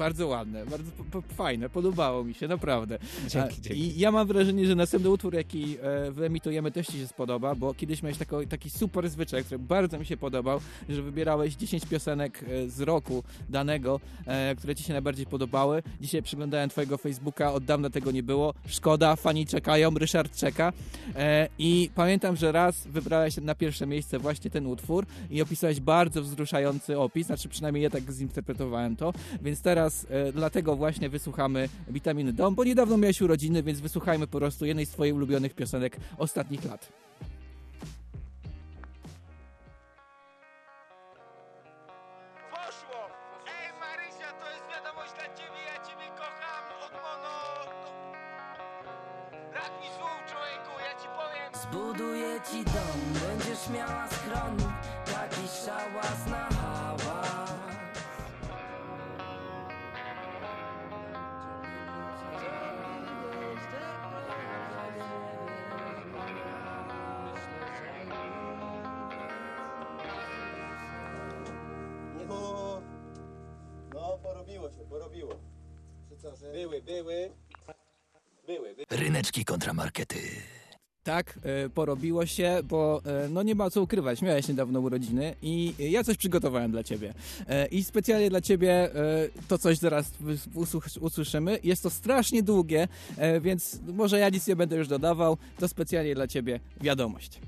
Bardzo 0.00 0.26
ładne, 0.26 0.66
bardzo 0.66 0.90
po, 0.92 1.04
po, 1.04 1.34
fajne, 1.34 1.68
podobało 1.68 2.24
mi 2.24 2.34
się, 2.34 2.48
naprawdę. 2.48 2.98
Dzięki, 3.28 3.38
A, 3.38 3.60
dzięki. 3.60 3.80
I 3.80 3.98
ja 3.98 4.12
mam 4.12 4.26
wrażenie, 4.26 4.66
że 4.66 4.74
następny 4.74 5.10
utwór, 5.10 5.34
jaki 5.34 5.76
e, 5.82 6.10
wyemitujemy, 6.10 6.70
też 6.70 6.86
Ci 6.86 6.92
się 6.92 7.06
spodoba, 7.06 7.54
bo 7.54 7.74
kiedyś 7.74 8.02
miałeś 8.02 8.18
tako, 8.18 8.46
taki 8.46 8.70
super 8.70 9.10
zwyczaj, 9.10 9.44
który 9.44 9.58
bardzo 9.58 9.98
mi 9.98 10.06
się 10.06 10.16
podobał, 10.16 10.60
że 10.88 11.02
wybierałeś 11.02 11.54
10 11.54 11.86
piosenek 11.86 12.44
e, 12.48 12.68
z 12.68 12.80
roku 12.80 13.22
danego, 13.48 14.00
e, 14.26 14.54
które 14.54 14.74
Ci 14.74 14.84
się 14.84 14.92
najbardziej 14.92 15.26
podobały. 15.26 15.82
Dzisiaj 16.00 16.22
przyglądałem 16.22 16.70
Twojego 16.70 16.98
Facebooka, 16.98 17.52
od 17.52 17.64
dawna 17.64 17.90
tego 17.90 18.10
nie 18.10 18.22
było. 18.22 18.54
Szkoda, 18.66 19.16
fani 19.16 19.46
czekają, 19.46 19.90
Ryszard 19.90 20.36
czeka. 20.36 20.72
E, 21.16 21.48
I 21.58 21.90
pamiętam, 21.94 22.36
że 22.36 22.52
raz 22.52 22.86
wybrałeś 22.86 23.36
na 23.36 23.54
pierwsze 23.54 23.86
miejsce 23.86 24.18
właśnie 24.18 24.50
ten 24.50 24.66
utwór 24.66 25.06
i 25.30 25.42
opisałeś 25.42 25.80
bardzo 25.80 26.22
wzruszający 26.22 26.98
opis, 26.98 27.26
znaczy 27.26 27.48
przynajmniej 27.48 27.84
ja 27.84 27.90
tak 27.90 28.12
zinterpretowałem 28.12 28.96
to, 28.96 29.12
więc 29.42 29.62
teraz 29.62 29.89
e, 30.10 30.32
dlatego 30.32 30.76
właśnie 30.76 31.08
wysłuchamy 31.08 31.68
Witaminy 31.88 32.32
Dom, 32.32 32.54
bo 32.54 32.64
niedawno 32.64 32.96
miałeś 32.96 33.22
urodziny, 33.22 33.62
więc 33.62 33.80
wysłuchajmy 33.80 34.26
po 34.26 34.38
prostu 34.38 34.66
jednej 34.66 34.86
z 34.86 34.90
Twoich 34.90 35.14
ulubionych 35.14 35.54
piosenek 35.54 35.96
ostatnich 36.18 36.64
lat. 36.64 36.92
Poszło! 42.50 43.00
Ej 43.46 43.68
Marysia, 43.80 44.30
to 44.40 44.46
jest 44.54 44.64
wiadomość 44.74 45.12
dla 45.18 45.28
ciebie, 45.38 45.60
ja 45.70 45.76
ciebie 45.86 46.08
kocham 46.20 46.64
od 46.86 46.92
mono... 47.04 47.34
Brak 49.52 49.72
mi 49.80 49.88
słów, 49.96 50.20
człowieku, 50.30 50.72
ja 50.86 50.92
ci 51.00 51.08
powiem... 51.20 51.50
Zbuduję 51.62 52.40
ci 52.50 52.64
dom, 52.64 52.98
będziesz 53.22 53.68
miała 53.74 54.08
schron 54.08 54.56
Taki 55.06 55.44
szałas 55.64 56.20
na 56.30 56.39
porobiło 74.70 74.84
się, 74.84 74.84
porobiło. 74.90 75.34
Czy 76.08 76.16
co, 76.16 76.36
że... 76.36 76.52
Były, 76.52 76.82
były. 76.82 77.30
Były, 78.46 78.74
były. 78.74 78.86
Ryneczki 78.90 79.44
kontramarkety. 79.44 80.18
Tak, 81.02 81.38
e, 81.42 81.68
porobiło 81.68 82.26
się, 82.26 82.58
bo 82.64 83.02
e, 83.06 83.28
no 83.28 83.42
nie 83.42 83.54
ma 83.54 83.70
co 83.70 83.82
ukrywać, 83.82 84.22
miałeś 84.22 84.48
niedawno 84.48 84.80
urodziny 84.80 85.34
i 85.42 85.74
ja 85.78 86.04
coś 86.04 86.16
przygotowałem 86.16 86.70
dla 86.70 86.84
ciebie. 86.84 87.14
E, 87.48 87.66
I 87.66 87.84
specjalnie 87.84 88.30
dla 88.30 88.40
ciebie 88.40 88.90
to 89.48 89.58
coś 89.58 89.78
zaraz 89.78 90.12
usłyszymy. 91.00 91.58
Jest 91.64 91.82
to 91.82 91.90
strasznie 91.90 92.42
długie, 92.42 92.88
więc 93.40 93.78
może 93.86 94.18
ja 94.18 94.28
nic 94.28 94.46
nie 94.46 94.56
będę 94.56 94.76
już 94.76 94.88
dodawał. 94.88 95.36
To 95.58 95.68
specjalnie 95.68 96.14
dla 96.14 96.26
ciebie 96.26 96.60
wiadomość. 96.80 97.40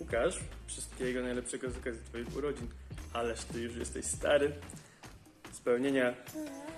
Łukasz, 0.00 0.40
wszystkiego 0.66 1.22
najlepszego 1.22 1.70
z 1.70 1.76
okazji 1.76 2.00
Twoich 2.04 2.36
urodzin. 2.36 2.66
Ależ 3.12 3.44
Ty 3.44 3.60
już 3.60 3.76
jesteś 3.76 4.04
stary. 4.04 4.52
Spełnienia 5.64 6.14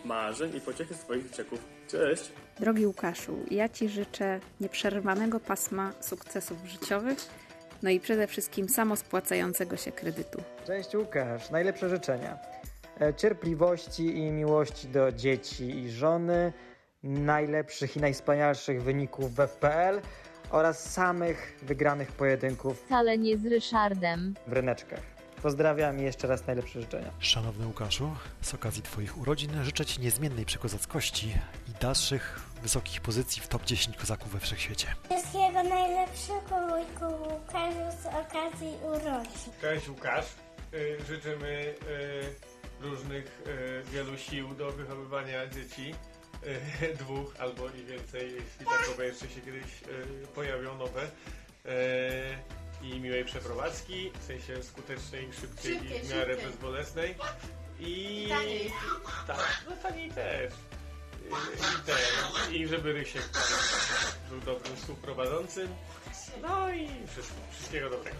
marzeń 0.04 0.56
i 0.56 0.60
pociechy 0.60 0.94
z 0.94 0.98
Twoich 0.98 1.30
dzieciaków. 1.30 1.64
Cześć! 1.88 2.32
Drogi 2.60 2.86
Łukaszu, 2.86 3.38
ja 3.50 3.68
Ci 3.68 3.88
życzę 3.88 4.40
nieprzerwanego 4.60 5.40
pasma 5.40 5.92
sukcesów 6.00 6.58
życiowych, 6.66 7.18
no 7.82 7.90
i 7.90 8.00
przede 8.00 8.26
wszystkim 8.26 8.68
samospłacającego 8.68 9.76
się 9.76 9.92
kredytu. 9.92 10.42
Cześć 10.66 10.94
Łukasz, 10.94 11.50
najlepsze 11.50 11.88
życzenia. 11.88 12.38
E, 13.00 13.14
Cierpliwości 13.14 14.16
i 14.18 14.30
miłości 14.30 14.88
do 14.88 15.12
dzieci 15.12 15.70
i 15.78 15.90
żony, 15.90 16.52
najlepszych 17.02 17.96
i 17.96 18.00
najwspanialszych 18.00 18.82
wyników 18.82 19.34
w 19.34 19.40
FPL 19.40 20.00
oraz 20.50 20.92
samych 20.92 21.58
wygranych 21.62 22.12
pojedynków 22.12 22.80
Wcale 22.82 23.18
nie 23.18 23.38
z 23.38 23.46
Ryszardem. 23.46 24.34
w 24.46 24.52
ryneczkach. 24.52 25.15
Pozdrawiam 25.42 26.00
i 26.00 26.02
jeszcze 26.02 26.26
raz 26.28 26.46
najlepsze 26.46 26.80
życzenia. 26.80 27.10
Szanowny 27.18 27.66
Łukaszu, 27.66 28.10
z 28.42 28.54
okazji 28.54 28.82
Twoich 28.82 29.18
urodzin 29.18 29.64
życzę 29.64 29.86
Ci 29.86 30.00
niezmiennej 30.00 30.44
przekozackości 30.44 31.28
i 31.68 31.72
dalszych 31.80 32.40
wysokich 32.62 33.00
pozycji 33.00 33.42
w 33.42 33.48
top 33.48 33.64
10 33.64 33.96
kozaków 33.96 34.32
we 34.32 34.40
wszechświecie. 34.40 34.86
Wszystkiego 35.04 35.62
najlepszego 35.62 36.56
wujku 36.68 37.04
Łukaszu 37.22 38.02
z 38.02 38.06
okazji 38.06 38.72
urodzin. 38.84 39.52
Cześć 39.60 39.88
Łukasz. 39.88 40.26
Y, 40.74 40.98
Życzymy 41.08 41.74
y, 41.88 42.84
różnych 42.84 43.42
y, 43.46 43.82
wielu 43.90 44.18
sił 44.18 44.54
do 44.54 44.70
wychowywania 44.72 45.46
dzieci. 45.46 45.94
Dwóch 47.00 47.34
albo 47.38 47.68
i 47.68 47.84
więcej, 47.84 48.22
jeśli 48.32 48.66
takowe 48.78 49.06
jeszcze 49.06 49.28
się 49.28 49.40
kiedyś 49.40 49.64
y, 49.64 50.26
pojawią 50.34 50.78
nowe. 50.78 51.10
I 52.82 53.00
miłej 53.00 53.24
przeprowadzki, 53.24 54.10
w 54.20 54.24
sensie 54.24 54.62
skutecznej, 54.62 55.28
szybkiej 55.40 55.74
Szybkiej, 55.78 55.98
i 55.98 56.02
w 56.02 56.10
miarę 56.10 56.32
szybkiej. 56.34 56.50
bezbolesnej. 56.50 57.14
I 57.80 58.26
Taniej. 58.28 58.72
tak, 59.26 59.64
no 59.70 59.76
taniej 59.76 60.10
też. 60.10 60.52
Y, 60.52 61.26
I, 61.56 61.86
ten, 61.86 62.54
I 62.54 62.66
żeby 62.66 62.92
Rysiek 62.92 63.22
był 64.30 64.40
dobrym 64.40 64.76
współprowadzącym. 64.76 65.68
No 66.42 66.70
i 66.74 66.88
wszystko, 67.06 67.34
wszystkiego 67.52 67.90
dobrego. 67.90 68.16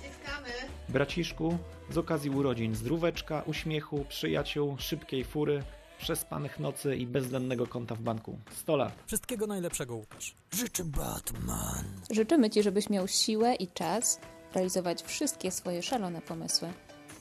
Ściskamy. 0.00 0.48
Braciszku, 0.88 1.58
z 1.90 1.98
okazji 1.98 2.30
urodzin 2.30 2.74
zdróweczka, 2.74 3.42
uśmiechu, 3.46 4.04
przyjaciół, 4.08 4.76
szybkiej 4.78 5.24
fury, 5.24 5.62
przespanych 5.98 6.60
nocy 6.60 6.96
i 6.96 7.06
bezwzględnego 7.06 7.66
konta 7.66 7.94
w 7.94 8.00
banku. 8.00 8.38
100 8.52 8.76
lat. 8.76 8.92
Wszystkiego 9.06 9.46
najlepszego, 9.46 9.94
Łukasz. 9.94 10.34
Życzę 10.52 10.84
Batman. 10.84 11.84
Życzymy 12.10 12.50
Ci, 12.50 12.62
żebyś 12.62 12.90
miał 12.90 13.08
siłę 13.08 13.54
i 13.54 13.68
czas 13.68 14.20
realizować 14.54 15.02
wszystkie 15.02 15.50
swoje 15.50 15.82
szalone 15.82 16.22
pomysły. 16.22 16.68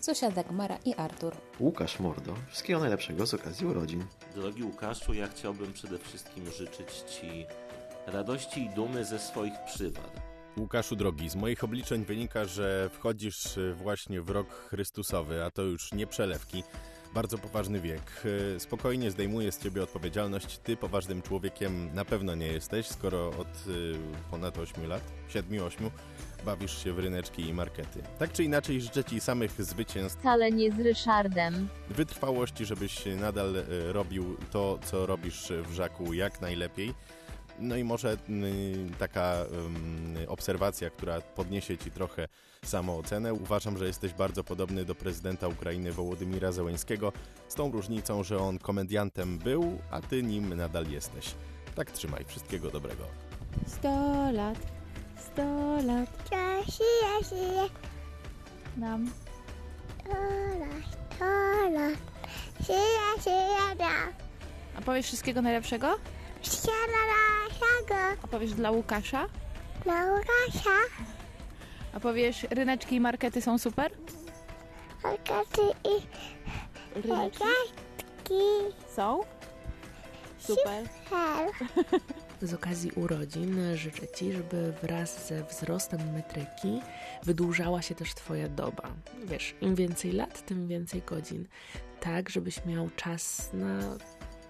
Zosia, 0.02 0.32
Dagmara 0.32 0.78
i 0.86 0.96
Artur. 0.96 1.36
Łukasz 1.60 2.00
Mordo, 2.00 2.34
wszystkiego 2.48 2.80
najlepszego 2.80 3.26
z 3.28 3.34
okazji 3.34 3.68
urodzin. 3.68 4.06
Drogi 4.36 4.64
Łukaszu, 4.64 5.14
ja 5.14 5.28
chciałbym 5.28 5.74
przede 5.74 5.98
wszystkim 5.98 6.52
życzyć 6.52 6.90
Ci 6.92 7.46
radości 8.08 8.64
i 8.64 8.70
dumy 8.70 9.06
ze 9.06 9.20
swoich 9.20 9.54
przywad. 9.66 10.12
Łukaszu 10.58 10.96
drogi, 10.96 11.30
z 11.30 11.36
moich 11.36 11.64
obliczeń 11.64 12.06
wynika, 12.06 12.46
że 12.46 12.90
wchodzisz 12.94 13.60
właśnie 13.76 14.22
w 14.22 14.30
rok 14.30 14.50
Chrystusowy, 14.50 15.44
a 15.44 15.52
to 15.52 15.62
już 15.62 15.94
nie 15.94 16.08
przelewki. 16.08 16.64
Bardzo 17.14 17.38
poważny 17.38 17.82
wiek. 17.82 18.02
E, 18.56 18.60
Spokojnie 18.60 19.12
zdejmuję 19.12 19.52
z 19.52 19.60
ciebie 19.60 19.84
odpowiedzialność. 19.84 20.58
Ty 20.58 20.78
poważnym 20.78 21.22
człowiekiem 21.22 21.94
na 21.94 22.06
pewno 22.06 22.36
nie 22.36 22.48
jesteś, 22.48 22.88
skoro 22.88 23.28
od 23.30 23.48
e, 23.48 24.30
ponad 24.32 24.58
8 24.58 24.88
lat, 24.88 25.02
7-8, 25.30 25.90
bawisz 26.46 26.84
się 26.84 26.94
w 26.94 27.00
ryneczki 27.00 27.42
i 27.50 27.54
markety. 27.54 28.02
Tak 28.20 28.32
czy 28.32 28.44
inaczej 28.44 28.82
życzę 28.82 29.04
ci 29.04 29.20
samych 29.20 29.52
zwycięstw, 29.62 30.20
Wcale 30.20 30.52
nie 30.52 30.72
z 30.72 30.80
Ryszardem. 30.80 31.68
wytrwałości, 31.90 32.66
żebyś 32.66 33.06
nadal 33.06 33.56
e, 33.58 33.64
robił 33.94 34.38
to, 34.52 34.80
co 34.86 35.06
robisz 35.06 35.52
w 35.64 35.74
Żaku 35.74 36.14
jak 36.14 36.42
najlepiej. 36.42 36.94
No 37.60 37.76
i 37.76 37.84
może 37.84 38.18
mm, 38.30 38.94
taka 39.00 39.36
ym, 39.66 40.16
obserwacja, 40.28 40.90
która 40.90 41.22
podniesie 41.22 41.78
ci 41.78 41.92
trochę 41.92 42.28
samoocenę. 42.66 43.34
Uważam, 43.34 43.78
że 43.78 43.88
jesteś 43.88 44.14
bardzo 44.14 44.44
podobny 44.44 44.86
do 44.86 44.96
prezydenta 44.96 45.48
Ukrainy 45.48 45.92
Wołodymira 45.92 46.52
Zełenskiego, 46.52 47.14
z 47.48 47.56
tą 47.56 47.72
różnicą, 47.72 48.24
że 48.24 48.38
on 48.40 48.60
komediantem 48.60 49.38
był, 49.38 49.80
a 49.92 50.02
ty 50.02 50.24
nim 50.24 50.54
nadal 50.54 50.88
jesteś. 50.88 51.36
Tak 51.76 51.92
trzymaj, 51.92 52.26
wszystkiego 52.26 52.70
dobrego. 52.70 53.04
Sto 53.68 54.32
lat, 54.32 54.58
sto 55.18 55.78
lat. 55.86 56.30
Żyje, 56.66 57.24
żyje. 57.30 57.70
Nam. 58.78 59.12
Tola, 60.04 60.74
tola. 61.20 61.88
Żyje, 62.60 63.24
żyje, 63.24 63.76
da. 63.78 63.90
A 64.78 64.82
powiesz 64.82 65.06
wszystkiego 65.06 65.42
najlepszego? 65.42 65.96
Siadala, 66.52 68.16
A 68.24 68.28
powiesz 68.28 68.54
dla 68.54 68.72
Łukasza? 68.72 69.26
Dla 69.84 70.06
Łukasza. 70.06 70.78
A 71.94 72.00
powiesz 72.00 72.48
ryneczki 72.50 72.96
i 72.96 73.00
markety 73.00 73.42
są 73.42 73.58
super? 73.58 73.92
Markety 75.04 75.62
i 75.62 76.02
Ryneczki 77.02 77.44
marketki. 77.44 78.42
są? 78.96 79.24
Super. 80.40 80.86
Super. 81.04 82.00
Z 82.42 82.54
okazji 82.54 82.92
urodzin 82.92 83.76
życzę 83.78 84.08
Ci, 84.08 84.32
żeby 84.32 84.74
wraz 84.84 85.28
ze 85.28 85.44
wzrostem 85.44 86.14
metryki 86.14 86.82
wydłużała 87.24 87.82
się 87.82 87.96
też 87.96 88.14
Twoja 88.14 88.48
doba. 88.48 88.84
Wiesz, 89.26 89.56
im 89.62 89.76
więcej 89.76 90.12
lat, 90.12 90.46
tym 90.46 90.68
więcej 90.68 91.02
godzin. 91.02 91.48
Tak, 92.00 92.30
żebyś 92.30 92.66
miał 92.66 92.90
czas 92.96 93.50
na, 93.54 93.80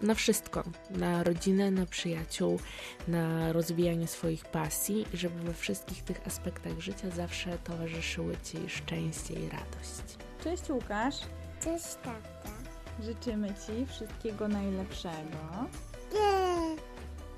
na 0.02 0.16
wszystko. 0.16 0.64
Na 0.90 1.24
rodzinę, 1.24 1.72
na 1.72 1.86
przyjaciół, 1.86 2.60
na 3.08 3.54
rozwijanie 3.54 4.08
swoich 4.08 4.46
pasji 4.46 5.06
i 5.14 5.18
żeby 5.18 5.40
we 5.40 5.54
wszystkich 5.54 6.04
tych 6.04 6.28
aspektach 6.28 6.80
życia 6.80 7.10
zawsze 7.10 7.58
towarzyszyły 7.58 8.38
Ci 8.44 8.70
szczęście 8.70 9.34
i 9.34 9.50
radość. 9.50 10.18
Cześć 10.44 10.70
Łukasz. 10.70 11.16
Cześć, 11.64 11.96
tata. 11.96 12.50
Życzymy 13.04 13.48
Ci 13.48 13.86
wszystkiego 13.86 14.48
najlepszego. 14.48 15.66
Nie. 16.14 16.76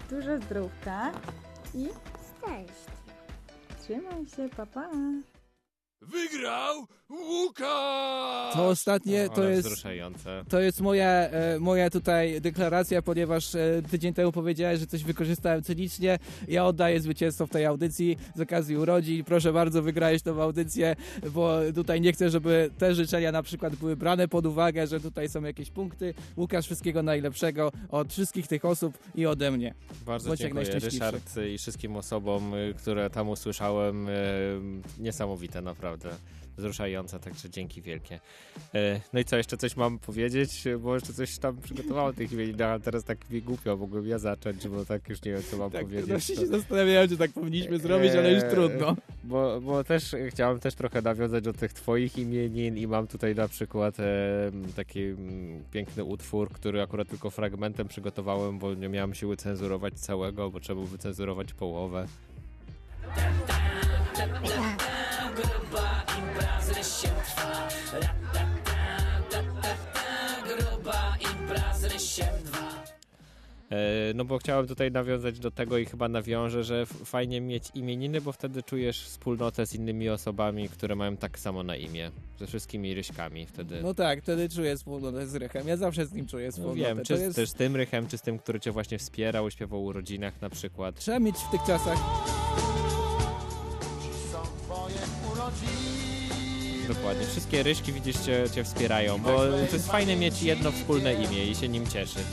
Dużo 0.09 0.37
zdrówka 0.37 1.11
i 1.73 1.87
Szczęście. 2.37 2.91
trzymaj 3.81 4.25
się, 4.27 4.49
papa. 4.57 4.89
Wygrał 6.01 6.87
Łukasz! 7.09 8.53
To 8.53 8.67
ostatnie 8.67 9.29
to 9.29 9.41
Ale 9.41 9.51
jest. 9.51 9.67
wzruszające. 9.67 10.43
To 10.49 10.59
jest 10.59 10.81
moja, 10.81 11.07
e, 11.09 11.59
moja 11.59 11.89
tutaj 11.89 12.41
deklaracja, 12.41 13.01
ponieważ 13.01 13.55
e, 13.55 13.81
tydzień 13.91 14.13
temu 14.13 14.31
powiedziałeś, 14.31 14.79
że 14.79 14.87
coś 14.87 15.03
wykorzystałem 15.03 15.63
cynicznie. 15.63 16.19
Ja 16.47 16.65
oddaję 16.65 17.01
zwycięstwo 17.01 17.47
w 17.47 17.49
tej 17.49 17.65
audycji 17.65 18.17
z 18.35 18.41
okazji 18.41 18.77
urodzin. 18.77 19.23
Proszę 19.23 19.53
bardzo, 19.53 19.81
wygrałeś 19.81 20.21
tą 20.21 20.41
audycję, 20.41 20.95
bo 21.31 21.59
tutaj 21.75 22.01
nie 22.01 22.13
chcę, 22.13 22.29
żeby 22.29 22.69
te 22.77 22.95
życzenia 22.95 23.31
na 23.31 23.43
przykład 23.43 23.75
były 23.75 23.95
brane 23.95 24.27
pod 24.27 24.45
uwagę, 24.45 24.87
że 24.87 24.99
tutaj 24.99 25.29
są 25.29 25.43
jakieś 25.43 25.69
punkty. 25.71 26.13
Łukasz, 26.37 26.65
wszystkiego 26.65 27.03
najlepszego 27.03 27.71
od 27.89 28.11
wszystkich 28.13 28.47
tych 28.47 28.65
osób 28.65 28.97
i 29.15 29.25
ode 29.25 29.51
mnie. 29.51 29.73
Bardzo 30.05 30.27
Bądź 30.29 30.39
dziękuję. 30.39 30.79
Ryszard 30.79 31.37
i 31.53 31.57
wszystkim 31.57 31.95
osobom, 31.95 32.53
y, 32.53 32.73
które 32.77 33.09
tam 33.09 33.29
usłyszałem. 33.29 34.09
y, 34.09 34.11
Niesamowite 34.99 35.61
naprawdę. 35.61 36.09
Wzruszające, 36.59 37.19
także 37.19 37.49
dzięki 37.49 37.81
wielkie. 37.81 38.15
Y, 38.75 39.01
No 39.13 39.19
i 39.19 39.25
co, 39.25 39.37
jeszcze 39.37 39.57
coś 39.57 39.75
mam 39.77 39.99
powiedzieć? 39.99 40.63
Bo 40.79 40.95
jeszcze 40.95 41.13
coś 41.13 41.37
tam 41.37 41.57
przygotowałem 41.57 42.13
tych 42.15 42.31
imienin, 42.31 42.61
ale 42.61 42.79
teraz 42.79 43.03
tak 43.03 43.29
mi 43.29 43.41
głupio 43.41 43.77
mogłem 43.77 44.07
ja 44.07 44.19
zacząć, 44.19 44.67
bo 44.67 44.85
tak 44.85 45.09
już 45.09 45.21
nie 45.23 45.31
wiem, 45.31 45.41
co 45.51 45.57
mam 45.57 45.71
Tak, 45.71 45.81
powiedzieć. 45.81 46.05
właśnie 46.09 46.35
To- 46.35 46.41
się 46.41 46.47
zastanawiałem, 46.47 47.09
czy 47.09 47.17
tak 47.17 47.31
powinniśmy 47.31 47.79
zrobić, 47.79 48.11
ale 48.11 48.33
już 48.33 48.43
Eee, 48.43 48.49
trudno. 48.51 48.95
Bo, 49.23 49.61
bo 49.61 49.83
też 49.83 50.15
chciałem 50.29 50.59
też 50.59 50.75
trochę 50.75 51.01
nawiązać 51.01 51.43
do 51.43 51.53
tych 51.53 51.73
twoich 51.73 52.17
imienin 52.17 52.77
i 52.77 52.87
mam 52.87 53.07
tutaj 53.07 53.35
na 53.35 53.47
przykład 53.47 53.99
e, 53.99 54.03
taki 54.75 55.03
mm, 55.03 55.63
piękny 55.71 56.03
utwór, 56.03 56.49
który 56.51 56.81
akurat 56.81 57.07
tylko 57.09 57.29
fragmentem 57.29 57.87
przygotowałem, 57.87 58.59
bo 58.59 58.73
nie 58.73 58.89
miałem 58.89 59.13
siły 59.13 59.37
cenzurować 59.37 59.93
całego, 59.93 60.49
bo 60.51 60.59
trzeba 60.59 60.75
było 60.75 60.87
wycenzurować 60.87 61.53
połowę. 61.53 62.07
Gruba 65.43 66.03
impreza 66.19 66.83
się 66.83 67.07
trwa 67.25 67.67
Gruba 70.47 71.17
impreza 71.31 71.99
się 71.99 72.23
trwa 72.45 72.69
E, 73.71 74.13
No 74.15 74.25
bo 74.25 74.37
chciałem 74.37 74.67
tutaj 74.67 74.91
nawiązać 74.91 75.39
do 75.39 75.51
tego 75.51 75.77
i 75.77 75.85
chyba 75.85 76.07
nawiążę, 76.09 76.63
że 76.63 76.85
fajnie 76.85 77.41
mieć 77.41 77.63
imieniny, 77.75 78.21
bo 78.21 78.31
wtedy 78.31 78.63
czujesz 78.63 79.01
wspólnotę 79.03 79.65
z 79.65 79.75
innymi 79.75 80.09
osobami, 80.09 80.69
które 80.69 80.95
mają 80.95 81.17
tak 81.17 81.39
samo 81.39 81.63
na 81.63 81.75
imię. 81.75 82.11
Ze 82.39 82.47
wszystkimi 82.47 82.93
ryśkami 82.93 83.45
wtedy. 83.45 83.79
No 83.83 83.93
tak, 83.93 84.21
wtedy 84.23 84.49
czuję 84.49 84.75
wspólnotę 84.77 85.27
z 85.27 85.35
Rychem. 85.35 85.67
Ja 85.67 85.77
zawsze 85.77 86.05
z 86.05 86.13
nim 86.13 86.27
czuję 86.27 86.45
No 86.45 86.51
wspólnotę. 86.51 86.79
wiem, 86.79 86.97
To 86.97 87.03
czy 87.05 87.13
jest... 87.13 87.35
też 87.35 87.49
z 87.49 87.53
tym 87.53 87.75
rychem, 87.75 88.07
czy 88.07 88.17
z 88.17 88.21
tym, 88.21 88.39
który 88.39 88.59
cię 88.59 88.71
właśnie 88.71 88.97
wspierał, 88.97 89.51
śpiewał 89.51 89.79
o 89.79 89.83
urodzinach 89.83 90.41
na 90.41 90.49
przykład. 90.49 90.95
Trzeba 90.95 91.19
mieć 91.19 91.35
w 91.35 91.51
tych 91.51 91.61
czasach 91.63 91.97
Dokładnie. 96.89 97.25
Wszystkie 97.25 97.63
ryśki 97.63 97.93
widzisz 97.93 98.17
cię, 98.17 98.43
cię 98.55 98.63
wspierają, 98.63 99.17
bo 99.17 99.37
to 99.37 99.73
jest 99.73 99.91
fajne 99.91 100.15
mieć 100.15 100.43
jedno 100.43 100.71
wspólne 100.71 101.13
imię 101.13 101.45
i 101.45 101.55
się 101.55 101.67
nim 101.67 101.87
cieszyć. 101.87 102.25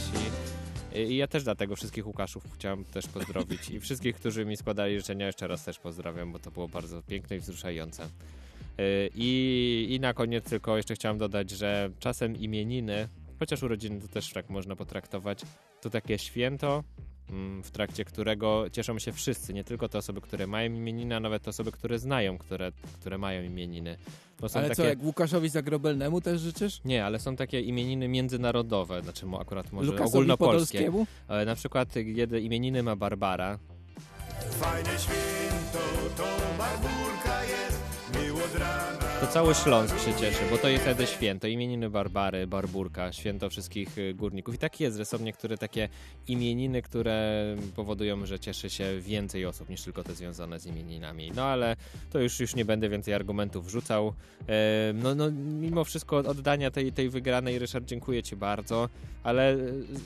I, 0.94 0.98
I 0.98 1.16
ja 1.16 1.26
też 1.26 1.44
dlatego 1.44 1.76
wszystkich 1.76 2.06
Łukaszów 2.06 2.44
chciałem 2.54 2.84
też 2.84 3.06
pozdrowić 3.06 3.70
i 3.70 3.80
wszystkich, 3.80 4.16
którzy 4.16 4.44
mi 4.44 4.56
składali 4.56 4.96
życzenia 4.96 5.26
jeszcze 5.26 5.46
raz 5.46 5.64
też 5.64 5.78
pozdrawiam, 5.78 6.32
bo 6.32 6.38
to 6.38 6.50
było 6.50 6.68
bardzo 6.68 7.02
piękne 7.02 7.36
i 7.36 7.40
wzruszające. 7.40 8.02
Yy, 8.02 9.10
I, 9.14 9.86
I 9.90 10.00
na 10.00 10.14
koniec 10.14 10.44
tylko 10.44 10.76
jeszcze 10.76 10.94
chciałem 10.94 11.18
dodać, 11.18 11.50
że 11.50 11.90
czasem 11.98 12.36
imieniny, 12.36 13.08
chociaż 13.38 13.62
urodziny 13.62 14.00
to 14.00 14.08
też 14.08 14.32
tak 14.32 14.50
można 14.50 14.76
potraktować, 14.76 15.40
to 15.80 15.90
takie 15.90 16.18
święto, 16.18 16.84
w 17.62 17.70
trakcie 17.70 18.04
którego 18.04 18.64
cieszą 18.72 18.98
się 18.98 19.12
wszyscy, 19.12 19.54
nie 19.54 19.64
tylko 19.64 19.88
te 19.88 19.98
osoby, 19.98 20.20
które 20.20 20.46
mają 20.46 20.72
imieniny, 20.72 21.16
a 21.16 21.20
nawet 21.20 21.42
te 21.42 21.50
osoby, 21.50 21.72
które 21.72 21.98
znają, 21.98 22.38
które, 22.38 22.72
które 23.00 23.18
mają 23.18 23.42
imieniny. 23.42 23.96
To 24.36 24.48
są 24.48 24.58
Ale 24.58 24.68
takie... 24.68 24.82
co, 24.82 24.88
jak 24.88 25.02
Łukaszowi 25.02 25.48
Zagrobelnemu 25.48 26.20
też 26.20 26.40
życzysz? 26.40 26.80
Nie, 26.84 27.04
ale 27.04 27.18
są 27.18 27.36
takie 27.36 27.60
imieniny 27.60 28.08
międzynarodowe, 28.08 29.02
znaczy 29.02 29.26
akurat 29.40 29.72
może 29.72 29.86
Lukasowi 29.92 30.08
ogólnopolskie. 30.08 30.78
Podolskiemu? 30.78 31.06
E, 31.28 31.44
Na 31.44 31.54
przykład 31.54 31.88
kiedy 32.16 32.40
imieniny 32.40 32.82
ma 32.82 32.96
Barbara, 32.96 33.58
Fajne 34.50 34.98
święto, 34.98 35.78
to 36.16 36.24
barbulka 36.58 37.44
jest, 37.44 37.82
miło 38.24 38.44
od 38.44 38.54
rana. 38.54 39.05
To 39.20 39.26
cały 39.26 39.54
Śląsk 39.54 39.98
się 39.98 40.14
cieszy, 40.14 40.38
bo 40.50 40.58
to 40.58 40.68
jest 40.68 40.82
wtedy 40.84 41.06
święto. 41.06 41.46
Imieniny 41.46 41.90
Barbary, 41.90 42.46
Barburka, 42.46 43.12
święto 43.12 43.50
wszystkich 43.50 43.98
y, 43.98 44.14
górników. 44.14 44.54
I 44.54 44.58
tak 44.58 44.80
jest, 44.80 44.96
że 44.96 45.04
są 45.04 45.18
niektóre 45.18 45.58
takie 45.58 45.88
imieniny, 46.28 46.82
które 46.82 47.44
powodują, 47.76 48.26
że 48.26 48.38
cieszy 48.38 48.70
się 48.70 49.00
więcej 49.00 49.46
osób 49.46 49.68
niż 49.68 49.82
tylko 49.82 50.02
te 50.04 50.14
związane 50.14 50.60
z 50.60 50.66
imieninami. 50.66 51.32
No 51.36 51.44
ale 51.44 51.76
to 52.10 52.18
już, 52.18 52.40
już 52.40 52.54
nie 52.54 52.64
będę 52.64 52.88
więcej 52.88 53.14
argumentów 53.14 53.66
wrzucał. 53.66 54.12
E, 54.48 54.92
No, 54.94 55.14
no 55.14 55.30
mimo 55.60 55.84
wszystko 55.84 56.16
od 56.16 56.26
oddania 56.26 56.70
tej, 56.70 56.92
tej 56.92 57.08
wygranej, 57.10 57.58
Ryszard, 57.58 57.84
dziękuję 57.84 58.22
Ci 58.22 58.36
bardzo, 58.36 58.88
ale 59.22 59.52
e, 59.52 59.58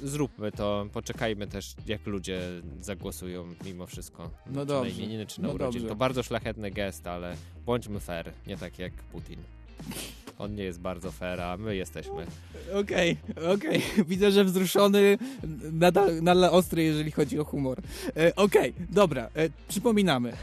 zróbmy 0.03 0.53
to, 0.53 0.87
poczekajmy 0.93 1.47
też, 1.47 1.75
jak 1.87 2.07
ludzie 2.07 2.41
zagłosują 2.81 3.45
mimo 3.65 3.87
wszystko. 3.87 4.31
No 4.47 4.61
czy 4.61 4.67
dobrze. 4.67 4.91
na 4.91 4.97
imieniny, 4.97 5.27
czy 5.27 5.43
na 5.43 5.49
No 5.49 5.55
urodziny. 5.55 5.89
To 5.89 5.97
bardzo 5.97 6.23
szlachetny 6.23 6.71
gest, 6.71 7.07
ale 7.07 7.37
bądźmy 7.71 8.01
fair, 8.01 8.33
nie 8.47 8.57
tak 8.57 8.79
jak 8.79 8.93
Putin. 8.93 9.39
On 10.41 10.55
nie 10.55 10.65
jest 10.65 10.81
bardzo 10.81 11.11
fair, 11.13 11.41
a 11.41 11.57
my 11.57 11.77
jesteśmy. 11.77 12.27
Okej, 12.75 13.17
okej. 13.55 13.83
Widzę, 14.09 14.31
że 14.31 14.45
wzruszony, 14.45 15.19
nadal, 15.73 16.23
nadal 16.23 16.51
ostry, 16.51 16.83
jeżeli 16.83 17.11
chodzi 17.11 17.39
o 17.39 17.45
humor. 17.45 17.79
E, 18.17 18.37
okej, 18.37 18.75
dobra. 18.91 19.29
E, 19.35 19.49
przypominamy, 19.69 20.33
e, 20.33 20.37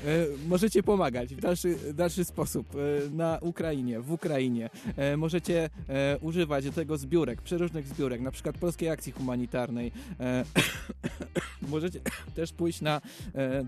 możecie 0.47 0.83
pomagać 0.83 1.35
w 1.35 1.41
dalszy, 1.41 1.75
dalszy 1.93 2.25
sposób 2.25 2.67
e, 2.75 3.09
na 3.09 3.37
Ukrainie, 3.41 3.99
w 3.99 4.11
Ukrainie. 4.11 4.69
E, 4.97 5.17
możecie 5.17 5.69
e, 5.89 6.17
używać 6.21 6.65
do 6.65 6.71
tego 6.71 6.97
zbiórek, 6.97 7.41
przeróżnych 7.41 7.87
zbiórek, 7.87 8.21
na 8.21 8.31
przykład 8.31 8.57
Polskiej 8.57 8.89
Akcji 8.89 9.11
Humanitarnej, 9.11 9.91
możecie 11.67 11.99
też 12.35 12.53
pójść 12.53 12.81
na 12.81 13.01
e, 13.35 13.65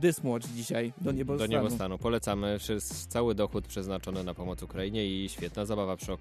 dzisiaj 0.56 0.94
do 1.02 1.12
niebostanu. 1.12 1.52
Do 1.52 1.58
niebostanu. 1.58 1.98
Polecamy. 1.98 2.58
Przez 2.60 3.08
cały 3.08 3.36
dochód 3.36 3.68
przeznaczony 3.68 4.24
na 4.24 4.34
pomoc 4.34 4.64
Ukrainie 4.64 5.08
i 5.08 5.30
świetna 5.30 5.66
zabawa 5.66 5.96
przy 5.96 6.14
okazji. 6.14 6.19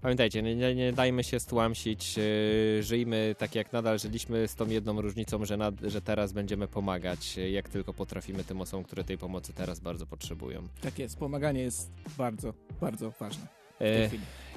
Pamiętajcie, 0.00 0.42
nie, 0.42 0.74
nie, 0.74 0.92
dajmy 0.92 1.24
się 1.24 1.40
stłamsić. 1.40 2.18
e, 2.18 2.22
Żyjmy 2.82 3.34
tak 3.38 3.54
jak 3.54 3.72
nadal 3.72 3.98
żyliśmy 3.98 4.48
z 4.48 4.54
tą 4.54 4.68
jedną 4.68 5.00
różnicą, 5.00 5.44
że, 5.44 5.56
nad, 5.56 5.80
że 5.80 6.02
teraz 6.02 6.32
będziemy 6.32 6.68
pomagać, 6.68 7.38
e, 7.38 7.50
jak 7.50 7.68
tylko 7.68 7.94
potrafimy 7.94 8.44
tym 8.44 8.60
osobom, 8.60 8.84
które 8.84 9.04
tej 9.04 9.18
pomocy 9.18 9.52
teraz 9.52 9.80
bardzo 9.80 10.06
potrzebują. 10.06 10.68
Tak 10.80 10.98
jest, 10.98 11.18
pomaganie 11.18 11.60
jest 11.60 11.90
bardzo, 12.18 12.54
bardzo 12.80 13.10
ważne. 13.20 13.65
E. 13.80 14.10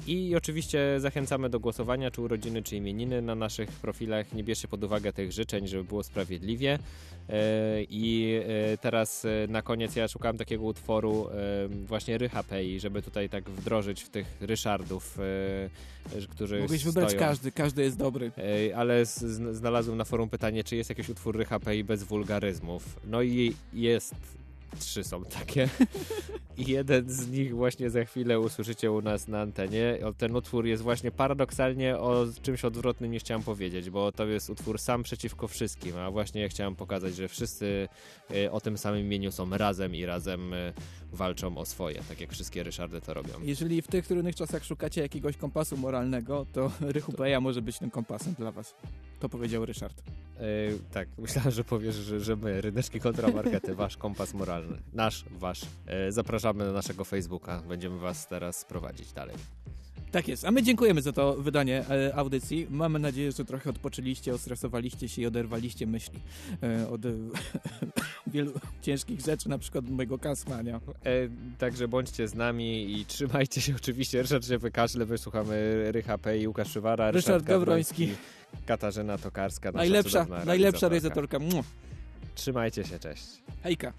I 0.08 0.36
oczywiście 0.36 1.00
zachęcamy 1.00 1.50
do 1.50 1.60
głosowania, 1.60 2.12
czy 2.12 2.22
urodziny, 2.22 2.64
czy 2.64 2.76
imieniny 2.76 3.22
na 3.22 3.36
naszych 3.36 3.70
profilach. 3.70 4.34
Nie 4.34 4.44
bierzcie 4.44 4.68
pod 4.68 4.84
uwagę 4.84 5.14
tych 5.14 5.32
życzeń, 5.32 5.68
żeby 5.68 5.84
było 5.84 6.04
sprawiedliwie. 6.04 6.80
E, 7.30 7.84
I 7.84 8.36
e, 8.74 8.78
teraz 8.78 9.28
na 9.48 9.62
koniec 9.62 9.96
ja 9.96 10.08
szukałem 10.08 10.38
takiego 10.38 10.64
utworu 10.64 11.28
właśnie 11.86 12.18
Rycha 12.18 12.44
Pei, 12.44 12.80
żeby 12.80 13.02
tutaj 13.02 13.30
tak 13.30 13.50
wdrożyć 13.50 14.04
w 14.04 14.10
tych 14.10 14.28
Ryszardów, 14.42 15.18
którzy 16.30 16.60
Mogłeś 16.60 16.84
wybrać 16.84 17.10
stoją. 17.10 17.28
każdy, 17.28 17.52
każdy 17.52 17.84
jest 17.84 17.98
dobry. 17.98 18.32
Ale 18.76 19.06
znalazłem 19.52 19.98
na 19.98 20.06
forum 20.06 20.30
pytanie, 20.30 20.64
czy 20.64 20.76
jest 20.76 20.90
jakiś 20.90 21.10
utwór 21.10 21.38
Rycha 21.38 21.60
Pei 21.60 21.84
bez 21.84 22.04
wulgaryzmów. 22.04 23.00
No 23.06 23.22
i 23.22 23.56
jest. 23.74 24.16
Trzy 24.80 25.04
są 25.04 25.26
takie. 25.26 25.70
I 26.58 26.72
jeden 26.72 27.10
z 27.10 27.30
nich 27.30 27.56
właśnie 27.56 27.90
za 27.90 28.06
chwilę 28.06 28.40
usłyszycie 28.40 28.92
u 28.92 29.02
nas 29.02 29.28
na 29.28 29.42
antenie. 29.42 29.98
Ten 30.18 30.36
utwór 30.36 30.66
jest 30.66 30.84
właśnie 30.84 31.12
paradoksalnie 31.12 31.98
o 31.98 32.26
czymś 32.42 32.66
odwrotnym 32.66 33.12
niż 33.12 33.24
chciałem 33.24 33.44
powiedzieć, 33.44 33.90
bo 33.90 34.12
to 34.12 34.26
jest 34.26 34.50
utwór 34.50 34.80
sam 34.80 35.04
przeciwko 35.04 35.48
wszystkim, 35.48 35.98
a 35.98 36.12
właśnie 36.12 36.42
ja 36.42 36.50
chciałem 36.50 36.76
pokazać, 36.76 37.16
że 37.16 37.28
wszyscy 37.28 37.88
e, 38.36 38.52
o 38.52 38.62
tym 38.62 38.78
samym 38.78 39.02
imieniu 39.02 39.32
są 39.32 39.58
razem 39.58 39.96
i 39.96 40.06
razem 40.06 40.54
e, 40.54 40.74
walczą 41.14 41.58
o 41.58 41.66
swoje, 41.66 42.02
tak 42.10 42.22
jak 42.22 42.32
wszystkie 42.32 42.64
Ryszardy 42.64 43.02
to 43.02 43.14
robią. 43.14 43.34
Jeżeli 43.42 43.82
w 43.82 43.88
tych 43.88 44.08
trudnych 44.08 44.36
czasach 44.36 44.64
szukacie 44.64 45.02
jakiegoś 45.02 45.38
kompasu 45.38 45.78
moralnego, 45.78 46.46
to 46.54 46.72
Rychu 46.82 47.12
Peja 47.12 47.42
może 47.42 47.62
być 47.62 47.80
tym 47.80 47.92
kompasem 47.92 48.34
dla 48.34 48.52
was. 48.52 48.76
To 49.20 49.30
powiedział 49.30 49.66
Ryszard. 49.66 50.04
E, 50.40 50.44
tak, 50.92 51.08
myślałem, 51.18 51.52
że 51.52 51.64
powiesz, 51.64 51.96
że, 51.96 52.20
że 52.20 52.36
my, 52.36 52.62
Ryneczki 52.62 53.00
kontramarkety, 53.00 53.76
wasz 53.76 53.98
kompas 53.98 54.34
moralny. 54.34 54.78
Nasz, 54.94 55.26
wasz. 55.32 55.62
E, 55.88 56.12
zapraszamy 56.12 56.66
na 56.66 56.72
naszego 56.72 57.04
Facebooka. 57.06 57.62
Będziemy 57.68 58.00
was 58.00 58.28
teraz 58.28 58.66
prowadzić 58.66 59.14
dalej. 59.14 59.36
Tak 60.12 60.28
jest, 60.28 60.46
a 60.46 60.52
my 60.52 60.64
dziękujemy 60.64 61.02
za 61.02 61.12
to 61.12 61.36
wydanie 61.36 61.86
e, 61.90 62.16
audycji. 62.16 62.68
Mamy 62.70 63.00
nadzieję, 63.00 63.32
że 63.32 63.46
trochę 63.46 63.70
odpoczęliście, 63.70 64.34
ostresowaliście 64.34 65.10
się 65.10 65.22
i 65.22 65.26
oderwaliście 65.26 65.88
myśli 65.88 66.20
e, 66.64 66.90
od 66.90 67.06
e, 67.06 67.10
wielu 68.34 68.52
ciężkich 68.82 69.22
rzeczy, 69.22 69.50
na 69.50 69.58
przykład 69.58 69.90
mojego 69.90 70.18
kasmania. 70.18 70.76
E, 70.76 71.12
także 71.58 71.88
bądźcie 71.88 72.28
z 72.28 72.34
nami 72.36 73.00
i 73.00 73.06
trzymajcie 73.06 73.62
się 73.62 73.76
oczywiście. 73.76 74.22
Ryszard 74.22 74.46
się 74.48 74.58
wykaszle, 74.58 75.06
wysłuchamy 75.06 75.84
Rycha 75.92 76.18
P. 76.18 76.38
i 76.38 76.48
Łukasz 76.48 76.72
Szywara, 76.72 77.12
Ryszard 77.12 77.28
Ryszard 77.28 77.46
Gawroński. 77.46 78.08
Gawroński, 78.08 78.39
Katarzyna 78.66 79.18
Tokarska, 79.18 79.72
nasza 79.72 79.78
Najlepsza, 79.78 80.26
najlepsza 80.45 80.89
realizatorka. 80.89 81.38
Trzymajcie 82.36 82.84
się, 82.84 83.00
cześć. 83.00 83.26
Hejka. 83.64 83.93